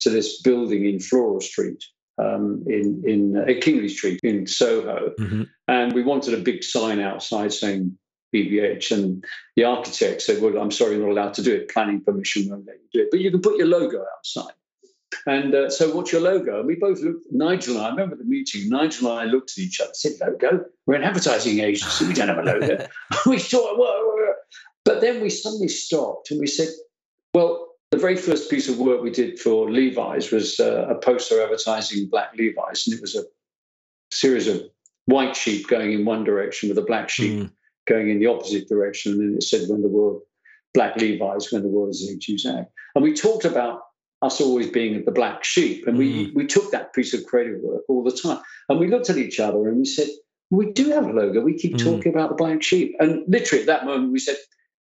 to 0.00 0.10
this 0.10 0.40
building 0.40 0.86
in 0.86 0.98
Floral 0.98 1.40
Street, 1.40 1.84
um, 2.20 2.64
in 2.66 3.02
in 3.06 3.36
uh, 3.36 3.60
Kingly 3.60 3.88
Street 3.88 4.20
in 4.22 4.46
Soho, 4.46 5.12
mm-hmm. 5.18 5.42
and 5.68 5.92
we 5.92 6.02
wanted 6.02 6.34
a 6.34 6.42
big 6.42 6.62
sign 6.62 7.00
outside 7.00 7.52
saying 7.52 7.96
BBH. 8.34 8.92
And 8.92 9.24
the 9.56 9.64
architect 9.64 10.22
said, 10.22 10.42
"Well, 10.42 10.58
I'm 10.58 10.70
sorry, 10.70 10.96
you're 10.96 11.06
not 11.06 11.12
allowed 11.12 11.34
to 11.34 11.42
do 11.42 11.54
it. 11.54 11.70
Planning 11.70 12.02
permission 12.02 12.48
won't 12.48 12.66
let 12.66 12.76
you 12.76 12.88
do 12.92 13.00
it, 13.02 13.08
but 13.10 13.20
you 13.20 13.30
can 13.30 13.40
put 13.40 13.56
your 13.56 13.68
logo 13.68 14.04
outside." 14.16 14.54
And 15.26 15.54
uh, 15.54 15.70
so, 15.70 15.94
what's 15.94 16.12
your 16.12 16.20
logo? 16.20 16.58
And 16.58 16.66
we 16.66 16.76
both 16.76 17.00
looked, 17.00 17.26
Nigel 17.30 17.76
and 17.76 17.84
I, 17.84 17.88
I 17.88 17.90
remember 17.90 18.16
the 18.16 18.24
meeting, 18.24 18.68
Nigel 18.68 19.10
and 19.10 19.20
I 19.20 19.24
looked 19.24 19.52
at 19.52 19.58
each 19.58 19.80
other, 19.80 19.90
said, 19.92 20.12
Logo? 20.20 20.64
We're 20.86 20.94
an 20.94 21.02
advertising 21.02 21.58
agency, 21.58 22.06
we 22.06 22.14
don't 22.14 22.28
have 22.28 22.38
a 22.38 22.42
logo. 22.42 22.86
we 23.26 23.38
thought, 23.38 23.78
well, 23.78 24.00
but 24.84 25.00
then 25.00 25.20
we 25.20 25.30
suddenly 25.30 25.68
stopped 25.68 26.30
and 26.30 26.40
we 26.40 26.46
said, 26.46 26.68
Well, 27.34 27.59
the 27.90 27.98
very 27.98 28.16
first 28.16 28.50
piece 28.50 28.68
of 28.68 28.78
work 28.78 29.02
we 29.02 29.10
did 29.10 29.38
for 29.38 29.70
Levi's 29.70 30.30
was 30.30 30.60
uh, 30.60 30.86
a 30.88 30.94
poster 30.94 31.42
advertising 31.42 32.08
black 32.08 32.32
Levi's, 32.36 32.86
and 32.86 32.96
it 32.96 33.00
was 33.00 33.16
a 33.16 33.24
series 34.12 34.46
of 34.46 34.62
white 35.06 35.34
sheep 35.36 35.66
going 35.68 35.92
in 35.92 36.04
one 36.04 36.24
direction 36.24 36.68
with 36.68 36.78
a 36.78 36.82
black 36.82 37.08
sheep 37.08 37.40
mm. 37.40 37.50
going 37.86 38.10
in 38.10 38.20
the 38.20 38.26
opposite 38.26 38.68
direction. 38.68 39.12
And 39.12 39.20
then 39.20 39.36
it 39.36 39.42
said, 39.42 39.68
When 39.68 39.82
the 39.82 39.88
world, 39.88 40.22
black 40.72 40.96
Levi's, 40.96 41.52
when 41.52 41.62
the 41.62 41.68
world 41.68 41.90
is 41.90 42.08
in 42.08 42.18
Juzak. 42.18 42.66
And 42.94 43.02
we 43.02 43.12
talked 43.12 43.44
about 43.44 43.82
us 44.22 44.40
always 44.40 44.68
being 44.68 45.04
the 45.04 45.10
black 45.10 45.42
sheep. 45.44 45.86
And 45.86 45.98
we, 45.98 46.26
mm. 46.26 46.34
we 46.34 46.46
took 46.46 46.70
that 46.70 46.92
piece 46.92 47.14
of 47.14 47.24
creative 47.26 47.60
work 47.60 47.82
all 47.88 48.04
the 48.04 48.16
time. 48.16 48.40
And 48.68 48.78
we 48.78 48.88
looked 48.88 49.10
at 49.10 49.16
each 49.16 49.40
other 49.40 49.68
and 49.68 49.78
we 49.78 49.84
said, 49.84 50.08
we 50.50 50.72
do 50.72 50.90
have 50.90 51.06
a 51.06 51.12
logo. 51.12 51.40
We 51.40 51.56
keep 51.56 51.74
mm. 51.74 51.84
talking 51.84 52.12
about 52.12 52.28
the 52.28 52.34
black 52.34 52.62
sheep. 52.62 52.94
And 53.00 53.24
literally 53.26 53.62
at 53.62 53.66
that 53.66 53.84
moment, 53.84 54.12
we 54.12 54.18
said 54.18 54.36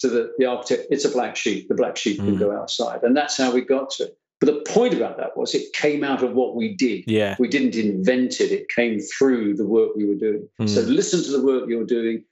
to 0.00 0.08
the, 0.08 0.32
the 0.38 0.46
architect, 0.46 0.86
it's 0.90 1.04
a 1.04 1.10
black 1.10 1.36
sheep. 1.36 1.68
The 1.68 1.74
black 1.74 1.96
sheep 1.96 2.20
mm. 2.20 2.24
can 2.24 2.38
go 2.38 2.56
outside. 2.56 3.02
And 3.02 3.16
that's 3.16 3.36
how 3.36 3.52
we 3.52 3.62
got 3.62 3.90
to 3.90 4.04
it. 4.04 4.18
But 4.40 4.46
the 4.46 4.72
point 4.72 4.94
about 4.94 5.16
that 5.16 5.36
was 5.36 5.54
it 5.54 5.72
came 5.72 6.04
out 6.04 6.22
of 6.22 6.32
what 6.32 6.54
we 6.54 6.74
did. 6.74 7.04
Yeah. 7.08 7.34
We 7.38 7.48
didn't 7.48 7.74
invent 7.74 8.40
it. 8.40 8.52
It 8.52 8.68
came 8.68 9.00
through 9.00 9.56
the 9.56 9.66
work 9.66 9.96
we 9.96 10.06
were 10.06 10.14
doing. 10.14 10.48
Mm. 10.60 10.68
So 10.68 10.80
listen 10.82 11.22
to 11.24 11.32
the 11.32 11.44
work 11.44 11.68
you're 11.68 11.84
doing. 11.84 12.24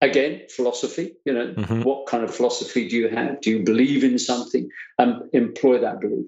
Again, 0.00 0.42
philosophy. 0.48 1.16
You 1.24 1.32
know, 1.32 1.54
mm-hmm. 1.54 1.82
what 1.82 2.06
kind 2.06 2.22
of 2.22 2.32
philosophy 2.32 2.88
do 2.88 2.96
you 2.96 3.08
have? 3.08 3.40
Do 3.40 3.50
you 3.50 3.64
believe 3.64 4.04
in 4.04 4.16
something? 4.20 4.68
And 4.98 5.14
um, 5.14 5.30
employ 5.32 5.80
that 5.80 6.00
belief. 6.00 6.26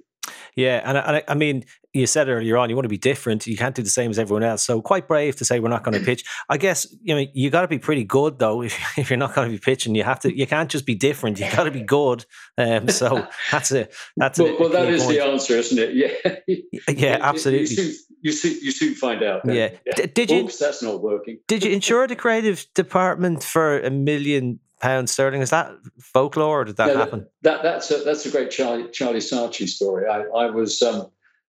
Yeah, 0.61 0.83
and 0.85 0.99
I, 0.99 1.23
I, 1.27 1.35
mean, 1.35 1.64
you 1.94 2.07
said 2.07 2.29
earlier 2.29 2.59
on, 2.59 2.68
you 2.68 2.77
want 2.77 2.85
to 2.85 2.90
be 2.90 2.99
different. 2.99 3.46
You 3.46 3.57
can't 3.57 3.75
do 3.75 3.83
the 3.83 3.88
same 3.88 4.11
as 4.11 4.18
everyone 4.18 4.42
else. 4.42 4.62
So 4.62 4.83
quite 4.83 5.09
brave 5.09 5.37
to 5.37 5.44
say 5.44 5.59
we're 5.59 5.70
not 5.70 5.85
going 5.85 5.99
to 5.99 6.05
pitch. 6.05 6.23
I 6.51 6.59
guess 6.59 6.87
you 7.03 7.14
know 7.14 7.25
you 7.33 7.49
got 7.49 7.62
to 7.62 7.68
be 7.68 7.79
pretty 7.79 8.05
good 8.05 8.38
though. 8.38 8.61
If, 8.70 8.99
if 8.99 9.11
you're 9.11 9.16
not 9.16 9.35
going 9.35 9.49
to 9.49 9.53
be 9.53 9.59
pitching, 9.59 9.94
you 9.94 10.05
have 10.05 10.20
to. 10.20 10.37
You 10.37 10.46
can't 10.46 10.70
just 10.70 10.85
be 10.85 10.94
different. 10.94 11.40
You 11.40 11.51
got 11.51 11.64
to 11.64 11.70
be 11.70 11.83
good. 11.83 12.27
Um, 12.59 12.88
so 12.88 13.27
that's 13.51 13.73
a 13.73 13.88
that's 14.16 14.38
well, 14.38 14.49
a, 14.49 14.61
well 14.61 14.68
that 14.68 14.88
is 14.88 15.03
point. 15.03 15.16
the 15.16 15.25
answer, 15.25 15.55
isn't 15.55 15.79
it? 15.79 15.94
Yeah, 15.94 16.55
yeah, 16.88 17.18
absolutely. 17.20 17.61
You, 17.61 17.66
soon, 17.66 17.94
you 18.20 18.33
soon, 18.33 18.59
you 18.61 18.70
soon 18.70 18.94
find 18.94 19.23
out. 19.23 19.46
Yeah. 19.46 19.70
yeah. 19.87 20.07
did 20.12 20.31
you? 20.31 20.40
Oops, 20.42 20.59
that's 20.59 20.83
not 20.83 21.01
working. 21.01 21.38
Did 21.49 21.64
you 21.64 21.73
insure 21.73 22.07
the 22.07 22.16
creative 22.16 22.66
department 22.75 23.42
for 23.42 23.81
a 23.81 23.90
million 23.90 24.61
pounds 24.80 25.12
sterling. 25.12 25.42
Is 25.42 25.50
that 25.50 25.72
folklore, 25.98 26.62
or 26.62 26.64
did 26.64 26.76
that 26.76 26.96
happen? 26.96 27.26
That, 27.42 27.62
that's 27.62 27.90
a 27.90 27.98
that's 27.98 28.26
a 28.26 28.30
great 28.30 28.50
Charlie 28.50 28.88
Charlie 28.90 29.20
Saatchi 29.20 29.68
story. 29.68 30.08
I, 30.08 30.22
I 30.22 30.50
was 30.50 30.82
um, 30.82 31.06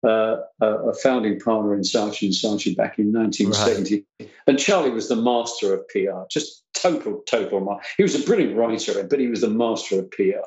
uh, 0.03 0.37
a 0.61 0.93
founding 0.95 1.39
partner 1.39 1.73
in 1.73 1.81
Saatchi 1.81 2.23
and 2.23 2.33
Saatchi 2.33 2.75
back 2.75 2.99
in 2.99 3.11
1970, 3.11 4.05
right. 4.19 4.29
and 4.47 4.59
Charlie 4.59 4.91
was 4.91 5.09
the 5.09 5.15
master 5.15 5.73
of 5.73 5.87
PR. 5.87 6.27
Just 6.29 6.63
total 6.73 7.21
total. 7.27 7.79
He 7.97 8.03
was 8.03 8.15
a 8.15 8.25
brilliant 8.25 8.57
writer, 8.57 9.03
but 9.03 9.19
he 9.19 9.27
was 9.27 9.41
the 9.41 9.49
master 9.49 9.99
of 9.99 10.11
PR. 10.11 10.45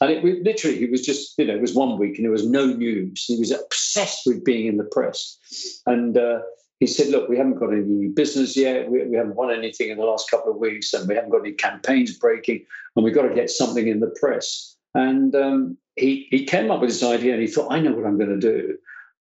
And 0.00 0.10
it 0.10 0.22
was 0.22 0.34
literally, 0.42 0.78
he 0.78 0.86
was 0.86 1.04
just 1.04 1.38
you 1.38 1.46
know, 1.46 1.54
it 1.54 1.60
was 1.60 1.74
one 1.74 1.98
week 1.98 2.16
and 2.16 2.24
there 2.24 2.32
was 2.32 2.48
no 2.48 2.66
news. 2.66 3.24
He 3.24 3.38
was 3.38 3.50
obsessed 3.50 4.22
with 4.26 4.44
being 4.44 4.66
in 4.66 4.76
the 4.76 4.84
press, 4.84 5.38
and. 5.86 6.16
Uh, 6.16 6.40
he 6.86 6.92
said, 6.92 7.08
Look, 7.08 7.28
we 7.28 7.36
haven't 7.36 7.58
got 7.58 7.72
any 7.72 7.82
new 7.82 8.10
business 8.10 8.56
yet. 8.56 8.90
We, 8.90 9.04
we, 9.04 9.16
haven't 9.16 9.36
won 9.36 9.50
anything 9.50 9.90
in 9.90 9.98
the 9.98 10.04
last 10.04 10.30
couple 10.30 10.52
of 10.52 10.58
weeks, 10.58 10.92
and 10.92 11.08
we 11.08 11.14
haven't 11.14 11.30
got 11.30 11.40
any 11.40 11.52
campaigns 11.52 12.16
breaking, 12.18 12.64
and 12.94 13.04
we've 13.04 13.14
got 13.14 13.28
to 13.28 13.34
get 13.34 13.50
something 13.50 13.88
in 13.88 14.00
the 14.00 14.14
press. 14.20 14.76
And 14.94 15.34
um, 15.34 15.78
he, 15.96 16.28
he 16.30 16.44
came 16.44 16.70
up 16.70 16.80
with 16.80 16.90
this 16.90 17.02
idea 17.02 17.32
and 17.32 17.42
he 17.42 17.48
thought, 17.48 17.72
I 17.72 17.80
know 17.80 17.92
what 17.92 18.06
I'm 18.06 18.18
going 18.18 18.38
to 18.38 18.40
do 18.40 18.76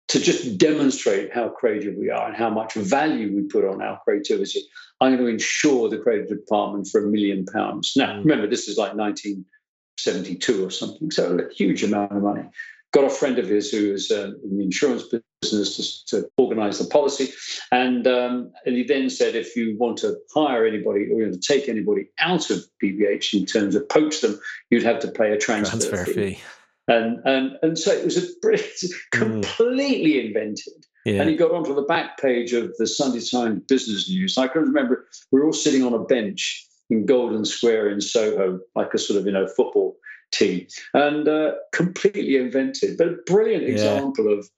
to 0.07 0.19
just 0.19 0.57
demonstrate 0.57 1.33
how 1.33 1.49
creative 1.49 1.95
we 1.97 2.09
are 2.09 2.27
and 2.27 2.35
how 2.35 2.49
much 2.49 2.73
value 2.73 3.35
we 3.35 3.43
put 3.43 3.65
on 3.65 3.81
our 3.81 3.99
creativity. 4.03 4.61
I'm 5.01 5.13
going 5.13 5.25
to 5.25 5.31
insure 5.31 5.89
the 5.89 5.97
creative 5.97 6.29
department 6.29 6.87
for 6.91 7.05
a 7.05 7.09
million 7.09 7.45
pounds. 7.45 7.93
Now, 7.95 8.13
mm. 8.13 8.19
remember, 8.19 8.47
this 8.47 8.67
is 8.67 8.77
like 8.77 8.95
1972 8.95 10.65
or 10.65 10.69
something, 10.69 11.09
so 11.09 11.37
a 11.37 11.53
huge 11.53 11.83
amount 11.83 12.11
of 12.11 12.21
money 12.21 12.49
got 12.95 13.03
a 13.03 13.09
friend 13.09 13.37
of 13.37 13.47
his 13.47 13.69
who 13.69 13.91
was 13.91 14.09
uh, 14.09 14.31
in 14.43 14.57
the 14.57 14.63
insurance 14.63 15.03
business 15.41 16.03
to, 16.05 16.21
to 16.21 16.27
organize 16.37 16.79
the 16.79 16.85
policy. 16.85 17.33
And, 17.71 18.07
um, 18.07 18.53
and 18.65 18.77
he 18.77 18.83
then 18.83 19.09
said, 19.09 19.35
if 19.35 19.53
you 19.55 19.75
want 19.77 19.97
to 19.97 20.15
hire 20.33 20.65
anybody 20.65 21.01
or 21.11 21.19
you 21.19 21.29
want 21.29 21.41
to 21.41 21.53
take 21.53 21.67
anybody 21.67 22.07
out 22.19 22.49
of 22.49 22.63
BBH 22.81 23.33
in 23.33 23.45
terms 23.45 23.75
of 23.75 23.87
poach 23.89 24.21
them, 24.21 24.39
you'd 24.69 24.83
have 24.83 24.99
to 24.99 25.11
pay 25.11 25.33
a 25.33 25.37
transfer, 25.37 25.77
transfer 25.77 26.05
fee. 26.05 26.35
fee. 26.35 26.39
And, 26.87 27.19
and, 27.25 27.57
and 27.61 27.77
so 27.77 27.91
it 27.91 28.05
was 28.05 28.15
a 28.15 28.21
mm. 28.45 29.11
completely 29.11 30.13
mm. 30.13 30.27
invented. 30.27 30.85
Yeah. 31.03 31.21
And 31.21 31.29
he 31.29 31.35
got 31.35 31.51
onto 31.51 31.75
the 31.75 31.83
back 31.83 32.17
page 32.17 32.53
of 32.53 32.73
the 32.77 32.87
Sunday 32.87 33.19
Times 33.19 33.61
Business 33.67 34.09
News. 34.09 34.37
I 34.37 34.47
can 34.47 34.61
remember 34.61 35.05
we 35.31 35.39
were 35.39 35.47
all 35.47 35.53
sitting 35.53 35.83
on 35.83 35.93
a 35.93 35.99
bench 35.99 36.65
in 36.89 37.05
Golden 37.05 37.43
Square 37.43 37.89
in 37.89 37.99
Soho, 37.99 38.59
like 38.73 38.93
a 38.93 38.97
sort 38.97 39.19
of, 39.19 39.25
you 39.25 39.33
know, 39.33 39.47
football 39.47 39.97
team, 40.31 40.67
and 40.93 41.27
uh, 41.27 41.53
completely 41.73 42.37
invented, 42.37 42.97
but 42.97 43.07
a 43.07 43.15
brilliant 43.25 43.63
yeah. 43.63 43.69
example 43.69 44.31
of 44.31 44.49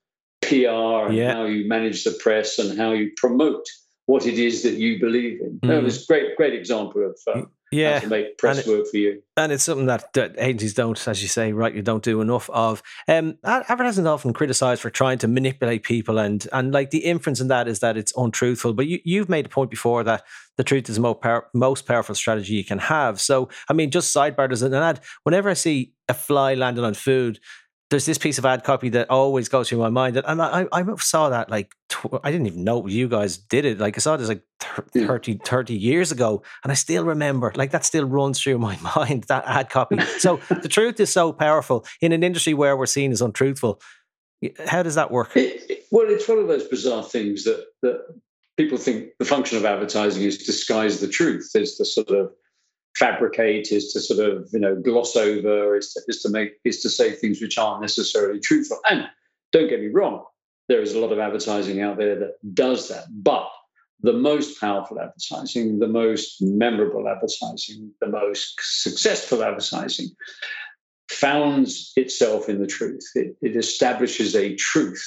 PR 0.42 1.08
and 1.08 1.16
yeah. 1.16 1.34
how 1.34 1.46
you 1.46 1.68
manage 1.68 2.04
the 2.04 2.18
press 2.20 2.60
and 2.60 2.78
how 2.78 2.92
you 2.92 3.12
promote 3.18 3.66
what 4.08 4.26
it 4.26 4.40
is 4.40 4.64
that 4.64 4.76
you 4.76 5.00
believe 5.00 5.42
in. 5.42 5.60
Mm. 5.60 5.68
That 5.68 5.84
was 5.84 6.06
great, 6.06 6.36
great 6.38 6.54
example 6.54 7.06
of 7.06 7.20
uh, 7.28 7.42
yeah, 7.74 8.00
to 8.00 8.08
make 8.08 8.38
press 8.38 8.60
it, 8.60 8.68
work 8.68 8.88
for 8.88 8.96
you. 8.96 9.22
And 9.36 9.52
it's 9.52 9.66
something 9.66 9.88
that, 9.88 10.14
that, 10.14 10.36
agencies 10.38 10.74
don't, 10.74 11.08
as 11.10 11.22
you 11.22 11.28
say, 11.28 11.52
right, 11.52 11.76
you 11.76 11.82
don't 11.82 12.04
do 12.04 12.22
enough 12.22 12.50
of. 12.52 12.82
Um, 13.10 13.38
advertising 13.44 14.06
is 14.06 14.08
often 14.08 14.32
criticised 14.32 14.82
for 14.82 14.90
trying 14.90 15.18
to 15.20 15.28
manipulate 15.28 15.84
people, 15.84 16.20
and 16.20 16.48
and 16.54 16.72
like 16.72 16.92
the 16.92 17.00
inference 17.00 17.42
in 17.42 17.50
that 17.50 17.68
is 17.68 17.82
that 17.82 17.98
it's 17.98 18.14
untruthful. 18.16 18.74
But 18.74 18.88
you 18.88 19.00
you've 19.04 19.30
made 19.30 19.46
a 19.46 19.50
point 19.50 19.70
before 19.70 20.06
that 20.06 20.24
the 20.56 20.64
truth 20.64 20.90
is 20.90 20.96
the 20.96 21.02
most, 21.02 21.20
power, 21.20 21.50
most 21.54 21.86
powerful 21.86 22.16
strategy 22.16 22.54
you 22.54 22.64
can 22.64 22.80
have. 22.80 23.20
So 23.20 23.50
I 23.70 23.74
mean, 23.74 23.92
just 23.92 24.16
sidebar 24.16 24.50
as 24.52 24.62
an 24.62 24.74
ad. 24.74 25.02
Whenever 25.24 25.50
I 25.50 25.54
see 25.54 25.92
a 26.08 26.14
fly 26.14 26.54
landing 26.54 26.86
on 26.86 26.94
food, 26.94 27.42
there's 27.90 28.06
this 28.06 28.18
piece 28.18 28.38
of 28.38 28.46
ad 28.46 28.64
copy 28.64 28.90
that 28.90 29.10
always 29.10 29.48
goes 29.48 29.70
through 29.70 29.78
my 29.78 29.90
mind. 29.90 30.18
And 30.18 30.42
I, 30.42 30.68
I 30.72 30.84
saw 30.98 31.30
that 31.30 31.50
like, 31.50 31.74
tw- 31.88 32.20
I 32.24 32.32
didn't 32.32 32.48
even 32.48 32.64
know 32.64 32.86
you 32.86 33.08
guys 33.08 33.38
did 33.38 33.64
it. 33.64 33.80
Like 33.80 33.98
I 33.98 34.00
saw 34.00 34.18
this 34.18 34.28
like 34.28 34.44
30, 34.60 35.40
30 35.46 35.74
years 35.74 36.12
ago. 36.12 36.44
And 36.64 36.72
I 36.72 36.76
still 36.76 37.06
remember, 37.06 37.54
like 37.56 37.72
that 37.72 37.86
still 37.86 38.06
runs 38.06 38.42
through 38.42 38.58
my 38.58 38.78
mind, 38.96 39.26
that 39.26 39.46
ad 39.46 39.70
copy. 39.70 40.00
So 40.20 40.38
the 40.50 40.68
truth 40.68 41.00
is 41.00 41.10
so 41.10 41.32
powerful 41.32 41.86
in 42.02 42.12
an 42.12 42.24
industry 42.24 42.54
where 42.54 42.76
we're 42.76 42.88
seen 42.88 43.12
as 43.12 43.22
untruthful. 43.22 43.80
How 44.66 44.84
does 44.84 44.96
that 44.96 45.10
work? 45.10 45.36
It, 45.36 45.64
it, 45.70 45.86
well, 45.90 46.06
it's 46.10 46.28
one 46.28 46.40
of 46.40 46.48
those 46.48 46.68
bizarre 46.68 47.04
things 47.04 47.46
that, 47.46 47.66
that 47.82 48.02
people 48.58 48.78
think 48.78 49.12
the 49.18 49.26
function 49.26 49.58
of 49.58 49.66
advertising 49.66 50.24
is 50.24 50.38
disguise 50.38 51.00
the 51.00 51.08
truth. 51.08 51.52
Is 51.56 51.78
the 51.78 51.86
sort 51.86 52.10
of 52.10 52.32
fabricate, 52.98 53.72
is 53.72 53.94
to 53.94 54.00
sort 54.00 54.28
of 54.28 54.48
you 54.52 54.60
know 54.60 54.76
gloss 54.76 55.16
over, 55.16 55.76
is 55.76 55.94
to, 55.94 56.02
is 56.08 56.22
to 56.22 56.30
make 56.30 56.54
is 56.64 56.82
to 56.82 56.90
say 56.90 57.12
things 57.12 57.42
which 57.42 57.58
aren't 57.58 57.82
necessarily 57.82 58.40
truthful. 58.40 58.80
And 58.90 59.08
don't 59.52 59.70
get 59.70 59.80
me 59.80 59.88
wrong, 59.88 60.24
there 60.68 60.82
is 60.82 60.94
a 60.94 61.00
lot 61.00 61.12
of 61.12 61.20
advertising 61.20 61.82
out 61.82 61.98
there 61.98 62.16
that 62.20 62.54
does 62.54 62.90
that, 62.90 63.06
but 63.12 63.50
the 64.02 64.14
most 64.14 64.60
powerful 64.60 65.00
advertising, 65.00 65.80
the 65.80 65.88
most 65.88 66.42
memorable 66.42 67.08
advertising, 67.08 67.92
the 68.00 68.08
most 68.08 68.56
successful 68.62 69.44
advertising 69.44 70.10
founds 71.10 71.94
itself 71.96 72.50
in 72.50 72.60
the 72.60 72.68
truth. 72.68 73.10
It, 73.16 73.36
it 73.42 73.56
establishes 73.56 74.36
a 74.36 74.56
truth 74.56 75.04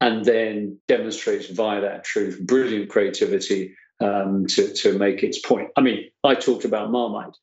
and 0.00 0.24
then 0.24 0.78
demonstrates 0.88 1.48
via 1.48 1.80
that 1.80 2.04
truth 2.04 2.40
brilliant 2.46 2.90
creativity 2.90 3.74
um, 4.00 4.46
to, 4.46 4.72
to 4.72 4.98
make 4.98 5.22
its 5.22 5.38
point. 5.38 5.70
I 5.76 5.80
mean, 5.80 6.10
I 6.24 6.34
talked 6.34 6.64
about 6.64 6.90
Marmite. 6.90 7.36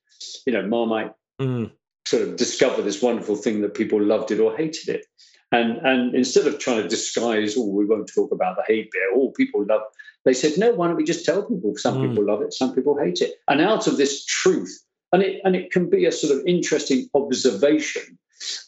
You 0.45 0.53
know, 0.53 0.65
Marmite 0.65 1.13
mm. 1.41 1.71
sort 2.07 2.23
of 2.23 2.35
discovered 2.35 2.83
this 2.83 3.01
wonderful 3.01 3.35
thing 3.35 3.61
that 3.61 3.73
people 3.73 4.01
loved 4.01 4.31
it 4.31 4.39
or 4.39 4.55
hated 4.55 4.89
it. 4.89 5.05
And, 5.51 5.77
and 5.85 6.15
instead 6.15 6.47
of 6.47 6.57
trying 6.57 6.81
to 6.81 6.87
disguise, 6.87 7.55
oh, 7.57 7.67
we 7.67 7.85
won't 7.85 8.11
talk 8.13 8.31
about 8.31 8.55
the 8.55 8.63
hate 8.67 8.89
beer, 8.91 9.11
oh, 9.15 9.31
people 9.37 9.63
love, 9.65 9.81
they 10.25 10.33
said, 10.33 10.57
no, 10.57 10.73
why 10.73 10.87
don't 10.87 10.95
we 10.95 11.03
just 11.03 11.25
tell 11.25 11.43
people? 11.43 11.73
Some 11.75 11.97
mm. 11.97 12.09
people 12.09 12.25
love 12.25 12.41
it, 12.41 12.53
some 12.53 12.73
people 12.73 12.97
hate 12.97 13.21
it. 13.21 13.35
And 13.47 13.61
out 13.61 13.85
of 13.85 13.97
this 13.97 14.25
truth, 14.25 14.83
and 15.11 15.21
it, 15.21 15.41
and 15.43 15.55
it 15.55 15.71
can 15.71 15.89
be 15.89 16.05
a 16.05 16.11
sort 16.11 16.35
of 16.35 16.43
interesting 16.47 17.07
observation, 17.13 18.17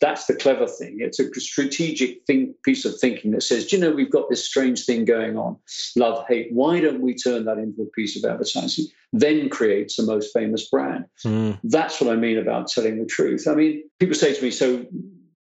That's 0.01 0.25
the 0.25 0.35
clever 0.35 0.67
thing. 0.67 0.97
It's 0.99 1.19
a 1.19 1.33
strategic 1.39 2.25
thing, 2.25 2.53
piece 2.63 2.85
of 2.85 2.97
thinking 2.99 3.31
that 3.31 3.43
says, 3.43 3.71
you 3.71 3.79
know, 3.79 3.91
we've 3.91 4.11
got 4.11 4.29
this 4.29 4.45
strange 4.45 4.85
thing 4.85 5.05
going 5.05 5.37
on, 5.37 5.57
love, 5.95 6.25
hate. 6.27 6.49
Why 6.51 6.79
don't 6.79 7.01
we 7.01 7.15
turn 7.15 7.45
that 7.45 7.57
into 7.57 7.81
a 7.81 7.91
piece 7.91 8.15
of 8.17 8.29
advertising? 8.29 8.85
Then 9.13 9.49
creates 9.49 9.95
the 9.95 10.03
most 10.03 10.31
famous 10.33 10.69
brand. 10.69 11.05
Mm. 11.25 11.59
That's 11.63 12.01
what 12.01 12.11
I 12.11 12.15
mean 12.15 12.37
about 12.37 12.67
telling 12.67 12.99
the 12.99 13.05
truth. 13.05 13.47
I 13.47 13.55
mean, 13.55 13.83
people 13.99 14.15
say 14.15 14.33
to 14.33 14.43
me, 14.43 14.51
so 14.51 14.85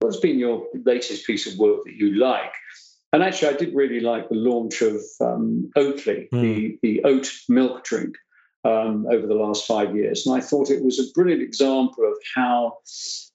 what's 0.01 0.21
been 0.21 0.39
your 0.39 0.66
latest 0.85 1.27
piece 1.27 1.47
of 1.47 1.59
work 1.59 1.85
that 1.85 1.95
you 1.95 2.14
like? 2.14 2.53
And 3.12 3.23
actually, 3.23 3.49
I 3.49 3.57
did 3.57 3.75
really 3.75 4.01
like 4.01 4.29
the 4.29 4.35
launch 4.35 4.83
of 4.83 5.01
um, 5.21 5.71
Oatly, 5.77 6.29
mm. 6.31 6.41
the, 6.43 6.79
the 6.83 7.05
oat 7.05 7.31
milk 7.49 7.85
drink 7.85 8.14
um, 8.64 9.07
over 9.11 9.27
the 9.27 9.35
last 9.35 9.66
five 9.66 9.97
years. 9.97 10.27
And 10.27 10.37
I 10.37 10.41
thought 10.41 10.71
it 10.71 10.85
was 10.85 10.99
a 10.99 11.11
brilliant 11.14 11.43
example 11.43 12.05
of 12.05 12.16
how 12.35 12.79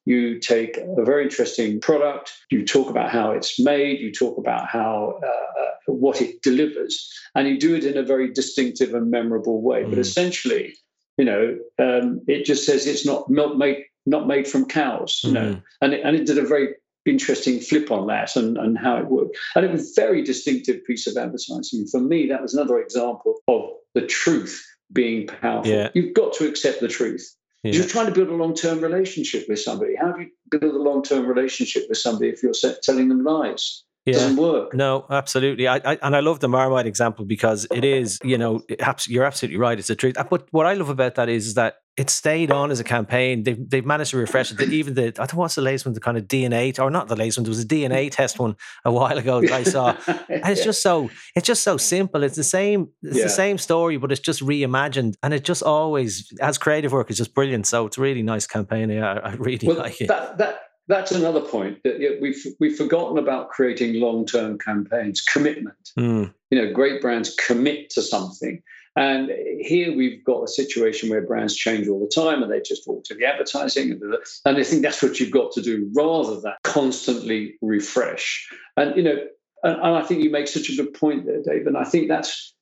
you 0.05 0.39
take 0.39 0.77
a 0.77 1.03
very 1.03 1.23
interesting 1.23 1.79
product, 1.79 2.33
you 2.49 2.65
talk 2.65 2.89
about 2.89 3.09
how 3.09 3.31
it's 3.31 3.59
made, 3.59 3.99
you 3.99 4.11
talk 4.11 4.37
about 4.37 4.67
how 4.67 5.19
uh, 5.23 5.61
uh 5.61 5.93
what 5.93 6.21
it 6.21 6.41
delivers, 6.41 7.09
and 7.35 7.47
you 7.47 7.59
do 7.59 7.75
it 7.75 7.83
in 7.83 7.97
a 7.97 8.03
very 8.03 8.31
distinctive 8.31 8.93
and 8.93 9.11
memorable 9.11 9.61
way. 9.61 9.83
Mm. 9.83 9.89
But 9.89 9.99
essentially, 9.99 10.75
you 11.17 11.25
know, 11.25 11.57
um, 11.79 12.21
it 12.27 12.45
just 12.45 12.65
says 12.65 12.87
it's 12.87 13.05
not 13.05 13.29
milk 13.29 13.57
made 13.57 13.83
not 14.05 14.27
made 14.27 14.47
from 14.47 14.65
cows, 14.65 15.21
you 15.23 15.31
mm. 15.31 15.33
know, 15.33 15.61
and 15.81 15.93
it, 15.93 16.01
and 16.03 16.15
it 16.15 16.25
did 16.25 16.37
a 16.37 16.45
very 16.45 16.75
interesting 17.05 17.59
flip 17.59 17.91
on 17.91 18.07
that 18.07 18.35
and, 18.35 18.57
and 18.57 18.77
how 18.77 18.97
it 18.97 19.07
worked. 19.07 19.37
And 19.55 19.65
it 19.65 19.71
was 19.71 19.91
a 19.91 20.01
very 20.01 20.23
distinctive 20.23 20.83
piece 20.85 21.07
of 21.07 21.17
advertising. 21.17 21.85
For 21.87 21.99
me, 21.99 22.27
that 22.27 22.41
was 22.41 22.53
another 22.53 22.79
example 22.79 23.35
of 23.47 23.71
the 23.93 24.05
truth 24.05 24.65
being 24.91 25.27
powerful. 25.27 25.71
Yeah. 25.71 25.89
You've 25.93 26.13
got 26.13 26.33
to 26.33 26.47
accept 26.47 26.79
the 26.79 26.87
truth. 26.87 27.35
Yeah. 27.63 27.73
You're 27.73 27.87
trying 27.87 28.07
to 28.07 28.11
build 28.11 28.27
a 28.27 28.35
long 28.35 28.53
term 28.53 28.81
relationship 28.81 29.45
with 29.47 29.59
somebody. 29.59 29.95
How 29.95 30.11
do 30.11 30.21
you 30.21 30.29
build 30.51 30.75
a 30.75 30.77
long 30.77 31.01
term 31.01 31.25
relationship 31.25 31.85
with 31.87 31.97
somebody 31.97 32.29
if 32.29 32.43
you're 32.43 32.53
telling 32.83 33.07
them 33.09 33.23
lies? 33.23 33.83
yeah. 34.05 34.13
doesn't 34.13 34.37
work. 34.37 34.73
No, 34.73 35.05
absolutely. 35.09 35.67
I, 35.67 35.77
I, 35.77 35.97
and 36.01 36.15
I 36.15 36.19
love 36.19 36.39
the 36.39 36.49
Marmite 36.49 36.85
example 36.85 37.25
because 37.25 37.65
it 37.71 37.85
is, 37.85 38.19
you 38.23 38.37
know, 38.37 38.61
you're 39.07 39.23
absolutely 39.23 39.57
right. 39.57 39.79
It's 39.79 39.87
the 39.87 39.95
truth. 39.95 40.17
Uh, 40.17 40.25
but 40.29 40.47
what 40.51 40.65
I 40.65 40.73
love 40.73 40.89
about 40.89 41.15
that 41.15 41.29
is, 41.29 41.47
is 41.47 41.53
that 41.53 41.75
it 41.95 42.09
stayed 42.09 42.51
on 42.51 42.71
as 42.71 42.79
a 42.79 42.83
campaign. 42.83 43.43
They've, 43.43 43.69
they've 43.69 43.85
managed 43.85 44.11
to 44.11 44.17
refresh 44.17 44.51
it. 44.51 44.59
Even 44.73 44.95
the, 44.95 45.07
I 45.07 45.11
don't 45.11 45.33
know 45.33 45.39
what's 45.39 45.55
the 45.55 45.61
latest 45.61 45.85
one, 45.85 45.93
the 45.93 45.99
kind 45.99 46.17
of 46.17 46.27
DNA, 46.27 46.77
or 46.79 46.89
not 46.89 47.07
the 47.07 47.15
latest 47.15 47.37
one, 47.37 47.43
there 47.43 47.51
was 47.51 47.61
a 47.61 47.67
DNA 47.67 48.09
test 48.11 48.39
one 48.39 48.55
a 48.83 48.91
while 48.91 49.17
ago 49.17 49.41
that 49.41 49.51
I 49.51 49.63
saw. 49.63 49.95
And 50.07 50.49
it's 50.49 50.63
just 50.63 50.81
so, 50.81 51.11
it's 51.35 51.45
just 51.45 51.61
so 51.63 51.77
simple. 51.77 52.23
It's 52.23 52.35
the 52.35 52.43
same, 52.43 52.89
it's 53.03 53.17
yeah. 53.17 53.23
the 53.25 53.29
same 53.29 53.57
story, 53.57 53.97
but 53.97 54.11
it's 54.11 54.21
just 54.21 54.41
reimagined. 54.41 55.15
And 55.21 55.33
it 55.33 55.43
just 55.43 55.61
always, 55.61 56.33
as 56.41 56.57
creative 56.57 56.91
work, 56.91 57.11
is 57.11 57.17
just 57.17 57.35
brilliant. 57.35 57.67
So 57.67 57.85
it's 57.85 57.97
a 57.97 58.01
really 58.01 58.23
nice 58.23 58.47
campaign. 58.47 58.89
Yeah, 58.89 59.13
I, 59.13 59.29
I 59.29 59.33
really 59.35 59.67
well, 59.67 59.77
like 59.77 60.01
it. 60.01 60.07
That, 60.07 60.39
that, 60.39 60.61
that's 60.87 61.11
another 61.11 61.41
point 61.41 61.81
that 61.83 62.17
we've 62.21 62.45
we've 62.59 62.75
forgotten 62.75 63.17
about 63.17 63.49
creating 63.49 64.01
long-term 64.01 64.57
campaigns 64.59 65.21
commitment 65.21 65.91
mm. 65.97 66.33
you 66.49 66.61
know 66.61 66.73
great 66.73 67.01
brands 67.01 67.33
commit 67.35 67.89
to 67.89 68.01
something 68.01 68.61
and 68.95 69.31
here 69.59 69.95
we've 69.95 70.23
got 70.23 70.43
a 70.43 70.47
situation 70.47 71.09
where 71.09 71.25
brands 71.25 71.55
change 71.55 71.87
all 71.87 71.99
the 71.99 72.21
time 72.21 72.43
and 72.43 72.51
they 72.51 72.61
just 72.61 72.87
alter 72.87 73.15
the 73.15 73.25
advertising 73.25 73.91
and, 73.91 74.03
and 74.45 74.57
i 74.57 74.63
think 74.63 74.81
that's 74.81 75.01
what 75.01 75.19
you've 75.19 75.31
got 75.31 75.51
to 75.51 75.61
do 75.61 75.89
rather 75.95 76.39
than 76.39 76.53
constantly 76.63 77.55
refresh 77.61 78.47
and 78.77 78.95
you 78.95 79.03
know 79.03 79.17
and, 79.63 79.75
and 79.75 79.95
i 79.95 80.01
think 80.01 80.23
you 80.23 80.29
make 80.29 80.47
such 80.47 80.69
a 80.69 80.75
good 80.75 80.93
point 80.93 81.25
there 81.25 81.41
dave 81.43 81.67
and 81.67 81.77
i 81.77 81.83
think 81.83 82.07
that's 82.07 82.53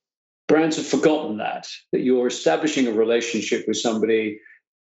brands 0.48 0.78
have 0.78 0.88
forgotten 0.88 1.38
that 1.38 1.68
that 1.92 2.02
you're 2.02 2.28
establishing 2.28 2.88
a 2.88 2.92
relationship 2.92 3.66
with 3.68 3.78
somebody 3.78 4.40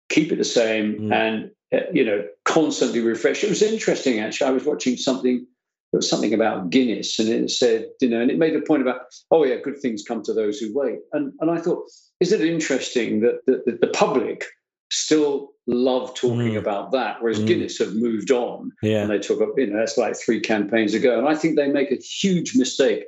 keep 0.10 0.32
it 0.32 0.38
the 0.38 0.44
same 0.44 0.96
mm. 0.96 1.14
and 1.14 1.52
uh, 1.74 1.80
you 1.92 2.06
know, 2.06 2.26
constantly 2.46 3.02
refresh. 3.02 3.44
It 3.44 3.50
was 3.50 3.62
interesting, 3.62 4.20
actually. 4.20 4.48
I 4.48 4.52
was 4.52 4.64
watching 4.64 4.96
something, 4.96 5.46
there 5.92 6.00
was 6.00 6.10
something 6.10 6.34
about 6.34 6.70
Guinness, 6.70 7.18
and 7.20 7.30
it 7.30 7.50
said, 7.50 7.88
you 8.02 8.10
know, 8.10 8.22
and 8.22 8.30
it 8.30 8.38
made 8.38 8.56
a 8.56 8.62
point 8.62 8.82
about, 8.82 9.02
oh, 9.32 9.46
yeah, 9.46 9.56
good 9.64 9.80
things 9.80 10.04
come 10.04 10.22
to 10.24 10.34
those 10.34 10.60
who 10.60 10.74
wait. 10.74 11.00
And, 11.14 11.34
and 11.40 11.50
I 11.50 11.60
thought, 11.60 11.84
is 12.20 12.32
it 12.32 12.42
interesting 12.42 13.22
that, 13.22 13.40
that, 13.48 13.66
that 13.66 13.82
the 13.82 13.88
public 13.88 14.46
still 14.92 15.52
love 15.68 16.14
talking 16.16 16.54
mm. 16.54 16.58
about 16.58 16.92
that, 16.92 17.22
whereas 17.22 17.40
mm. 17.40 17.48
Guinness 17.48 17.78
have 17.80 17.94
moved 17.94 18.32
on. 18.32 18.72
Yeah. 18.82 19.02
And 19.02 19.12
they 19.12 19.20
took 19.20 19.42
up, 19.42 19.50
you 19.58 19.68
know, 19.68 19.80
that's 19.80 19.98
like 19.98 20.18
three 20.18 20.40
campaigns 20.40 20.94
ago. 20.94 21.18
And 21.18 21.28
I 21.28 21.36
think 21.36 21.56
they 21.56 21.68
make 21.68 21.92
a 21.92 21.96
huge 21.96 22.56
mistake. 22.56 23.06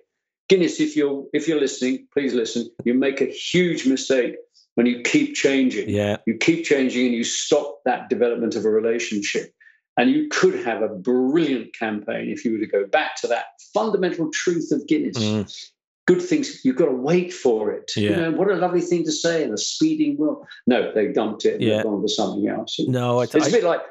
Guinness, 0.50 0.80
if 0.80 0.96
you're 0.96 1.26
if 1.32 1.48
you're 1.48 1.60
listening, 1.60 2.08
please 2.12 2.34
listen. 2.34 2.70
You 2.84 2.96
make 2.96 3.22
a 3.22 3.26
huge 3.26 3.86
mistake 3.86 4.36
when 4.76 4.88
you 4.88 5.02
keep 5.04 5.36
changing. 5.36 5.90
Yeah. 5.90 6.18
You 6.26 6.38
keep 6.38 6.66
changing 6.66 7.06
and 7.06 7.16
you 7.16 7.24
stop 7.24 7.80
that 7.86 8.10
development 8.10 8.56
of 8.56 8.66
a 8.66 8.70
relationship. 8.70 9.54
And 10.00 10.10
you 10.12 10.30
could 10.30 10.56
have 10.66 10.82
a 10.82 10.88
brilliant 10.88 11.76
campaign 11.78 12.30
if 12.30 12.46
you 12.46 12.54
were 12.54 12.60
to 12.60 12.68
go 12.68 12.88
back 12.88 13.18
to 13.18 13.28
that 13.28 13.48
fundamental 13.74 14.30
truth 14.32 14.72
of 14.72 14.88
Guinness. 14.88 15.18
Mm. 15.18 15.72
Good 16.08 16.22
things, 16.22 16.64
you've 16.64 16.78
got 16.78 16.86
to 16.86 16.96
wait 16.96 17.34
for 17.34 17.72
it. 17.72 17.92
Yeah. 17.96 18.10
You 18.10 18.16
know, 18.16 18.32
what 18.32 18.50
a 18.50 18.56
lovely 18.56 18.82
thing 18.82 19.04
to 19.04 19.12
say 19.12 19.44
in 19.44 19.54
a 19.54 19.58
speeding 19.58 20.18
world. 20.18 20.48
No, 20.66 20.92
they 20.92 21.12
dumped 21.12 21.46
it 21.46 21.56
and 21.56 21.64
yeah. 21.64 21.76
they've 21.76 21.84
gone 21.84 22.02
for 22.02 22.08
something 22.08 22.48
else. 22.48 22.80
No, 22.80 23.20
it's 23.22 23.36
a 23.36 23.52
bit 23.52 23.64
like 23.64 23.82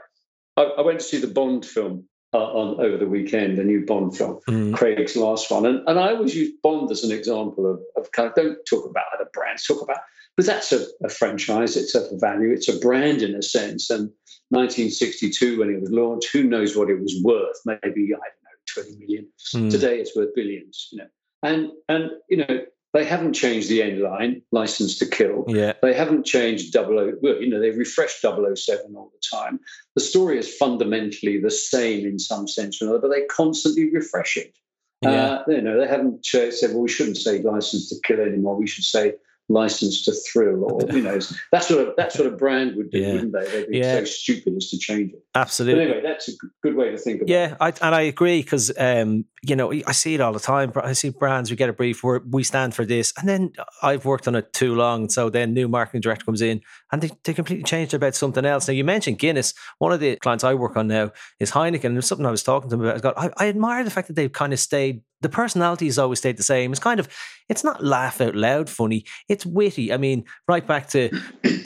I, 0.56 0.62
I 0.62 0.80
went 0.80 0.98
to 0.98 1.04
see 1.04 1.18
the 1.18 1.28
Bond 1.28 1.64
film 1.64 2.08
uh, 2.34 2.38
on 2.38 2.84
over 2.84 2.96
the 2.96 3.06
weekend, 3.06 3.58
a 3.58 3.64
new 3.64 3.86
Bond 3.86 4.16
film, 4.16 4.40
mm. 4.48 4.74
Craig's 4.74 5.14
last 5.14 5.50
one, 5.50 5.64
and, 5.64 5.88
and 5.88 5.98
I 5.98 6.10
always 6.12 6.34
use 6.34 6.52
Bond 6.62 6.90
as 6.90 7.04
an 7.04 7.12
example 7.12 7.70
of, 7.70 7.80
of 7.96 8.10
kind 8.12 8.28
of 8.28 8.34
don't 8.34 8.58
talk 8.68 8.88
about 8.88 9.04
other 9.14 9.30
brands, 9.32 9.64
talk 9.64 9.82
about 9.82 9.98
but 10.38 10.46
that's 10.46 10.70
a, 10.70 10.86
a, 11.02 11.08
franchise, 11.08 11.76
it's 11.76 11.96
a 11.96 12.16
value, 12.16 12.52
it's 12.52 12.68
a 12.68 12.78
brand 12.78 13.22
in 13.22 13.34
a 13.34 13.42
sense. 13.42 13.90
And 13.90 14.08
1962, 14.50 15.58
when 15.58 15.68
it 15.68 15.80
was 15.80 15.90
launched, 15.90 16.30
who 16.32 16.44
knows 16.44 16.76
what 16.76 16.90
it 16.90 17.00
was 17.00 17.20
worth? 17.24 17.56
Maybe, 17.66 18.14
I 18.14 18.28
don't 18.28 18.84
know, 18.84 18.84
20 18.84 18.98
million. 18.98 19.26
Mm. 19.52 19.68
Today 19.68 19.98
it's 19.98 20.14
worth 20.14 20.32
billions, 20.36 20.90
you 20.92 20.98
know. 20.98 21.08
And, 21.42 21.72
and, 21.88 22.12
you 22.30 22.36
know, 22.36 22.64
they 22.94 23.04
haven't 23.04 23.32
changed 23.32 23.68
the 23.68 23.82
end 23.82 24.00
line, 24.00 24.40
license 24.52 24.96
to 24.98 25.06
kill. 25.06 25.44
Yeah. 25.48 25.72
They 25.82 25.92
haven't 25.92 26.24
changed 26.24 26.72
00, 26.72 27.14
well, 27.20 27.42
you 27.42 27.48
know, 27.48 27.58
they 27.58 27.72
refresh 27.72 28.20
007 28.20 28.94
all 28.94 29.10
the 29.12 29.36
time. 29.36 29.58
The 29.96 30.00
story 30.02 30.38
is 30.38 30.54
fundamentally 30.54 31.40
the 31.40 31.50
same 31.50 32.06
in 32.06 32.20
some 32.20 32.46
sense 32.46 32.80
or 32.80 32.84
another, 32.84 33.00
but 33.00 33.10
they 33.10 33.24
constantly 33.24 33.90
refresh 33.92 34.36
it. 34.36 34.56
Yeah. 35.02 35.10
Uh, 35.10 35.44
you 35.48 35.62
know, 35.62 35.80
they 35.80 35.88
haven't 35.88 36.24
said, 36.24 36.52
well, 36.70 36.82
we 36.82 36.88
shouldn't 36.88 37.16
say 37.16 37.42
license 37.42 37.88
to 37.88 37.96
kill 38.04 38.20
anymore. 38.20 38.56
We 38.56 38.68
should 38.68 38.84
say 38.84 39.14
license 39.48 40.04
to 40.04 40.12
thrill 40.12 40.64
or 40.64 40.82
you 40.92 41.00
know 41.00 41.18
that's 41.52 41.70
what 41.70 41.78
a, 41.78 41.94
that's 41.96 42.18
what 42.18 42.26
a 42.26 42.30
brand 42.30 42.76
would 42.76 42.90
do 42.90 42.98
yeah. 42.98 43.12
wouldn't 43.12 43.32
they 43.32 43.46
they'd 43.50 43.68
be 43.68 43.78
yeah. 43.78 43.94
so 43.94 44.04
stupid 44.04 44.54
as 44.54 44.68
to 44.68 44.78
change 44.78 45.10
it 45.12 45.24
absolutely 45.34 45.86
but 45.86 45.90
anyway 45.90 46.02
that's 46.02 46.28
a 46.28 46.32
good 46.62 46.74
way 46.74 46.90
to 46.90 46.98
think 46.98 47.22
about 47.22 47.30
it. 47.30 47.32
yeah 47.32 47.56
I, 47.58 47.72
and 47.80 47.94
i 47.94 48.02
agree 48.02 48.42
because 48.42 48.70
um, 48.78 49.24
you 49.42 49.56
know 49.56 49.72
i 49.72 49.92
see 49.92 50.14
it 50.14 50.20
all 50.20 50.32
the 50.32 50.40
time 50.40 50.70
i 50.76 50.92
see 50.92 51.08
brands 51.08 51.50
we 51.50 51.56
get 51.56 51.70
a 51.70 51.72
brief 51.72 52.04
where 52.04 52.20
we 52.28 52.44
stand 52.44 52.74
for 52.74 52.84
this 52.84 53.14
and 53.16 53.26
then 53.26 53.52
i've 53.82 54.04
worked 54.04 54.28
on 54.28 54.34
it 54.34 54.52
too 54.52 54.74
long 54.74 55.08
so 55.08 55.30
then 55.30 55.54
new 55.54 55.66
marketing 55.66 56.02
director 56.02 56.26
comes 56.26 56.42
in 56.42 56.60
and 56.92 57.00
they, 57.00 57.10
they 57.24 57.32
completely 57.32 57.64
changed 57.64 57.94
about 57.94 58.14
something 58.14 58.44
else 58.44 58.68
now 58.68 58.74
you 58.74 58.84
mentioned 58.84 59.18
guinness 59.18 59.54
one 59.78 59.92
of 59.92 60.00
the 60.00 60.16
clients 60.16 60.44
i 60.44 60.52
work 60.52 60.76
on 60.76 60.88
now 60.88 61.10
is 61.40 61.52
heineken 61.52 61.84
and 61.86 62.04
something 62.04 62.26
i 62.26 62.30
was 62.30 62.42
talking 62.42 62.68
to 62.68 62.76
them 62.76 62.84
about 62.84 62.96
I, 62.96 63.00
got 63.28 63.34
I 63.38 63.48
admire 63.48 63.82
the 63.82 63.90
fact 63.90 64.08
that 64.08 64.14
they've 64.14 64.30
kind 64.30 64.52
of 64.52 64.60
stayed 64.60 65.00
the 65.20 65.28
personalities 65.28 65.98
always 65.98 66.20
stayed 66.20 66.36
the 66.36 66.42
same. 66.42 66.70
It's 66.70 66.80
kind 66.80 67.00
of, 67.00 67.08
it's 67.48 67.64
not 67.64 67.82
laugh 67.82 68.20
out 68.20 68.36
loud 68.36 68.70
funny. 68.70 69.04
It's 69.28 69.44
witty. 69.44 69.92
I 69.92 69.96
mean, 69.96 70.24
right 70.46 70.66
back 70.66 70.88
to, 70.90 71.10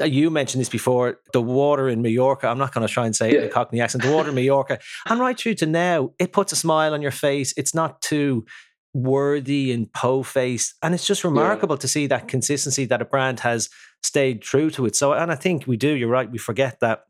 uh, 0.00 0.04
you 0.04 0.30
mentioned 0.30 0.60
this 0.60 0.68
before, 0.68 1.18
the 1.32 1.42
water 1.42 1.88
in 1.88 2.00
Mallorca. 2.02 2.48
I'm 2.48 2.58
not 2.58 2.72
going 2.72 2.86
to 2.86 2.92
try 2.92 3.04
and 3.04 3.14
say 3.14 3.32
yeah. 3.32 3.38
it 3.38 3.42
in 3.42 3.48
a 3.48 3.52
Cockney 3.52 3.80
accent. 3.80 4.04
The 4.04 4.12
water 4.12 4.30
in 4.30 4.34
Mallorca. 4.34 4.78
And 5.06 5.20
right 5.20 5.38
through 5.38 5.54
to 5.56 5.66
now, 5.66 6.12
it 6.18 6.32
puts 6.32 6.52
a 6.52 6.56
smile 6.56 6.94
on 6.94 7.02
your 7.02 7.10
face. 7.10 7.52
It's 7.56 7.74
not 7.74 8.00
too 8.00 8.46
worthy 8.94 9.72
and 9.72 9.92
po-faced. 9.92 10.74
And 10.82 10.94
it's 10.94 11.06
just 11.06 11.24
remarkable 11.24 11.76
yeah. 11.76 11.80
to 11.80 11.88
see 11.88 12.06
that 12.08 12.28
consistency 12.28 12.84
that 12.86 13.02
a 13.02 13.06
brand 13.06 13.40
has 13.40 13.68
stayed 14.02 14.42
true 14.42 14.70
to 14.70 14.86
it. 14.86 14.96
So, 14.96 15.12
and 15.12 15.30
I 15.30 15.34
think 15.34 15.66
we 15.66 15.76
do, 15.76 15.92
you're 15.92 16.08
right, 16.08 16.30
we 16.30 16.38
forget 16.38 16.80
that 16.80 17.04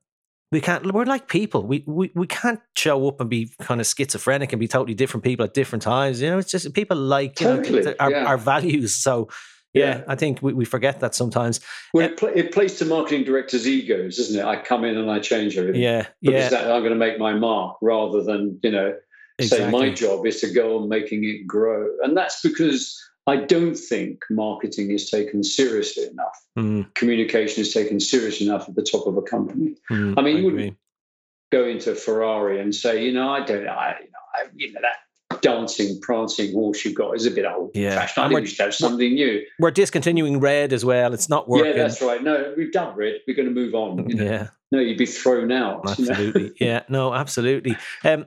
we 0.53 0.61
can't 0.61 0.93
we're 0.93 1.05
like 1.05 1.27
people 1.27 1.67
we, 1.67 1.83
we 1.87 2.13
we 2.15 2.27
can't 2.27 2.61
show 2.77 3.09
up 3.09 3.21
and 3.21 3.29
be 3.29 3.51
kind 3.61 3.81
of 3.81 3.87
schizophrenic 3.87 4.53
and 4.53 4.61
be 4.61 4.69
totally 4.69 4.95
different 4.95 5.25
people 5.25 5.45
at 5.45 5.55
different 5.55 5.83
times 5.83 6.21
you 6.21 6.31
know 6.31 6.39
it's 6.39 6.51
just 6.51 6.73
people 6.75 6.97
like 6.97 7.41
you 7.41 7.47
totally, 7.47 7.83
know 7.83 7.95
our, 7.99 8.11
yeah. 8.11 8.25
our 8.27 8.37
values 8.37 8.95
so 8.95 9.29
yeah, 9.75 9.85
yeah, 9.85 10.05
I 10.07 10.17
think 10.17 10.43
we, 10.43 10.53
we 10.53 10.67
forget 10.67 11.01
that 11.01 11.15
sometimes. 11.15 11.59
Well, 11.95 12.05
it, 12.05 12.19
pl- 12.19 12.33
it, 12.35 12.53
plays 12.53 12.75
to 12.81 12.85
marketing 12.85 13.25
directors' 13.25 13.67
egos, 13.67 14.19
isn't 14.19 14.39
it? 14.39 14.45
I 14.45 14.61
come 14.61 14.85
in 14.85 14.99
and 14.99 15.11
I 15.11 15.19
change 15.19 15.57
everything. 15.57 15.81
Yeah, 15.81 16.09
because 16.21 16.35
yeah. 16.35 16.49
That, 16.51 16.71
I'm 16.71 16.83
going 16.83 16.93
to 16.93 16.99
make 16.99 17.19
my 17.19 17.33
mark 17.33 17.79
rather 17.81 18.23
than 18.23 18.61
you 18.63 18.71
know 18.71 18.95
exactly. 19.39 19.65
say 19.65 19.71
my 19.71 19.89
job 19.89 20.27
is 20.27 20.43
to 20.43 20.53
go 20.53 20.77
on 20.77 20.91
making 20.91 21.25
it 21.25 21.47
grow, 21.47 21.89
and 22.03 22.15
that's 22.15 22.43
because 22.43 23.01
I 23.27 23.37
don't 23.37 23.77
think 23.77 24.23
marketing 24.31 24.91
is 24.91 25.09
taken 25.11 25.45
seriously 25.45 26.05
enough. 26.05 26.45
Mm. 26.59 26.93
Communication 26.95 27.61
is 27.63 27.73
taken 27.73 28.01
seriously 28.01 28.47
enough 28.49 28.69
at 28.69 28.75
the 28.75 28.83
top 28.83 29.07
of 29.07 29.17
a 29.17 29.23
company. 29.23 29.77
Mm, 29.91 30.15
I 30.19 30.23
mean, 30.23 30.37
I 30.37 30.41
you 30.41 30.45
wouldn't 30.47 30.77
go 31.53 31.65
into 31.65 31.95
Ferrari 31.95 32.61
and 32.61 32.75
say, 32.75 33.05
you 33.05 33.13
know, 33.13 33.29
I 33.31 33.45
don't, 33.45 33.69
I, 33.69 33.97
you 34.01 34.07
know, 34.07 34.19
I, 34.35 34.45
you 34.57 34.73
know 34.73 34.81
that 34.83 35.41
dancing, 35.41 36.01
prancing 36.01 36.53
horse 36.53 36.85
you've 36.85 36.95
got 36.95 37.13
is 37.17 37.27
a 37.27 37.31
bit 37.31 37.45
old 37.45 37.71
Yeah. 37.75 37.95
fashioned. 37.95 38.25
I 38.25 38.29
think 38.29 38.35
we're- 38.35 38.47
should 38.47 38.65
have 38.65 38.75
something 38.75 39.15
new. 39.15 39.45
We're 39.59 39.71
discontinuing 39.71 40.41
red 40.41 40.73
as 40.73 40.85
well. 40.85 41.15
It's 41.15 41.29
not 41.29 41.49
working. 41.49 41.73
Yeah, 41.77 41.83
that's 41.85 42.03
right. 42.03 42.23
No, 42.23 42.55
we've 42.57 42.73
done 42.73 42.97
red. 42.97 43.21
We're 43.27 43.35
going 43.37 43.49
to 43.49 43.55
move 43.55 43.75
on. 43.75 44.09
You 44.09 44.17
know? 44.17 44.25
Yeah. 44.25 44.49
No, 44.73 44.81
you'd 44.81 44.99
be 44.99 45.07
thrown 45.07 45.53
out. 45.53 45.83
you 45.99 46.07
know? 46.07 46.11
Absolutely. 46.13 46.53
yeah. 46.61 46.83
No, 46.89 47.15
absolutely. 47.15 47.77
Um, 48.05 48.27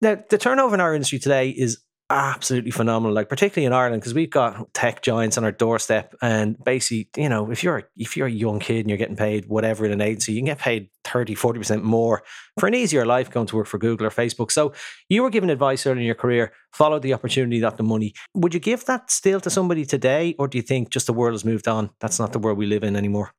now, 0.00 0.16
the 0.30 0.38
turnover 0.38 0.74
in 0.74 0.80
our 0.80 0.94
industry 0.94 1.18
today 1.18 1.50
is 1.50 1.78
absolutely 2.10 2.70
phenomenal. 2.70 3.14
Like 3.14 3.28
particularly 3.28 3.66
in 3.66 3.72
Ireland, 3.72 4.00
because 4.02 4.14
we've 4.14 4.30
got 4.30 4.72
tech 4.74 5.02
giants 5.02 5.36
on 5.38 5.44
our 5.44 5.52
doorstep, 5.52 6.14
and 6.22 6.56
basically, 6.64 7.08
you 7.22 7.28
know, 7.28 7.50
if 7.50 7.62
you're 7.62 7.90
if 7.96 8.16
you're 8.16 8.26
a 8.26 8.30
young 8.30 8.58
kid 8.60 8.80
and 8.80 8.88
you're 8.88 8.98
getting 8.98 9.16
paid 9.16 9.46
whatever 9.46 9.84
in 9.84 9.92
an 9.92 10.00
agency, 10.00 10.32
you 10.32 10.38
can 10.40 10.46
get 10.46 10.58
paid 10.58 10.88
30, 11.04 11.34
40 11.34 11.58
percent 11.58 11.84
more 11.84 12.22
for 12.58 12.66
an 12.66 12.74
easier 12.74 13.04
life 13.06 13.30
going 13.30 13.46
to 13.46 13.56
work 13.56 13.66
for 13.66 13.78
Google 13.78 14.06
or 14.06 14.10
Facebook. 14.10 14.50
So 14.50 14.72
you 15.08 15.22
were 15.22 15.30
given 15.30 15.50
advice 15.50 15.86
early 15.86 16.00
in 16.00 16.06
your 16.06 16.14
career: 16.14 16.52
follow 16.72 16.98
the 16.98 17.12
opportunity, 17.14 17.60
not 17.60 17.76
the 17.76 17.82
money. 17.82 18.14
Would 18.34 18.54
you 18.54 18.60
give 18.60 18.84
that 18.86 19.10
still 19.10 19.40
to 19.40 19.50
somebody 19.50 19.84
today, 19.84 20.34
or 20.38 20.48
do 20.48 20.58
you 20.58 20.62
think 20.62 20.90
just 20.90 21.06
the 21.06 21.12
world 21.12 21.34
has 21.34 21.44
moved 21.44 21.68
on? 21.68 21.90
That's 22.00 22.18
not 22.18 22.32
the 22.32 22.38
world 22.38 22.58
we 22.58 22.66
live 22.66 22.84
in 22.84 22.96
anymore. 22.96 23.32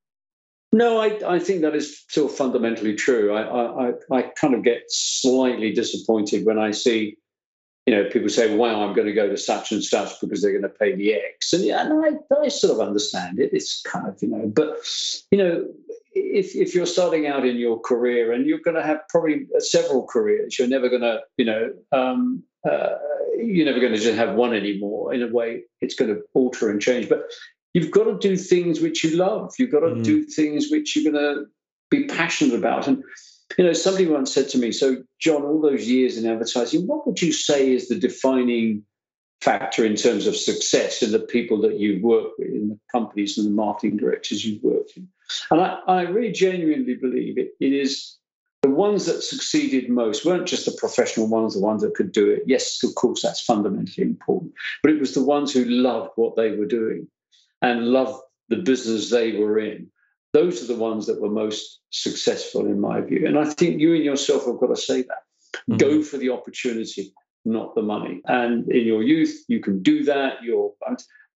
No, 0.72 0.99
I, 0.99 1.20
I 1.28 1.39
think 1.39 1.61
that 1.61 1.74
is 1.76 1.99
still 2.07 2.28
fundamentally 2.28 2.93
true. 2.93 3.34
I, 3.34 3.41
I, 3.41 3.88
I- 3.89 3.93
I 4.20 4.22
kind 4.39 4.53
of 4.53 4.63
get 4.63 4.84
slightly 4.89 5.74
disappointed 5.74 6.45
when 6.45 6.59
I 6.59 6.70
see, 6.70 7.17
you 7.89 7.95
know, 7.95 8.07
people 8.07 8.29
say, 8.29 8.55
"Wow, 8.55 8.83
I'm 8.83 8.93
going 8.93 9.07
to 9.07 9.13
go 9.13 9.27
to 9.27 9.35
such 9.35 9.71
and 9.71 9.83
such 9.83 10.21
because 10.21 10.43
they're 10.43 10.51
going 10.51 10.61
to 10.61 10.69
pay 10.69 10.95
me 10.95 11.11
X," 11.11 11.53
and 11.53 11.63
yeah, 11.63 11.81
and 11.83 12.05
I, 12.05 12.35
I 12.39 12.47
sort 12.49 12.71
of 12.73 12.87
understand 12.87 13.39
it. 13.39 13.49
It's 13.51 13.81
kind 13.81 14.07
of, 14.07 14.15
you 14.21 14.27
know, 14.27 14.45
but 14.55 14.77
you 15.31 15.39
know, 15.39 15.65
if 16.13 16.55
if 16.55 16.75
you're 16.75 16.85
starting 16.85 17.25
out 17.25 17.47
in 17.47 17.57
your 17.57 17.79
career 17.79 18.31
and 18.31 18.45
you're 18.45 18.59
going 18.59 18.75
to 18.75 18.83
have 18.83 18.99
probably 19.09 19.47
several 19.57 20.05
careers, 20.05 20.59
you're 20.59 20.67
never 20.67 20.87
going 20.87 21.01
to, 21.01 21.21
you 21.37 21.45
know, 21.45 21.73
um, 21.91 22.43
uh, 22.69 22.89
you're 23.39 23.65
never 23.65 23.79
going 23.79 23.93
to 23.93 23.99
just 23.99 24.15
have 24.19 24.35
one 24.35 24.53
anymore. 24.53 25.11
In 25.11 25.23
a 25.23 25.27
way, 25.27 25.63
it's 25.81 25.95
going 25.95 26.13
to 26.13 26.21
alter 26.35 26.69
and 26.69 26.79
change, 26.79 27.09
but 27.09 27.23
you've 27.73 27.89
got 27.89 28.03
to 28.03 28.19
do 28.19 28.37
things 28.37 28.81
which 28.81 29.03
you 29.03 29.17
love. 29.17 29.55
You've 29.57 29.71
got 29.71 29.79
to 29.79 29.95
Mm. 29.95 30.03
do 30.03 30.23
things 30.25 30.69
which 30.69 30.95
you're 30.95 31.11
going 31.11 31.23
to 31.25 31.45
be 31.89 32.03
passionate 32.05 32.53
about. 32.53 32.87
And 32.87 33.03
you 33.58 33.64
know, 33.64 33.74
somebody 33.74 34.08
once 34.08 34.34
said 34.34 34.50
to 34.50 34.58
me, 34.58 34.72
"So, 34.72 35.04
John, 35.20 35.43
all 35.43 35.62
those 35.62 35.88
years 35.88 36.18
in 36.18 36.30
advertising, 36.30 36.88
what 36.88 37.06
would 37.08 37.22
you 37.22 37.32
say 37.32 37.74
is 37.74 37.88
the 37.88 37.95
defining 37.95 38.84
factor 39.41 39.86
in 39.86 39.95
terms 39.95 40.28
of 40.28 40.36
success 40.36 41.02
in 41.02 41.12
the 41.12 41.20
people 41.20 41.62
that 41.62 41.80
you've 41.80 42.04
worked 42.04 42.38
with, 42.38 42.50
in 42.50 42.70
the 42.70 42.80
companies 42.91 43.38
and 43.38 43.47
the 43.47 43.52
marketing 43.52 43.97
directors 43.97 44.45
you've 44.45 44.64
worked 44.64 44.93
in?" 44.97 45.08
And 45.52 45.62
I, 45.62 45.80
I 45.88 46.02
really 46.04 46.32
genuinely 46.32 46.95
believe 46.95 47.38
it. 47.38 47.56
It 47.60 47.74
is 47.74 48.18
the 48.62 48.70
ones 48.70 49.06
that 49.06 49.24
succeeded 49.24 49.89
most 49.89 50.26
weren't 50.26 50.47
just 50.47 50.66
the 50.66 50.78
professional 50.78 51.28
ones, 51.28 51.54
the 51.54 51.62
ones 51.62 51.82
that 51.82 51.95
could 51.95 52.12
do 52.12 52.30
it. 52.30 52.43
Yes, 52.45 52.84
of 52.84 52.93
course, 52.95 53.22
that's 53.22 53.41
fundamentally 53.41 54.06
important, 54.06 54.54
but 54.84 54.91
it 54.91 55.00
was 55.00 55.14
the 55.14 55.24
ones 55.24 55.54
who 55.54 55.64
loved 55.66 56.12
what 56.18 56.36
they 56.36 56.52
were 56.52 56.66
doing 56.66 57.08
and 57.62 57.88
loved 57.88 58.22
the 58.50 58.58
business 58.58 59.10
they 59.10 59.34
were 59.34 59.58
in. 59.60 59.89
Those 60.34 60.63
are 60.63 60.67
the 60.67 60.80
ones 60.80 61.07
that 61.07 61.21
were 61.21 61.30
most 61.30 61.80
successful, 61.89 62.65
in 62.65 62.80
my 62.80 63.01
view. 63.01 63.25
And 63.25 63.38
I 63.38 63.45
think 63.45 63.80
you 63.80 63.95
and 63.95 64.03
yourself 64.03 64.45
have 64.45 64.59
got 64.59 64.67
to 64.67 64.75
say 64.75 65.03
that. 65.03 65.77
Go 65.77 66.03
for 66.03 66.17
the 66.17 66.30
opportunity, 66.30 67.13
not 67.45 67.75
the 67.75 67.82
money. 67.82 68.21
And 68.25 68.69
in 68.71 68.86
your 68.86 69.01
youth, 69.01 69.43
you 69.47 69.59
can 69.59 69.82
do 69.82 70.03
that. 70.05 70.43
You're, 70.43 70.71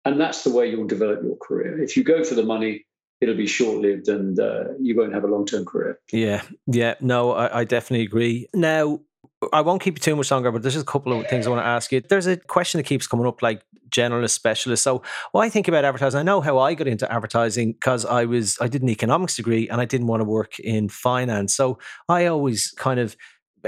and 0.05 0.19
that's 0.19 0.43
the 0.43 0.51
way 0.51 0.69
you'll 0.69 0.87
develop 0.87 1.21
your 1.23 1.37
career. 1.37 1.81
If 1.81 1.95
you 1.95 2.03
go 2.03 2.23
for 2.23 2.35
the 2.35 2.43
money, 2.43 2.85
it'll 3.21 3.35
be 3.35 3.47
short 3.47 3.77
lived 3.77 4.09
and 4.09 4.39
uh, 4.39 4.65
you 4.79 4.97
won't 4.97 5.13
have 5.13 5.23
a 5.23 5.27
long 5.27 5.45
term 5.45 5.65
career. 5.65 5.99
Yeah, 6.11 6.41
yeah, 6.67 6.95
no, 6.99 7.31
I, 7.31 7.59
I 7.59 7.63
definitely 7.63 8.05
agree. 8.05 8.47
Now, 8.53 8.99
I 9.51 9.61
won't 9.61 9.81
keep 9.81 9.95
you 9.97 10.01
too 10.01 10.15
much 10.15 10.29
longer, 10.29 10.51
but 10.51 10.61
there's 10.61 10.75
just 10.75 10.87
a 10.87 10.91
couple 10.91 11.19
of 11.19 11.27
things 11.27 11.47
I 11.47 11.49
want 11.49 11.61
to 11.63 11.67
ask 11.67 11.91
you. 11.91 12.01
There's 12.01 12.27
a 12.27 12.37
question 12.37 12.77
that 12.77 12.83
keeps 12.83 13.07
coming 13.07 13.25
up, 13.25 13.41
like 13.41 13.63
generalist, 13.89 14.31
specialist. 14.31 14.83
So, 14.83 15.01
when 15.31 15.45
I 15.45 15.49
think 15.49 15.67
about 15.67 15.83
advertising, 15.83 16.19
I 16.19 16.23
know 16.23 16.41
how 16.41 16.59
I 16.59 16.73
got 16.73 16.87
into 16.87 17.11
advertising 17.11 17.73
because 17.73 18.05
I 18.05 18.25
was 18.25 18.57
I 18.61 18.67
did 18.67 18.83
an 18.83 18.89
economics 18.89 19.35
degree 19.35 19.67
and 19.67 19.81
I 19.81 19.85
didn't 19.85 20.07
want 20.07 20.21
to 20.21 20.25
work 20.25 20.59
in 20.59 20.89
finance. 20.89 21.55
So, 21.55 21.79
I 22.07 22.27
always 22.27 22.71
kind 22.71 22.99
of 22.99 23.15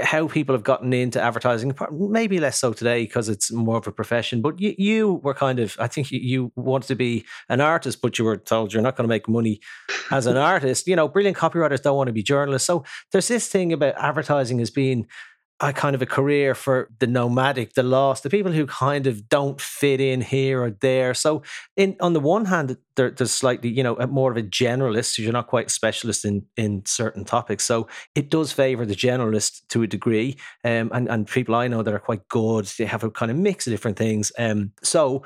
how 0.02 0.26
people 0.26 0.54
have 0.54 0.64
gotten 0.64 0.92
into 0.92 1.20
advertising, 1.20 1.74
maybe 1.92 2.38
less 2.38 2.58
so 2.58 2.72
today 2.72 3.04
because 3.04 3.28
it's 3.28 3.52
more 3.52 3.76
of 3.76 3.86
a 3.86 3.92
profession. 3.92 4.42
But 4.42 4.60
you, 4.60 4.74
you 4.76 5.14
were 5.22 5.34
kind 5.34 5.60
of, 5.60 5.76
I 5.78 5.86
think 5.86 6.10
you, 6.10 6.18
you 6.20 6.52
wanted 6.56 6.88
to 6.88 6.96
be 6.96 7.24
an 7.48 7.60
artist, 7.60 8.02
but 8.02 8.18
you 8.18 8.24
were 8.24 8.36
told 8.36 8.72
you're 8.72 8.82
not 8.82 8.96
going 8.96 9.04
to 9.04 9.12
make 9.12 9.28
money 9.28 9.60
as 10.10 10.26
an 10.26 10.36
artist. 10.52 10.88
You 10.88 10.96
know, 10.96 11.06
brilliant 11.06 11.36
copywriters 11.36 11.82
don't 11.82 11.96
want 11.96 12.08
to 12.08 12.12
be 12.12 12.22
journalists. 12.22 12.66
So 12.66 12.84
there's 13.12 13.28
this 13.28 13.48
thing 13.48 13.72
about 13.72 13.94
advertising 13.96 14.60
as 14.60 14.70
being 14.70 15.06
a 15.68 15.72
kind 15.72 15.94
of 15.94 16.02
a 16.02 16.06
career 16.06 16.54
for 16.54 16.90
the 16.98 17.06
nomadic, 17.06 17.74
the 17.74 17.82
lost, 17.82 18.22
the 18.22 18.30
people 18.30 18.52
who 18.52 18.66
kind 18.66 19.06
of 19.06 19.28
don't 19.28 19.60
fit 19.60 20.00
in 20.00 20.20
here 20.20 20.62
or 20.62 20.70
there. 20.70 21.14
So, 21.14 21.42
in 21.76 21.96
on 22.00 22.12
the 22.12 22.20
one 22.20 22.44
hand, 22.44 22.76
there, 22.96 23.10
there's 23.10 23.32
slightly, 23.32 23.70
you 23.70 23.82
know, 23.82 23.96
more 24.08 24.30
of 24.30 24.36
a 24.36 24.42
generalist. 24.42 25.18
You're 25.18 25.32
not 25.32 25.46
quite 25.46 25.66
a 25.66 25.70
specialist 25.70 26.24
in 26.24 26.44
in 26.56 26.84
certain 26.84 27.24
topics. 27.24 27.64
So 27.64 27.88
it 28.14 28.30
does 28.30 28.52
favor 28.52 28.84
the 28.84 28.94
generalist 28.94 29.66
to 29.68 29.82
a 29.82 29.86
degree. 29.86 30.36
Um, 30.64 30.90
and 30.92 31.08
and 31.08 31.26
people 31.26 31.54
I 31.54 31.68
know 31.68 31.82
that 31.82 31.94
are 31.94 31.98
quite 31.98 32.28
good, 32.28 32.66
they 32.78 32.84
have 32.84 33.02
a 33.02 33.10
kind 33.10 33.30
of 33.30 33.38
mix 33.38 33.66
of 33.66 33.72
different 33.72 33.96
things. 33.96 34.32
Um, 34.38 34.72
so. 34.82 35.22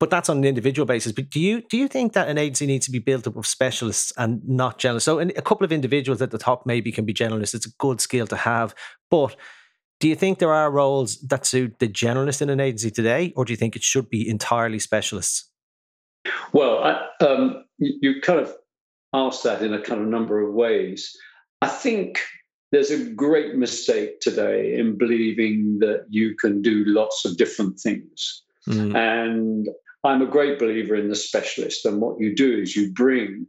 But 0.00 0.10
that's 0.10 0.28
on 0.28 0.38
an 0.38 0.44
individual 0.44 0.84
basis. 0.84 1.12
But 1.12 1.30
do 1.30 1.38
you 1.38 1.62
do 1.70 1.76
you 1.76 1.86
think 1.86 2.12
that 2.14 2.26
an 2.26 2.36
agency 2.36 2.66
needs 2.66 2.86
to 2.86 2.90
be 2.90 2.98
built 2.98 3.28
up 3.28 3.36
of 3.36 3.46
specialists 3.46 4.12
and 4.16 4.42
not 4.44 4.80
generalists? 4.80 5.02
So, 5.02 5.20
a 5.20 5.42
couple 5.42 5.64
of 5.64 5.70
individuals 5.70 6.20
at 6.20 6.32
the 6.32 6.38
top 6.38 6.66
maybe 6.66 6.90
can 6.90 7.04
be 7.04 7.14
generalists. 7.14 7.54
It's 7.54 7.66
a 7.66 7.76
good 7.78 8.00
skill 8.00 8.26
to 8.26 8.34
have, 8.34 8.74
but 9.12 9.36
do 10.02 10.08
you 10.08 10.16
think 10.16 10.40
there 10.40 10.52
are 10.52 10.68
roles 10.68 11.20
that 11.20 11.46
suit 11.46 11.78
the 11.78 11.86
generalist 11.86 12.42
in 12.42 12.50
an 12.50 12.58
agency 12.58 12.90
today, 12.90 13.32
or 13.36 13.44
do 13.44 13.52
you 13.52 13.56
think 13.56 13.76
it 13.76 13.84
should 13.84 14.10
be 14.10 14.28
entirely 14.28 14.80
specialists? 14.80 15.48
Well, 16.52 16.82
I, 16.82 17.24
um, 17.24 17.64
you, 17.78 18.20
kind 18.20 18.40
of 18.40 18.52
asked 19.14 19.44
that 19.44 19.62
in 19.62 19.72
a 19.72 19.80
kind 19.80 20.00
of 20.00 20.08
number 20.08 20.40
of 20.40 20.54
ways. 20.54 21.16
I 21.60 21.68
think 21.68 22.18
there's 22.72 22.90
a 22.90 23.10
great 23.10 23.54
mistake 23.54 24.18
today 24.18 24.74
in 24.74 24.98
believing 24.98 25.78
that 25.78 26.06
you 26.10 26.34
can 26.34 26.62
do 26.62 26.82
lots 26.84 27.24
of 27.24 27.36
different 27.36 27.78
things. 27.78 28.42
Mm. 28.68 28.96
And 28.96 29.68
I'm 30.02 30.20
a 30.20 30.26
great 30.26 30.58
believer 30.58 30.96
in 30.96 31.10
the 31.10 31.14
specialist. 31.14 31.86
And 31.86 32.00
what 32.00 32.18
you 32.18 32.34
do 32.34 32.58
is 32.60 32.74
you 32.74 32.92
bring 32.92 33.46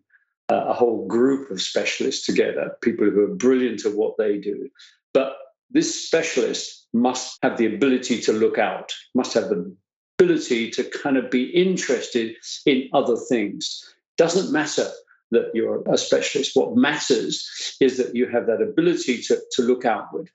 uh, 0.51 0.65
a 0.67 0.73
whole 0.73 1.07
group 1.07 1.49
of 1.49 1.63
specialists 1.63 2.27
together, 2.27 2.77
people 2.83 3.09
who 3.09 3.21
are 3.21 3.35
brilliant 3.35 3.87
at 3.87 3.95
what 3.95 4.17
they 4.19 4.37
do. 4.37 4.69
But 5.15 5.37
this 5.73 6.07
specialist 6.07 6.87
must 6.93 7.39
have 7.41 7.57
the 7.57 7.65
ability 7.65 8.21
to 8.21 8.33
look 8.33 8.57
out, 8.57 8.93
must 9.15 9.33
have 9.33 9.49
the 9.49 9.75
ability 10.19 10.69
to 10.71 10.83
kind 10.83 11.17
of 11.17 11.29
be 11.29 11.45
interested 11.45 12.35
in 12.65 12.89
other 12.93 13.17
things. 13.17 13.83
Doesn't 14.17 14.53
matter 14.53 14.89
that 15.31 15.49
you're 15.53 15.83
a 15.91 15.97
specialist. 15.97 16.51
What 16.55 16.75
matters 16.75 17.75
is 17.81 17.97
that 17.97 18.15
you 18.15 18.27
have 18.27 18.45
that 18.45 18.61
ability 18.61 19.21
to, 19.23 19.41
to 19.53 19.61
look 19.63 19.83
outward, 19.83 20.29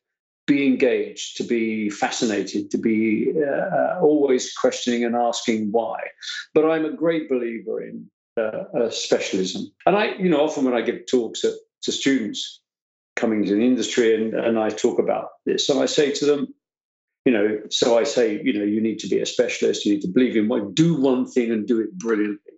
be 0.46 0.66
engaged, 0.66 1.36
to 1.36 1.44
be 1.44 1.88
fascinated, 1.88 2.70
to 2.72 2.78
be 2.78 3.32
uh, 3.40 4.00
always 4.00 4.52
questioning 4.52 5.04
and 5.04 5.14
asking 5.14 5.70
why. 5.70 6.00
But 6.54 6.68
I'm 6.68 6.84
a 6.84 6.92
great 6.92 7.28
believer 7.28 7.80
in 7.82 8.10
uh, 8.36 8.90
specialism. 8.90 9.70
And 9.86 9.96
I, 9.96 10.14
you 10.14 10.28
know, 10.28 10.40
often 10.40 10.64
when 10.64 10.74
I 10.74 10.80
give 10.80 11.06
talks 11.06 11.44
at, 11.44 11.52
to 11.82 11.92
students, 11.92 12.60
coming 13.18 13.44
to 13.44 13.54
the 13.54 13.64
industry 13.64 14.14
and, 14.14 14.34
and 14.34 14.58
I 14.58 14.70
talk 14.70 14.98
about 14.98 15.28
this. 15.44 15.68
And 15.68 15.80
I 15.80 15.86
say 15.86 16.12
to 16.12 16.24
them, 16.24 16.54
you 17.24 17.32
know, 17.32 17.60
so 17.70 17.98
I 17.98 18.04
say, 18.04 18.40
you 18.42 18.52
know, 18.52 18.64
you 18.64 18.80
need 18.80 19.00
to 19.00 19.08
be 19.08 19.20
a 19.20 19.26
specialist, 19.26 19.84
you 19.84 19.92
need 19.92 20.02
to 20.02 20.08
believe 20.08 20.36
in 20.36 20.48
what, 20.48 20.74
do 20.74 20.94
one 20.94 21.26
thing 21.26 21.50
and 21.50 21.66
do 21.66 21.80
it 21.80 21.98
brilliantly. 21.98 22.52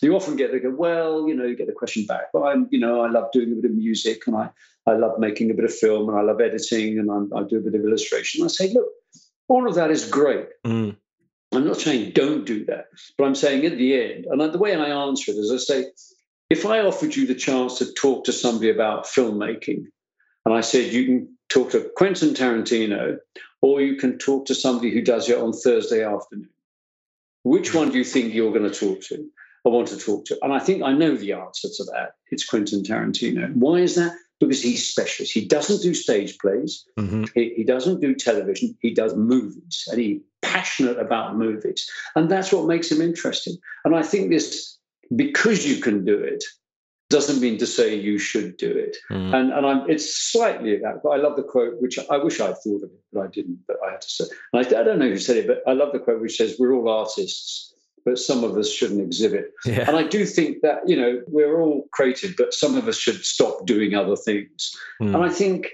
You 0.00 0.16
often 0.16 0.34
get, 0.34 0.50
they 0.50 0.58
go, 0.58 0.74
well, 0.76 1.28
you 1.28 1.34
know, 1.36 1.44
you 1.44 1.56
get 1.56 1.68
the 1.68 1.72
question 1.72 2.04
back, 2.06 2.34
well, 2.34 2.44
I'm, 2.44 2.66
you 2.72 2.80
know, 2.80 3.02
I 3.02 3.08
love 3.08 3.30
doing 3.32 3.52
a 3.52 3.54
bit 3.54 3.66
of 3.66 3.76
music 3.76 4.26
and 4.26 4.34
I, 4.34 4.50
I 4.86 4.94
love 4.94 5.20
making 5.20 5.50
a 5.50 5.54
bit 5.54 5.64
of 5.64 5.72
film 5.72 6.08
and 6.08 6.18
I 6.18 6.22
love 6.22 6.40
editing 6.40 6.98
and 6.98 7.10
I'm, 7.10 7.32
I 7.32 7.44
do 7.44 7.58
a 7.58 7.60
bit 7.60 7.76
of 7.76 7.84
illustration. 7.84 8.44
I 8.44 8.48
say, 8.48 8.72
look, 8.72 8.88
all 9.48 9.68
of 9.68 9.76
that 9.76 9.90
is 9.90 10.08
great. 10.08 10.48
Mm. 10.66 10.96
I'm 11.52 11.66
not 11.66 11.80
saying 11.80 12.12
don't 12.12 12.46
do 12.46 12.64
that, 12.64 12.86
but 13.18 13.24
I'm 13.24 13.34
saying 13.34 13.66
at 13.66 13.76
the 13.76 14.02
end, 14.02 14.24
and 14.24 14.40
the 14.40 14.58
way 14.58 14.74
I 14.74 14.88
answer 14.88 15.30
it 15.30 15.36
is 15.36 15.52
I 15.52 15.58
say, 15.58 15.86
if 16.52 16.66
I 16.66 16.80
offered 16.80 17.16
you 17.16 17.26
the 17.26 17.34
chance 17.34 17.78
to 17.78 17.90
talk 17.94 18.24
to 18.24 18.32
somebody 18.32 18.68
about 18.68 19.06
filmmaking, 19.06 19.86
and 20.44 20.54
I 20.54 20.60
said 20.60 20.92
you 20.92 21.06
can 21.06 21.38
talk 21.48 21.70
to 21.70 21.90
Quentin 21.96 22.34
Tarantino, 22.34 23.16
or 23.62 23.80
you 23.80 23.96
can 23.96 24.18
talk 24.18 24.44
to 24.46 24.54
somebody 24.54 24.90
who 24.90 25.00
does 25.00 25.30
it 25.30 25.38
on 25.38 25.54
Thursday 25.54 26.04
afternoon, 26.04 26.50
which 27.42 27.72
one 27.74 27.90
do 27.90 27.96
you 27.96 28.04
think 28.04 28.34
you're 28.34 28.52
going 28.52 28.70
to 28.70 28.78
talk 28.78 29.00
to? 29.04 29.26
I 29.64 29.70
want 29.70 29.88
to 29.88 29.96
talk 29.96 30.26
to. 30.26 30.38
And 30.42 30.52
I 30.52 30.58
think 30.58 30.82
I 30.82 30.92
know 30.92 31.16
the 31.16 31.32
answer 31.32 31.68
to 31.74 31.84
that. 31.84 32.16
It's 32.30 32.44
Quentin 32.44 32.82
Tarantino. 32.82 33.54
Why 33.54 33.76
is 33.76 33.94
that? 33.94 34.12
Because 34.38 34.60
he's 34.60 34.86
specialist. 34.86 35.32
He 35.32 35.46
doesn't 35.46 35.80
do 35.80 35.94
stage 35.94 36.36
plays. 36.38 36.84
Mm-hmm. 36.98 37.24
He, 37.34 37.54
he, 37.56 37.64
doesn't 37.64 38.00
do 38.00 38.14
television. 38.14 38.76
He 38.82 38.92
does 38.92 39.14
movies, 39.14 39.84
and 39.90 39.98
he's 39.98 40.20
passionate 40.42 40.98
about 40.98 41.38
movies, 41.38 41.88
and 42.14 42.30
that's 42.30 42.52
what 42.52 42.66
makes 42.66 42.92
him 42.92 43.00
interesting. 43.00 43.56
And 43.86 43.96
I 43.96 44.02
think 44.02 44.28
this 44.28 44.76
because 45.16 45.66
you 45.66 45.80
can 45.80 46.04
do 46.04 46.18
it 46.18 46.44
doesn't 47.12 47.42
mean 47.42 47.58
to 47.58 47.66
say 47.66 47.94
you 47.94 48.18
should 48.18 48.56
do 48.56 48.70
it. 48.70 48.96
Mm. 49.10 49.34
And 49.34 49.52
and 49.52 49.66
I'm 49.66 49.88
it's 49.88 50.16
slightly 50.32 50.78
that, 50.78 51.02
but 51.02 51.10
I 51.10 51.16
love 51.16 51.36
the 51.36 51.42
quote, 51.42 51.80
which 51.80 51.98
I 52.10 52.16
wish 52.16 52.40
I'd 52.40 52.56
thought 52.58 52.82
of 52.82 52.90
it, 52.90 53.00
but 53.12 53.20
I 53.20 53.26
didn't. 53.28 53.60
But 53.68 53.76
I 53.86 53.92
had 53.92 54.00
to 54.00 54.08
say, 54.08 54.24
and 54.52 54.66
I, 54.66 54.80
I 54.80 54.82
don't 54.82 54.98
know 54.98 55.08
who 55.08 55.18
said 55.18 55.36
it, 55.36 55.46
but 55.46 55.62
I 55.66 55.74
love 55.74 55.92
the 55.92 55.98
quote 55.98 56.20
which 56.22 56.36
says, 56.36 56.56
"We're 56.58 56.72
all 56.72 56.88
artists." 56.88 57.68
But 58.04 58.18
some 58.18 58.42
of 58.42 58.56
us 58.56 58.68
shouldn't 58.68 59.00
exhibit. 59.00 59.52
Yeah. 59.64 59.84
And 59.86 59.96
I 59.96 60.02
do 60.02 60.26
think 60.26 60.62
that, 60.62 60.80
you 60.88 60.96
know, 60.96 61.22
we're 61.28 61.60
all 61.60 61.86
creative, 61.92 62.34
but 62.36 62.52
some 62.52 62.76
of 62.76 62.88
us 62.88 62.98
should 62.98 63.24
stop 63.24 63.64
doing 63.64 63.94
other 63.94 64.16
things. 64.16 64.72
Mm. 65.00 65.14
And 65.14 65.18
I 65.18 65.28
think 65.28 65.68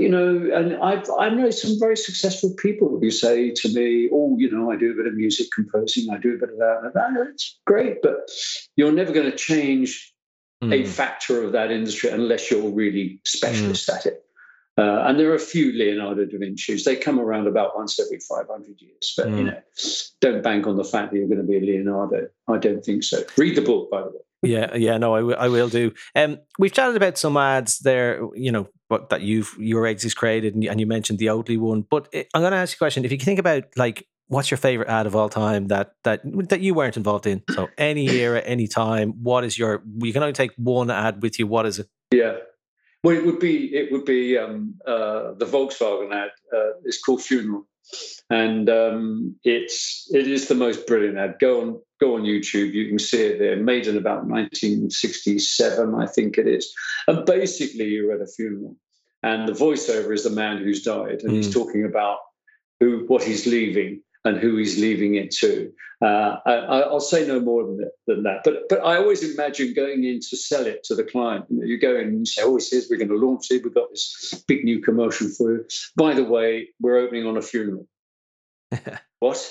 you 0.00 0.08
know, 0.08 0.50
and 0.54 0.76
I've 0.76 1.08
I 1.18 1.28
know 1.28 1.50
some 1.50 1.78
very 1.78 1.96
successful 1.96 2.54
people 2.56 2.98
who 3.00 3.10
say 3.10 3.50
to 3.50 3.68
me, 3.72 4.08
"Oh, 4.12 4.36
you 4.38 4.50
know, 4.50 4.70
I 4.70 4.76
do 4.76 4.92
a 4.92 4.94
bit 4.94 5.06
of 5.06 5.14
music 5.14 5.48
composing, 5.54 6.10
I 6.10 6.18
do 6.18 6.34
a 6.34 6.38
bit 6.38 6.50
of 6.50 6.58
that, 6.58 6.80
and 6.82 6.92
that. 6.94 7.10
That's 7.16 7.58
great, 7.66 8.02
but 8.02 8.30
you're 8.76 8.92
never 8.92 9.12
going 9.12 9.30
to 9.30 9.36
change 9.36 10.12
mm. 10.62 10.72
a 10.72 10.82
hmm. 10.82 10.90
factor 10.90 11.42
of 11.42 11.52
that 11.52 11.70
industry 11.70 12.10
unless 12.10 12.50
you're 12.50 12.70
really 12.70 13.20
specialist 13.24 13.88
mm. 13.88 13.96
at 13.96 14.06
it." 14.06 14.24
Uh, 14.78 15.04
and 15.06 15.20
there 15.20 15.30
are 15.30 15.34
a 15.34 15.38
few 15.38 15.72
Leonardo 15.72 16.24
da 16.24 16.38
Vinci's. 16.38 16.84
They 16.84 16.96
come 16.96 17.20
around 17.20 17.46
about 17.46 17.76
once 17.76 18.00
every 18.00 18.18
500 18.20 18.80
years. 18.80 19.14
But, 19.14 19.26
mm. 19.26 19.30
you 19.30 19.38
hmm. 19.38 19.46
know, 19.46 19.60
don't 20.22 20.42
bank 20.42 20.66
on 20.66 20.76
the 20.76 20.84
fact 20.84 21.10
that 21.10 21.18
you're 21.18 21.28
going 21.28 21.38
to 21.38 21.46
be 21.46 21.58
a 21.58 21.60
Leonardo. 21.60 22.28
I 22.48 22.56
don't 22.56 22.82
think 22.82 23.04
so. 23.04 23.22
Read 23.36 23.56
the 23.56 23.62
book, 23.62 23.90
by 23.90 24.00
the 24.00 24.08
way. 24.08 24.20
Yeah, 24.42 24.74
yeah, 24.74 24.96
no, 24.96 25.14
I, 25.14 25.18
w- 25.18 25.36
I 25.36 25.48
will 25.48 25.68
do. 25.68 25.92
Um, 26.14 26.38
we've 26.58 26.72
chatted 26.72 26.96
about 26.96 27.18
some 27.18 27.36
ads 27.36 27.80
there, 27.80 28.22
you 28.34 28.50
know, 28.50 28.68
but 28.88 29.10
that 29.10 29.20
you've 29.20 29.54
your 29.58 29.86
exes 29.86 30.14
created, 30.14 30.54
and 30.54 30.64
you, 30.64 30.70
and 30.70 30.80
you 30.80 30.86
mentioned 30.86 31.18
the 31.18 31.26
Oatly 31.26 31.58
one. 31.58 31.82
But 31.82 32.08
it, 32.12 32.28
I'm 32.32 32.40
going 32.40 32.52
to 32.52 32.58
ask 32.58 32.72
you 32.72 32.76
a 32.76 32.84
question: 32.84 33.04
If 33.04 33.12
you 33.12 33.18
can 33.18 33.26
think 33.26 33.38
about 33.38 33.64
like, 33.76 34.06
what's 34.28 34.50
your 34.50 34.58
favorite 34.58 34.88
ad 34.88 35.06
of 35.06 35.14
all 35.14 35.28
time 35.28 35.68
that 35.68 35.92
that 36.04 36.22
that 36.48 36.60
you 36.60 36.72
weren't 36.72 36.96
involved 36.96 37.26
in? 37.26 37.42
So 37.50 37.68
any 37.78 38.08
era, 38.08 38.40
any 38.40 38.66
time. 38.66 39.22
What 39.22 39.44
is 39.44 39.58
your? 39.58 39.82
You 39.98 40.12
can 40.12 40.22
only 40.22 40.32
take 40.32 40.52
one 40.56 40.90
ad 40.90 41.22
with 41.22 41.38
you. 41.38 41.46
What 41.46 41.66
is 41.66 41.78
it? 41.78 41.88
Yeah, 42.10 42.38
well, 43.02 43.16
it 43.16 43.24
would 43.24 43.38
be 43.38 43.74
it 43.74 43.90
would 43.92 44.04
be 44.04 44.36
um, 44.36 44.74
uh, 44.86 45.32
the 45.34 45.46
Volkswagen 45.46 46.12
ad. 46.14 46.30
Uh, 46.54 46.72
it's 46.84 47.00
called 47.00 47.22
Funeral 47.22 47.66
and 48.30 48.70
um, 48.70 49.36
it's 49.44 50.08
it 50.12 50.28
is 50.28 50.48
the 50.48 50.54
most 50.54 50.86
brilliant 50.86 51.18
ad. 51.18 51.36
Go 51.40 51.60
on 51.60 51.80
go 52.00 52.14
on 52.14 52.22
YouTube, 52.22 52.72
you 52.72 52.88
can 52.88 52.98
see 52.98 53.22
it 53.22 53.38
there. 53.38 53.56
Made 53.56 53.86
in 53.86 53.96
about 53.96 54.24
1967, 54.26 55.94
I 55.94 56.06
think 56.06 56.38
it 56.38 56.46
is. 56.46 56.72
And 57.06 57.26
basically, 57.26 57.86
you're 57.86 58.14
at 58.14 58.22
a 58.22 58.26
funeral, 58.26 58.76
and 59.22 59.48
the 59.48 59.52
voiceover 59.52 60.14
is 60.14 60.24
the 60.24 60.30
man 60.30 60.58
who's 60.58 60.82
died, 60.82 61.20
and 61.22 61.32
mm. 61.32 61.36
he's 61.36 61.52
talking 61.52 61.84
about 61.84 62.18
who 62.78 63.04
what 63.08 63.22
he's 63.22 63.46
leaving 63.46 64.02
and 64.24 64.38
who 64.38 64.56
he's 64.56 64.78
leaving 64.78 65.14
it 65.14 65.30
to. 65.30 65.72
Uh, 66.02 66.36
I, 66.46 66.88
will 66.88 67.00
say 67.00 67.26
no 67.26 67.40
more 67.40 67.64
than 67.64 67.76
that, 67.78 67.92
than 68.06 68.22
that. 68.22 68.40
But 68.44 68.68
but 68.68 68.84
I 68.84 68.96
always 68.96 69.22
imagine 69.22 69.74
going 69.74 70.04
in 70.04 70.20
to 70.30 70.36
sell 70.36 70.66
it 70.66 70.82
to 70.84 70.94
the 70.94 71.04
client. 71.04 71.46
You, 71.50 71.58
know, 71.58 71.64
you 71.66 71.78
go 71.78 71.96
in 71.96 72.08
and 72.08 72.18
you 72.20 72.26
say, 72.26 72.42
"Oh, 72.42 72.58
here's 72.58 72.88
we're 72.90 72.96
going 72.96 73.10
to 73.10 73.16
launch 73.16 73.50
it. 73.50 73.62
We've 73.62 73.74
got 73.74 73.90
this 73.90 74.42
big 74.48 74.64
new 74.64 74.80
commercial 74.80 75.28
for 75.28 75.52
you. 75.52 75.64
By 75.96 76.14
the 76.14 76.24
way, 76.24 76.68
we're 76.80 76.98
opening 76.98 77.26
on 77.26 77.36
a 77.36 77.42
funeral." 77.42 77.86
what? 79.20 79.50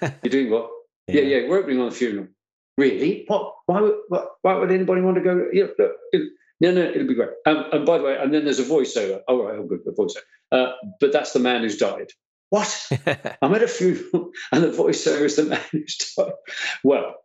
You're 0.00 0.30
doing 0.30 0.50
what? 0.50 0.70
Yeah. 1.06 1.20
yeah, 1.20 1.36
yeah, 1.36 1.48
we're 1.48 1.58
opening 1.58 1.80
on 1.80 1.88
a 1.88 1.92
funeral. 1.92 2.28
Really? 2.76 3.24
What? 3.28 3.54
Why 3.66 3.80
would 3.80 3.94
what, 4.08 4.28
why 4.42 4.54
would 4.54 4.72
anybody 4.72 5.00
want 5.00 5.16
to 5.16 5.22
go? 5.22 5.48
Yeah, 5.52 5.66
look, 5.78 5.92
it, 6.12 6.32
no, 6.60 6.72
no, 6.72 6.82
it'll 6.82 7.06
be 7.06 7.14
great. 7.14 7.30
Um, 7.46 7.66
and 7.72 7.86
by 7.86 7.98
the 7.98 8.04
way, 8.04 8.16
and 8.18 8.32
then 8.32 8.44
there's 8.44 8.58
a 8.58 8.64
voiceover. 8.64 9.20
Oh, 9.28 9.44
right, 9.44 9.58
oh, 9.58 9.64
good, 9.64 9.80
a 9.86 9.92
voiceover. 9.92 10.22
Uh, 10.50 10.72
but 11.00 11.12
that's 11.12 11.32
the 11.32 11.40
man 11.40 11.62
who's 11.62 11.76
died. 11.76 12.10
What? 12.54 12.88
I'm 13.42 13.52
at 13.52 13.64
a 13.64 13.66
funeral, 13.66 14.30
and 14.52 14.62
the 14.62 14.68
voiceover 14.68 15.22
is 15.22 15.34
the 15.34 15.42
man 15.42 15.60
who's 15.72 15.96
died. 16.16 16.30
Well, 16.84 17.16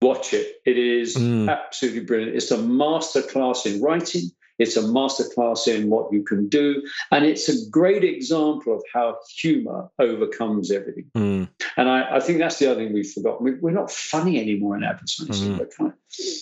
watch 0.00 0.32
it. 0.32 0.58
It 0.64 0.78
is 0.78 1.16
mm. 1.16 1.50
absolutely 1.50 2.02
brilliant. 2.04 2.36
It's 2.36 2.52
a 2.52 2.58
masterclass 2.58 3.66
in 3.66 3.82
writing. 3.82 4.30
It's 4.58 4.76
a 4.76 4.82
masterclass 4.82 5.66
in 5.66 5.90
what 5.90 6.12
you 6.12 6.22
can 6.22 6.48
do. 6.48 6.82
And 7.10 7.24
it's 7.24 7.48
a 7.48 7.70
great 7.70 8.04
example 8.04 8.74
of 8.74 8.82
how 8.92 9.18
humor 9.36 9.88
overcomes 9.98 10.70
everything. 10.70 11.10
Mm. 11.16 11.48
And 11.76 11.88
I, 11.88 12.16
I, 12.16 12.20
think 12.20 12.38
that's 12.38 12.58
the 12.58 12.70
other 12.70 12.84
thing 12.84 12.92
we've 12.92 13.10
forgotten. 13.10 13.58
We, 13.60 13.70
are 13.70 13.74
not 13.74 13.90
funny 13.90 14.40
anymore 14.40 14.76
in 14.76 14.84
advertising. 14.84 15.58
Mm. 15.58 15.76
Kind 15.76 15.92
of, 15.92 15.98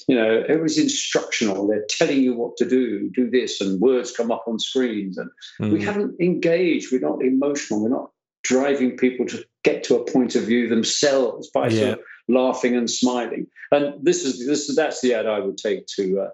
you 0.09 0.15
know, 0.15 0.45
everything's 0.49 0.79
instructional. 0.79 1.67
They're 1.67 1.87
telling 1.89 2.21
you 2.21 2.35
what 2.35 2.57
to 2.59 2.69
do, 2.69 3.11
do 3.15 3.31
this, 3.31 3.61
and 3.61 3.81
words 3.81 4.13
come 4.13 4.31
up 4.31 4.45
on 4.47 4.59
screens. 4.59 5.17
And 5.17 5.31
mm. 5.61 5.73
we 5.73 5.83
haven't 5.83 6.21
engaged. 6.21 6.93
We're 6.93 7.01
not 7.01 7.23
emotional. 7.23 7.83
We're 7.83 7.89
not 7.89 8.11
driving 8.45 8.97
people 8.97 9.27
to 9.27 9.45
get 9.63 9.85
to 9.85 9.97
a 9.97 10.05
point 10.05 10.35
of 10.35 10.45
view 10.45 10.69
themselves 10.69 11.49
by 11.51 11.69
yeah. 11.69 11.79
sort 11.79 11.93
of 11.93 12.01
laughing 12.29 12.77
and 12.77 12.91
smiling. 12.91 13.47
And 13.71 13.95
this 14.05 14.25
is 14.25 14.47
this 14.47 14.69
is 14.69 14.77
that's 14.77 15.01
the 15.01 15.15
ad 15.15 15.27
I 15.27 15.41
would 15.41 15.59
take 15.59 15.87
to 15.97 16.21
uh, 16.21 16.31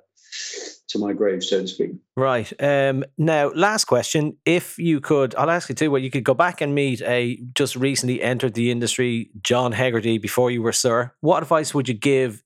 to 0.89 0.99
my 0.99 1.13
grave, 1.13 1.45
so 1.45 1.61
to 1.61 1.69
speak. 1.69 1.93
Right. 2.17 2.53
Um, 2.61 3.05
now, 3.17 3.51
last 3.55 3.85
question. 3.85 4.37
If 4.45 4.79
you 4.79 5.01
could, 5.01 5.35
I'll 5.37 5.51
ask 5.51 5.69
you 5.69 5.75
too, 5.75 5.91
well, 5.91 6.03
you 6.03 6.11
could 6.11 6.25
go 6.25 6.35
back 6.35 6.61
and 6.61 6.75
meet 6.75 7.01
a 7.03 7.41
just 7.55 7.77
recently 7.77 8.23
entered 8.23 8.55
the 8.55 8.71
industry, 8.71 9.31
John 9.43 9.73
Hegarty, 9.73 10.19
before 10.19 10.51
you 10.51 10.63
were 10.63 10.73
Sir. 10.73 11.13
What 11.21 11.43
advice 11.43 11.75
would 11.75 11.89
you 11.89 11.95
give 11.95 12.43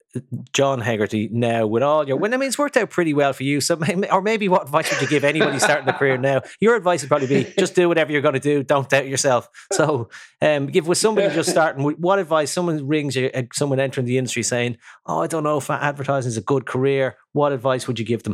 John 0.52 0.80
Hegarty 0.80 1.30
now 1.32 1.66
with 1.66 1.82
all 1.82 2.06
your, 2.06 2.16
well, 2.16 2.32
I 2.32 2.36
mean, 2.36 2.48
it's 2.48 2.58
worked 2.58 2.76
out 2.76 2.90
pretty 2.90 3.14
well 3.14 3.32
for 3.32 3.44
you. 3.44 3.60
So, 3.60 3.80
or 4.10 4.20
maybe 4.20 4.48
what 4.48 4.62
advice 4.62 4.90
would 4.90 5.00
you 5.00 5.08
give 5.08 5.24
anybody 5.24 5.58
starting 5.58 5.86
the 5.86 5.92
career 5.92 6.18
now? 6.18 6.42
Your 6.60 6.76
advice 6.76 7.02
would 7.02 7.08
probably 7.08 7.28
be 7.28 7.44
just 7.58 7.74
do 7.74 7.88
whatever 7.88 8.12
you're 8.12 8.20
going 8.20 8.34
to 8.34 8.40
do. 8.40 8.62
Don't 8.62 8.88
doubt 8.88 9.08
yourself. 9.08 9.48
So, 9.72 10.10
um, 10.42 10.66
give 10.66 10.86
with 10.86 10.98
somebody 10.98 11.34
just 11.34 11.50
starting, 11.56 11.82
what 11.84 12.18
advice 12.18 12.52
someone 12.52 12.86
rings 12.86 13.16
you, 13.16 13.30
uh, 13.32 13.44
someone 13.54 13.80
entering 13.80 14.06
the 14.06 14.18
industry 14.18 14.42
saying, 14.42 14.76
Oh, 15.06 15.22
I 15.22 15.26
don't 15.26 15.44
know 15.44 15.56
if 15.56 15.70
advertising 15.70 16.28
is 16.28 16.36
a 16.36 16.42
good 16.42 16.66
career. 16.66 17.16
What 17.32 17.52
advice 17.52 17.86
would 17.86 17.98
you 17.98 18.04
give 18.04 18.24
them? 18.24 18.31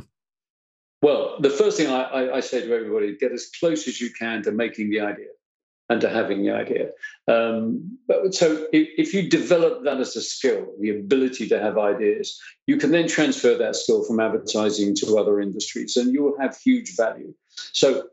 Well, 1.01 1.37
the 1.41 1.51
first 1.51 1.77
thing 1.77 1.89
I, 1.89 2.03
I, 2.03 2.37
I 2.37 2.41
say 2.41 2.61
to 2.61 2.75
everybody, 2.75 3.17
get 3.17 3.33
as 3.33 3.51
close 3.61 3.87
as 3.87 4.01
you 4.01 4.11
can 4.11 4.43
to 4.43 4.53
making 4.53 4.91
the 4.91 5.01
idea 5.01 5.29
and 5.89 6.01
to 6.01 6.09
having 6.09 6.43
the 6.43 6.51
idea. 6.51 6.91
Um, 7.29 7.99
but, 8.07 8.35
so 8.35 8.67
if, 8.73 8.89
if, 8.99 9.15
you 9.15 9.29
develop 9.29 9.85
that 9.85 9.99
as 9.99 10.17
a 10.17 10.21
skill, 10.21 10.67
the 10.81 10.91
ability 10.91 11.49
to 11.49 11.61
have 11.61 11.79
ideas, 11.79 12.39
you 12.67 12.77
can 12.77 12.91
then 12.91 13.09
transfer 13.09 13.57
that 13.57 13.77
skill 13.77 14.05
from 14.05 14.21
advertising 14.21 14.95
to 14.97 15.19
other 15.19 15.41
industries 15.41 15.97
and 15.97 16.13
you 16.13 16.23
will 16.23 16.39
have 16.39 16.59
huge 16.59 16.95
value. 16.97 17.33
So 17.73 18.09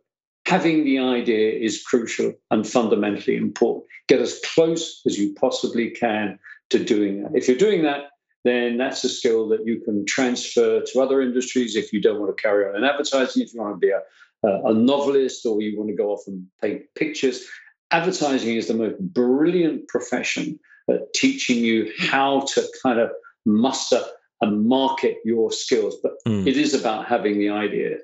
having 0.45 0.85
the 0.85 0.99
idea 0.99 1.51
is 1.51 1.83
crucial 1.83 2.33
and 2.51 2.67
fundamentally 2.67 3.35
important. 3.35 3.85
Get 4.07 4.21
as 4.21 4.39
close 4.53 5.01
as 5.05 5.17
you 5.17 5.33
possibly 5.33 5.89
can 5.89 6.39
to 6.69 6.83
doing 6.83 7.23
that. 7.23 7.31
If 7.35 7.47
you're 7.47 7.57
doing 7.57 7.83
that, 7.83 8.11
then 8.45 8.77
that's 8.77 9.03
a 9.03 9.09
skill 9.09 9.49
that 9.49 9.65
you 9.65 9.81
can 9.81 10.05
transfer 10.05 10.81
to 10.81 11.01
other 11.01 11.21
industries 11.21 11.75
if 11.75 11.91
you 11.91 12.01
don't 12.01 12.19
want 12.19 12.35
to 12.35 12.41
carry 12.41 12.69
on 12.69 12.75
in 12.77 12.83
advertising, 12.85 13.43
if 13.43 13.53
you 13.53 13.59
want 13.59 13.75
to 13.75 13.79
be 13.79 13.89
a, 13.91 14.01
a 14.43 14.73
novelist 14.73 15.45
or 15.45 15.61
you 15.61 15.77
want 15.77 15.89
to 15.89 15.95
go 15.95 16.11
off 16.11 16.21
and 16.27 16.45
paint 16.61 16.83
pictures 16.95 17.45
advertising 17.91 18.55
is 18.55 18.67
the 18.67 18.73
most 18.73 18.99
brilliant 18.99 19.87
profession 19.87 20.59
at 20.89 21.13
teaching 21.13 21.63
you 21.63 21.91
how 21.99 22.41
to 22.41 22.63
kind 22.83 22.99
of 22.99 23.09
muster 23.45 24.01
and 24.41 24.67
market 24.67 25.17
your 25.23 25.51
skills. 25.51 25.95
But 26.03 26.13
mm. 26.27 26.45
it 26.45 26.57
is 26.57 26.73
about 26.73 27.07
having 27.07 27.39
the 27.39 27.49
idea. 27.49 27.97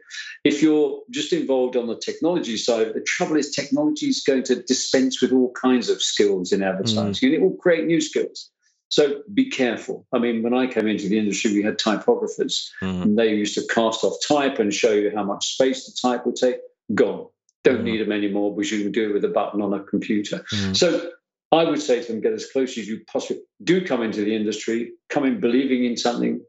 If 0.43 0.61
you're 0.61 1.01
just 1.09 1.33
involved 1.33 1.75
on 1.75 1.87
the 1.87 1.97
technology 1.97 2.57
side, 2.57 2.93
the 2.93 3.01
trouble 3.01 3.35
is 3.35 3.51
technology 3.51 4.07
is 4.07 4.23
going 4.25 4.43
to 4.43 4.63
dispense 4.63 5.21
with 5.21 5.31
all 5.33 5.51
kinds 5.61 5.89
of 5.89 6.01
skills 6.01 6.51
in 6.51 6.63
advertising 6.63 7.29
mm. 7.29 7.33
and 7.33 7.33
it 7.33 7.41
will 7.41 7.57
create 7.57 7.85
new 7.85 8.01
skills. 8.01 8.49
So 8.91 9.21
be 9.33 9.49
careful. 9.49 10.05
I 10.13 10.19
mean, 10.19 10.43
when 10.43 10.53
I 10.53 10.67
came 10.67 10.87
into 10.87 11.09
the 11.09 11.17
industry, 11.17 11.53
we 11.53 11.63
had 11.63 11.79
typographers 11.79 12.69
mm. 12.81 13.01
and 13.01 13.17
they 13.17 13.33
used 13.33 13.55
to 13.55 13.73
cast 13.73 14.03
off 14.03 14.17
type 14.27 14.59
and 14.59 14.73
show 14.73 14.91
you 14.91 15.11
how 15.15 15.23
much 15.23 15.53
space 15.53 15.85
the 15.85 15.97
type 16.07 16.25
would 16.25 16.35
take. 16.35 16.57
Gone 16.93 17.27
don't 17.63 17.81
mm. 17.81 17.85
need 17.85 18.01
them 18.01 18.11
anymore 18.11 18.55
because 18.55 18.71
you 18.71 18.83
can 18.83 18.91
do 18.91 19.09
it 19.09 19.13
with 19.13 19.25
a 19.25 19.29
button 19.29 19.61
on 19.61 19.73
a 19.73 19.83
computer. 19.83 20.43
Mm. 20.53 20.75
So 20.75 21.11
I 21.51 21.63
would 21.63 21.81
say 21.81 22.01
to 22.01 22.11
them, 22.11 22.21
get 22.21 22.33
as 22.33 22.49
close 22.51 22.77
as 22.77 22.87
you 22.87 23.01
possibly 23.11 23.43
do 23.63 23.85
come 23.85 24.01
into 24.01 24.23
the 24.23 24.35
industry, 24.35 24.91
come 25.09 25.25
in 25.25 25.39
believing 25.39 25.85
in 25.85 25.97
something, 25.97 26.41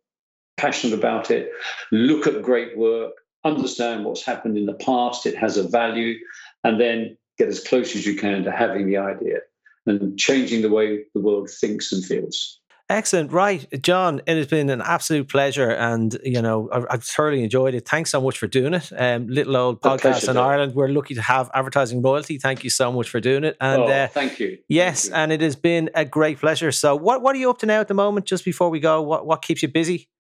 passionate 0.57 0.99
about 0.99 1.31
it, 1.31 1.51
look 1.91 2.27
at 2.27 2.41
great 2.43 2.77
work, 2.77 3.13
understand 3.45 4.05
what's 4.05 4.25
happened 4.25 4.57
in 4.57 4.67
the 4.67 4.75
past, 4.75 5.27
it 5.27 5.37
has 5.37 5.57
a 5.57 5.69
value, 5.69 6.19
and 6.65 6.81
then 6.81 7.17
get 7.39 7.49
as 7.49 7.61
close 7.61 7.97
as 7.97 8.07
you 8.07 8.15
can 8.17 8.45
to 8.45 8.53
having 8.53 8.87
the 8.87 8.97
idea 8.97 9.39
and 9.87 10.19
changing 10.19 10.63
the 10.63 10.71
way 10.71 11.05
the 11.15 11.21
world 11.21 11.51
thinks 11.51 11.93
and 11.93 12.05
feels. 12.05 12.59
Excellent. 12.89 13.33
Right. 13.33 13.67
John, 13.81 14.21
it 14.27 14.37
has 14.37 14.49
been 14.49 14.69
an 14.69 14.83
absolute 14.83 15.29
pleasure. 15.29 15.71
And, 15.71 16.19
you 16.25 16.43
know, 16.43 16.69
I've, 16.71 16.85
I've 16.91 17.05
thoroughly 17.05 17.43
enjoyed 17.43 17.75
it. 17.75 17.89
Thanks 17.89 18.11
so 18.11 18.21
much 18.21 18.37
for 18.37 18.47
doing 18.47 18.75
it. 18.75 18.93
Um, 18.95 19.29
little 19.29 19.57
old 19.57 19.81
podcast 19.81 20.29
in 20.29 20.37
Ireland. 20.37 20.75
We're 20.75 20.89
lucky 20.89 21.15
to 21.15 21.23
have 21.23 21.51
advertising 21.55 22.03
royalty. 22.03 22.37
Thank 22.37 22.65
you 22.65 22.71
so 22.71 22.93
much 22.93 23.09
for 23.09 23.19
doing 23.19 23.45
it. 23.45 23.57
And 23.63 23.83
oh, 23.83 23.87
uh, 23.87 24.09
thank 24.09 24.39
you. 24.39 24.59
Yes. 24.69 25.05
Thank 25.05 25.13
you. 25.13 25.17
And 25.23 25.33
it 25.33 25.41
has 25.41 25.57
been 25.57 25.89
a 25.95 26.05
great 26.05 26.39
pleasure. 26.39 26.71
So, 26.71 26.95
what, 26.95 27.23
what 27.23 27.35
are 27.35 27.39
you 27.39 27.49
up 27.49 27.59
to 27.59 27.67
now 27.67 27.81
at 27.81 27.89
the 27.89 27.95
moment, 27.95 28.27
just 28.27 28.45
before 28.45 28.69
we 28.69 28.79
go? 28.79 29.01
What, 29.01 29.25
what 29.25 29.41
keeps 29.41 29.63
you 29.63 29.69
busy? 29.69 30.11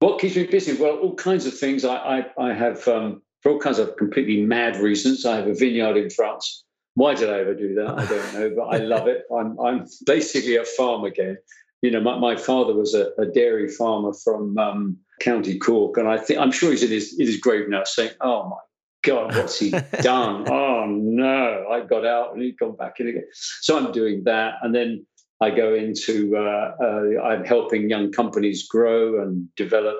What 0.00 0.20
keeps 0.20 0.36
me 0.36 0.44
busy? 0.44 0.74
Well, 0.74 0.96
all 0.96 1.14
kinds 1.14 1.46
of 1.46 1.56
things. 1.56 1.84
I, 1.84 1.94
I, 1.96 2.24
I 2.36 2.52
have, 2.52 2.86
um, 2.88 3.22
for 3.40 3.52
all 3.52 3.58
kinds 3.58 3.78
of 3.78 3.96
completely 3.96 4.42
mad 4.42 4.76
reasons, 4.76 5.24
I 5.24 5.36
have 5.36 5.46
a 5.46 5.54
vineyard 5.54 5.96
in 5.96 6.10
France. 6.10 6.64
Why 6.94 7.14
did 7.14 7.30
I 7.30 7.40
ever 7.40 7.54
do 7.54 7.74
that? 7.74 7.98
I 7.98 8.06
don't 8.06 8.34
know, 8.34 8.52
but 8.56 8.64
I 8.64 8.78
love 8.78 9.08
it. 9.08 9.24
I'm, 9.34 9.58
I'm 9.58 9.86
basically 10.04 10.56
a 10.56 10.64
farm 10.64 11.04
again 11.04 11.38
you 11.82 11.90
know, 11.90 12.00
my, 12.00 12.16
my 12.16 12.36
father 12.36 12.74
was 12.74 12.94
a, 12.94 13.10
a 13.18 13.26
dairy 13.26 13.68
farmer 13.68 14.12
from 14.14 14.56
um, 14.56 14.96
County 15.20 15.58
Cork, 15.58 15.96
and 15.96 16.08
I 16.08 16.16
think 16.16 16.38
I'm 16.38 16.52
sure 16.52 16.70
he's 16.70 16.84
in 16.84 16.90
his 16.90 17.18
in 17.18 17.26
his 17.26 17.38
grave 17.38 17.68
now, 17.68 17.82
saying, 17.84 18.12
"Oh 18.20 18.48
my 18.48 18.56
God, 19.02 19.34
what's 19.36 19.58
he 19.58 19.70
done? 20.00 20.48
oh 20.48 20.86
no, 20.86 21.66
I 21.70 21.80
got 21.80 22.06
out 22.06 22.32
and 22.32 22.42
he'd 22.42 22.58
gone 22.58 22.76
back 22.76 23.00
in 23.00 23.08
again." 23.08 23.26
So 23.32 23.76
I'm 23.76 23.90
doing 23.90 24.22
that, 24.24 24.54
and 24.62 24.72
then 24.74 25.04
I 25.40 25.50
go 25.50 25.74
into 25.74 26.36
uh, 26.36 26.76
uh, 26.80 27.22
I'm 27.22 27.44
helping 27.44 27.90
young 27.90 28.12
companies 28.12 28.66
grow 28.66 29.20
and 29.20 29.52
develop. 29.56 29.96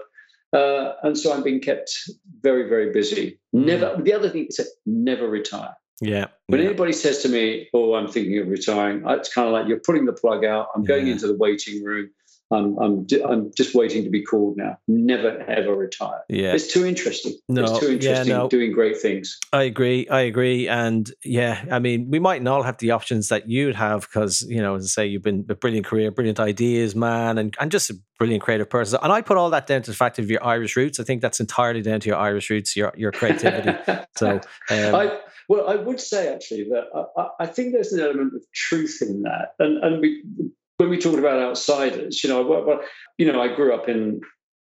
Uh, 0.53 0.93
and 1.03 1.19
so 1.19 1.33
I'm 1.33 1.43
being 1.43 1.61
kept 1.61 1.91
very, 2.43 2.69
very 2.69 2.93
busy. 2.93 3.41
Never. 3.55 3.87
Mm. 3.87 4.05
The 4.05 4.13
other 4.13 4.29
thing 4.29 4.47
is 4.51 4.71
never 4.85 5.27
retire. 5.27 5.75
Yeah. 6.03 6.27
When 6.49 6.61
yeah. 6.61 6.67
anybody 6.67 6.93
says 6.93 7.23
to 7.23 7.29
me, 7.29 7.69
"Oh, 7.73 7.95
I'm 7.95 8.09
thinking 8.09 8.39
of 8.39 8.49
retiring," 8.49 9.05
it's 9.07 9.33
kind 9.33 9.47
of 9.47 9.53
like 9.53 9.69
you're 9.69 9.81
putting 9.81 10.05
the 10.05 10.13
plug 10.13 10.45
out. 10.45 10.69
I'm 10.75 10.85
going 10.85 11.07
yeah. 11.07 11.13
into 11.13 11.29
the 11.29 11.37
waiting 11.37 11.83
room. 11.83 12.11
I'm, 12.53 12.79
I'm, 12.79 13.07
I'm 13.27 13.51
just 13.57 13.75
waiting 13.75 14.05
to 14.05 14.11
be 14.11 14.23
called 14.23 14.57
now. 14.57 14.77
Never 14.87 15.41
ever 15.49 15.75
retire. 15.75 16.21
Yeah, 16.29 16.53
it's 16.53 16.73
too 16.73 16.85
interesting. 16.85 17.35
No, 17.49 17.63
it's 17.63 17.79
too 17.79 17.93
interesting 17.93 18.29
yeah, 18.29 18.39
no. 18.39 18.49
doing 18.49 18.73
great 18.73 19.01
things. 19.01 19.39
I 19.53 19.63
agree. 19.63 20.07
I 20.09 20.21
agree. 20.21 20.69
And 20.69 21.11
yeah, 21.25 21.65
I 21.71 21.79
mean, 21.79 22.11
we 22.11 22.19
might 22.19 22.43
not 22.43 22.65
have 22.65 22.79
the 22.79 22.91
options 22.91 23.29
that 23.29 23.49
you'd 23.49 23.77
have 23.77 24.03
because 24.03 24.43
you 24.43 24.61
know, 24.61 24.75
as 24.75 24.85
I 24.85 24.89
say, 24.89 25.07
you've 25.07 25.23
been 25.23 25.47
a 25.49 25.55
brilliant 25.55 25.87
career, 25.87 26.11
brilliant 26.11 26.41
ideas, 26.41 26.95
man, 26.95 27.39
and 27.39 27.55
and 27.59 27.71
just 27.71 27.89
a 27.89 27.95
brilliant 28.19 28.43
creative 28.43 28.69
person. 28.69 28.99
And 29.03 29.13
I 29.13 29.23
put 29.23 29.37
all 29.37 29.51
that 29.51 29.67
down 29.67 29.83
to 29.83 29.91
the 29.91 29.97
fact 29.97 30.19
of 30.19 30.31
your 30.31 30.45
Irish 30.45 30.77
roots. 30.77 31.01
I 31.01 31.05
think 31.05 31.23
that's 31.23 31.41
entirely 31.41 31.81
down 31.81 32.01
to 32.01 32.09
your 32.09 32.19
Irish 32.19 32.51
roots, 32.51 32.77
your 32.77 32.93
your 32.97 33.13
creativity. 33.13 33.79
so. 34.17 34.41
Um, 34.71 34.95
I, 34.95 35.19
well, 35.49 35.69
I 35.69 35.77
would 35.77 36.01
say 36.01 36.33
actually 36.33 36.65
that 36.65 36.85
I, 37.17 37.29
I, 37.41 37.47
think 37.47 37.73
there's 37.73 37.93
an 37.93 38.01
element 38.01 38.35
of 38.35 38.43
truth 38.53 38.99
in 39.01 39.23
that, 39.23 39.55
and 39.59 39.83
and 39.83 40.01
we 40.01 40.23
when 40.79 40.91
we 40.91 40.99
talked 40.99 41.19
about 41.19 41.41
outsiders, 41.41 42.23
you 42.25 42.31
know, 42.31 42.43
well, 42.43 42.81
you 43.19 43.31
know, 43.31 43.41
I 43.41 43.55
grew 43.55 43.75
up 43.75 43.89
in 43.89 44.21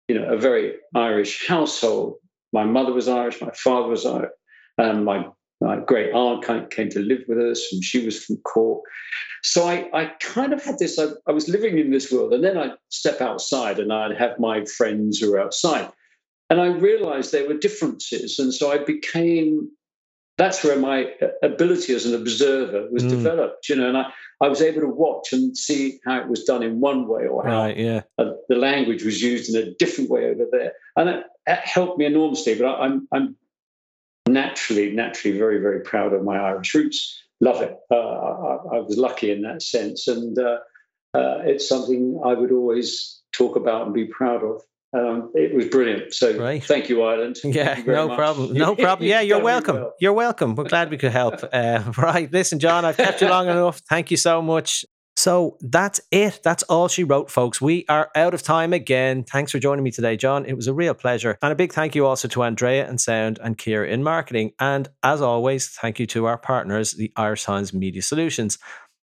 you 0.07 0.19
know 0.19 0.33
a 0.33 0.37
very 0.37 0.75
Irish 0.95 1.47
household. 1.47 2.15
My 2.51 2.65
mother 2.65 2.93
was 2.93 3.07
Irish, 3.07 3.41
my 3.41 3.51
father 3.51 3.87
was 3.87 4.05
Irish, 4.05 4.31
and 4.77 5.05
my 5.05 5.27
my 5.61 5.79
great 5.79 6.13
aunt 6.13 6.45
came 6.71 6.89
to 6.89 6.99
live 6.99 7.23
with 7.27 7.39
us, 7.39 7.67
and 7.71 7.83
she 7.83 8.05
was 8.05 8.23
from 8.23 8.37
Cork. 8.37 8.83
So 9.43 9.67
I, 9.67 9.89
I 9.93 10.05
kind 10.19 10.53
of 10.53 10.63
had 10.63 10.79
this. 10.79 10.99
I, 10.99 11.07
I 11.27 11.31
was 11.31 11.49
living 11.49 11.77
in 11.77 11.91
this 11.91 12.11
world, 12.11 12.33
and 12.33 12.43
then 12.43 12.57
I'd 12.57 12.75
step 12.89 13.21
outside, 13.21 13.79
and 13.79 13.91
I'd 13.91 14.17
have 14.17 14.39
my 14.39 14.65
friends 14.65 15.19
who 15.19 15.31
were 15.31 15.39
outside, 15.39 15.89
and 16.49 16.61
I 16.61 16.67
realized 16.67 17.31
there 17.31 17.47
were 17.47 17.57
differences, 17.57 18.39
and 18.39 18.53
so 18.53 18.71
I 18.71 18.77
became 18.77 19.69
that's 20.37 20.63
where 20.63 20.79
my 20.79 21.05
uh, 21.21 21.27
ability 21.43 21.93
as 21.93 22.05
an 22.05 22.15
observer 22.15 22.87
was 22.91 23.03
mm. 23.03 23.09
developed, 23.09 23.69
you 23.69 23.75
know, 23.75 23.87
and 23.87 23.97
I, 23.97 24.11
I 24.41 24.47
was 24.47 24.61
able 24.61 24.81
to 24.81 24.87
watch 24.87 25.31
and 25.31 25.55
see 25.55 25.99
how 26.05 26.19
it 26.19 26.27
was 26.27 26.43
done 26.43 26.63
in 26.63 26.79
one 26.79 27.07
way 27.07 27.27
or 27.27 27.45
how 27.45 27.63
right, 27.63 27.77
yeah. 27.77 28.01
the 28.17 28.55
language 28.55 29.03
was 29.03 29.21
used 29.21 29.53
in 29.53 29.61
a 29.61 29.73
different 29.75 30.09
way 30.09 30.29
over 30.29 30.45
there. 30.51 30.73
And 30.95 31.09
it, 31.09 31.25
it 31.45 31.59
helped 31.59 31.97
me 31.97 32.05
enormously, 32.05 32.55
but 32.55 32.65
I, 32.65 32.85
am 32.85 33.07
I'm 33.11 33.35
naturally, 34.27 34.91
naturally 34.91 35.37
very, 35.37 35.59
very 35.59 35.81
proud 35.81 36.13
of 36.13 36.23
my 36.23 36.37
Irish 36.37 36.73
roots. 36.73 37.21
Love 37.39 37.61
it. 37.61 37.77
Uh, 37.91 37.95
I, 37.95 38.55
I, 38.75 38.79
was 38.79 38.97
lucky 38.97 39.31
in 39.31 39.41
that 39.43 39.61
sense. 39.61 40.07
And 40.07 40.37
uh, 40.37 40.59
uh, 41.13 41.39
it's 41.43 41.67
something 41.67 42.21
I 42.25 42.33
would 42.33 42.51
always 42.51 43.21
talk 43.33 43.55
about 43.55 43.85
and 43.85 43.93
be 43.93 44.05
proud 44.05 44.43
of. 44.43 44.61
Um, 44.93 45.31
it 45.33 45.55
was 45.55 45.67
brilliant. 45.67 46.13
So 46.13 46.37
right. 46.37 46.63
thank 46.63 46.87
you, 46.89 47.03
Ireland. 47.03 47.37
Yeah, 47.43 47.77
you 47.77 47.85
no 47.85 48.07
much. 48.07 48.17
problem. 48.17 48.53
No 48.63 48.75
problem. 48.75 49.07
Yeah, 49.07 49.21
you're 49.21 49.41
welcome. 49.41 49.75
Well. 49.77 49.93
You're 49.99 50.13
welcome. 50.13 50.55
We're 50.55 50.65
glad 50.65 50.91
we 50.91 50.97
could 50.97 51.11
help. 51.11 51.33
Uh, 51.53 51.83
right. 51.97 52.31
Listen, 52.31 52.59
John, 52.59 52.83
I've 52.83 52.97
kept 52.97 53.21
you 53.21 53.29
long 53.29 53.47
enough. 53.47 53.79
Thank 53.89 54.11
you 54.11 54.17
so 54.17 54.41
much. 54.41 54.85
So 55.15 55.57
that's 55.61 56.01
it. 56.11 56.39
That's 56.43 56.63
all 56.63 56.87
she 56.87 57.03
wrote, 57.03 57.29
folks. 57.29 57.61
We 57.61 57.85
are 57.87 58.09
out 58.15 58.33
of 58.33 58.41
time 58.41 58.73
again. 58.73 59.23
Thanks 59.23 59.51
for 59.51 59.59
joining 59.59 59.83
me 59.83 59.91
today, 59.91 60.17
John. 60.17 60.45
It 60.45 60.55
was 60.55 60.67
a 60.67 60.73
real 60.73 60.95
pleasure. 60.95 61.37
And 61.41 61.51
a 61.51 61.55
big 61.55 61.71
thank 61.71 61.93
you 61.93 62.07
also 62.07 62.27
to 62.29 62.43
Andrea 62.43 62.87
and 62.87 62.99
Sound 62.99 63.39
and 63.43 63.57
Kira 63.57 63.89
in 63.89 64.03
marketing. 64.03 64.53
And 64.59 64.89
as 65.03 65.21
always, 65.21 65.69
thank 65.69 65.99
you 65.99 66.07
to 66.07 66.25
our 66.25 66.37
partners, 66.37 66.93
the 66.93 67.11
Irish 67.15 67.43
Times 67.43 67.73
Media 67.73 68.01
Solutions. 68.01 68.57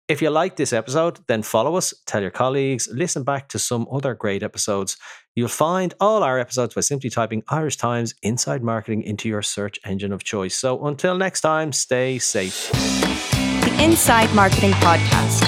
If 0.08 0.22
you 0.22 0.30
like 0.30 0.56
this 0.56 0.72
episode, 0.72 1.20
then 1.28 1.44
follow 1.44 1.76
us, 1.76 1.94
tell 2.06 2.22
your 2.22 2.32
colleagues, 2.32 2.88
listen 2.90 3.24
back 3.24 3.50
to 3.50 3.60
some 3.60 3.86
other 3.92 4.14
great 4.14 4.42
episodes. 4.42 4.96
You'll 5.36 5.50
find 5.50 5.94
all 6.00 6.24
our 6.24 6.40
episodes 6.40 6.76
by 6.76 6.82
simply 6.82 7.10
typing 7.10 7.44
Irish 7.50 7.76
Times 7.76 8.16
Inside 8.24 8.64
Marketing 8.64 9.04
into 9.04 9.28
your 9.28 9.42
search 9.42 9.78
engine 9.84 10.14
of 10.14 10.24
choice. 10.24 10.56
So 10.56 10.86
until 10.86 11.18
next 11.18 11.42
time, 11.42 11.74
stay 11.74 12.20
safe. 12.20 12.72
The 12.72 13.78
Inside 13.84 14.34
Marketing 14.34 14.72
Podcast, 14.72 15.42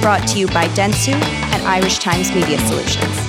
brought 0.00 0.26
to 0.28 0.38
you 0.38 0.46
by 0.46 0.68
Dentsu 0.68 1.12
and 1.12 1.62
Irish 1.66 1.98
Times 1.98 2.32
Media 2.34 2.58
Solutions. 2.60 3.27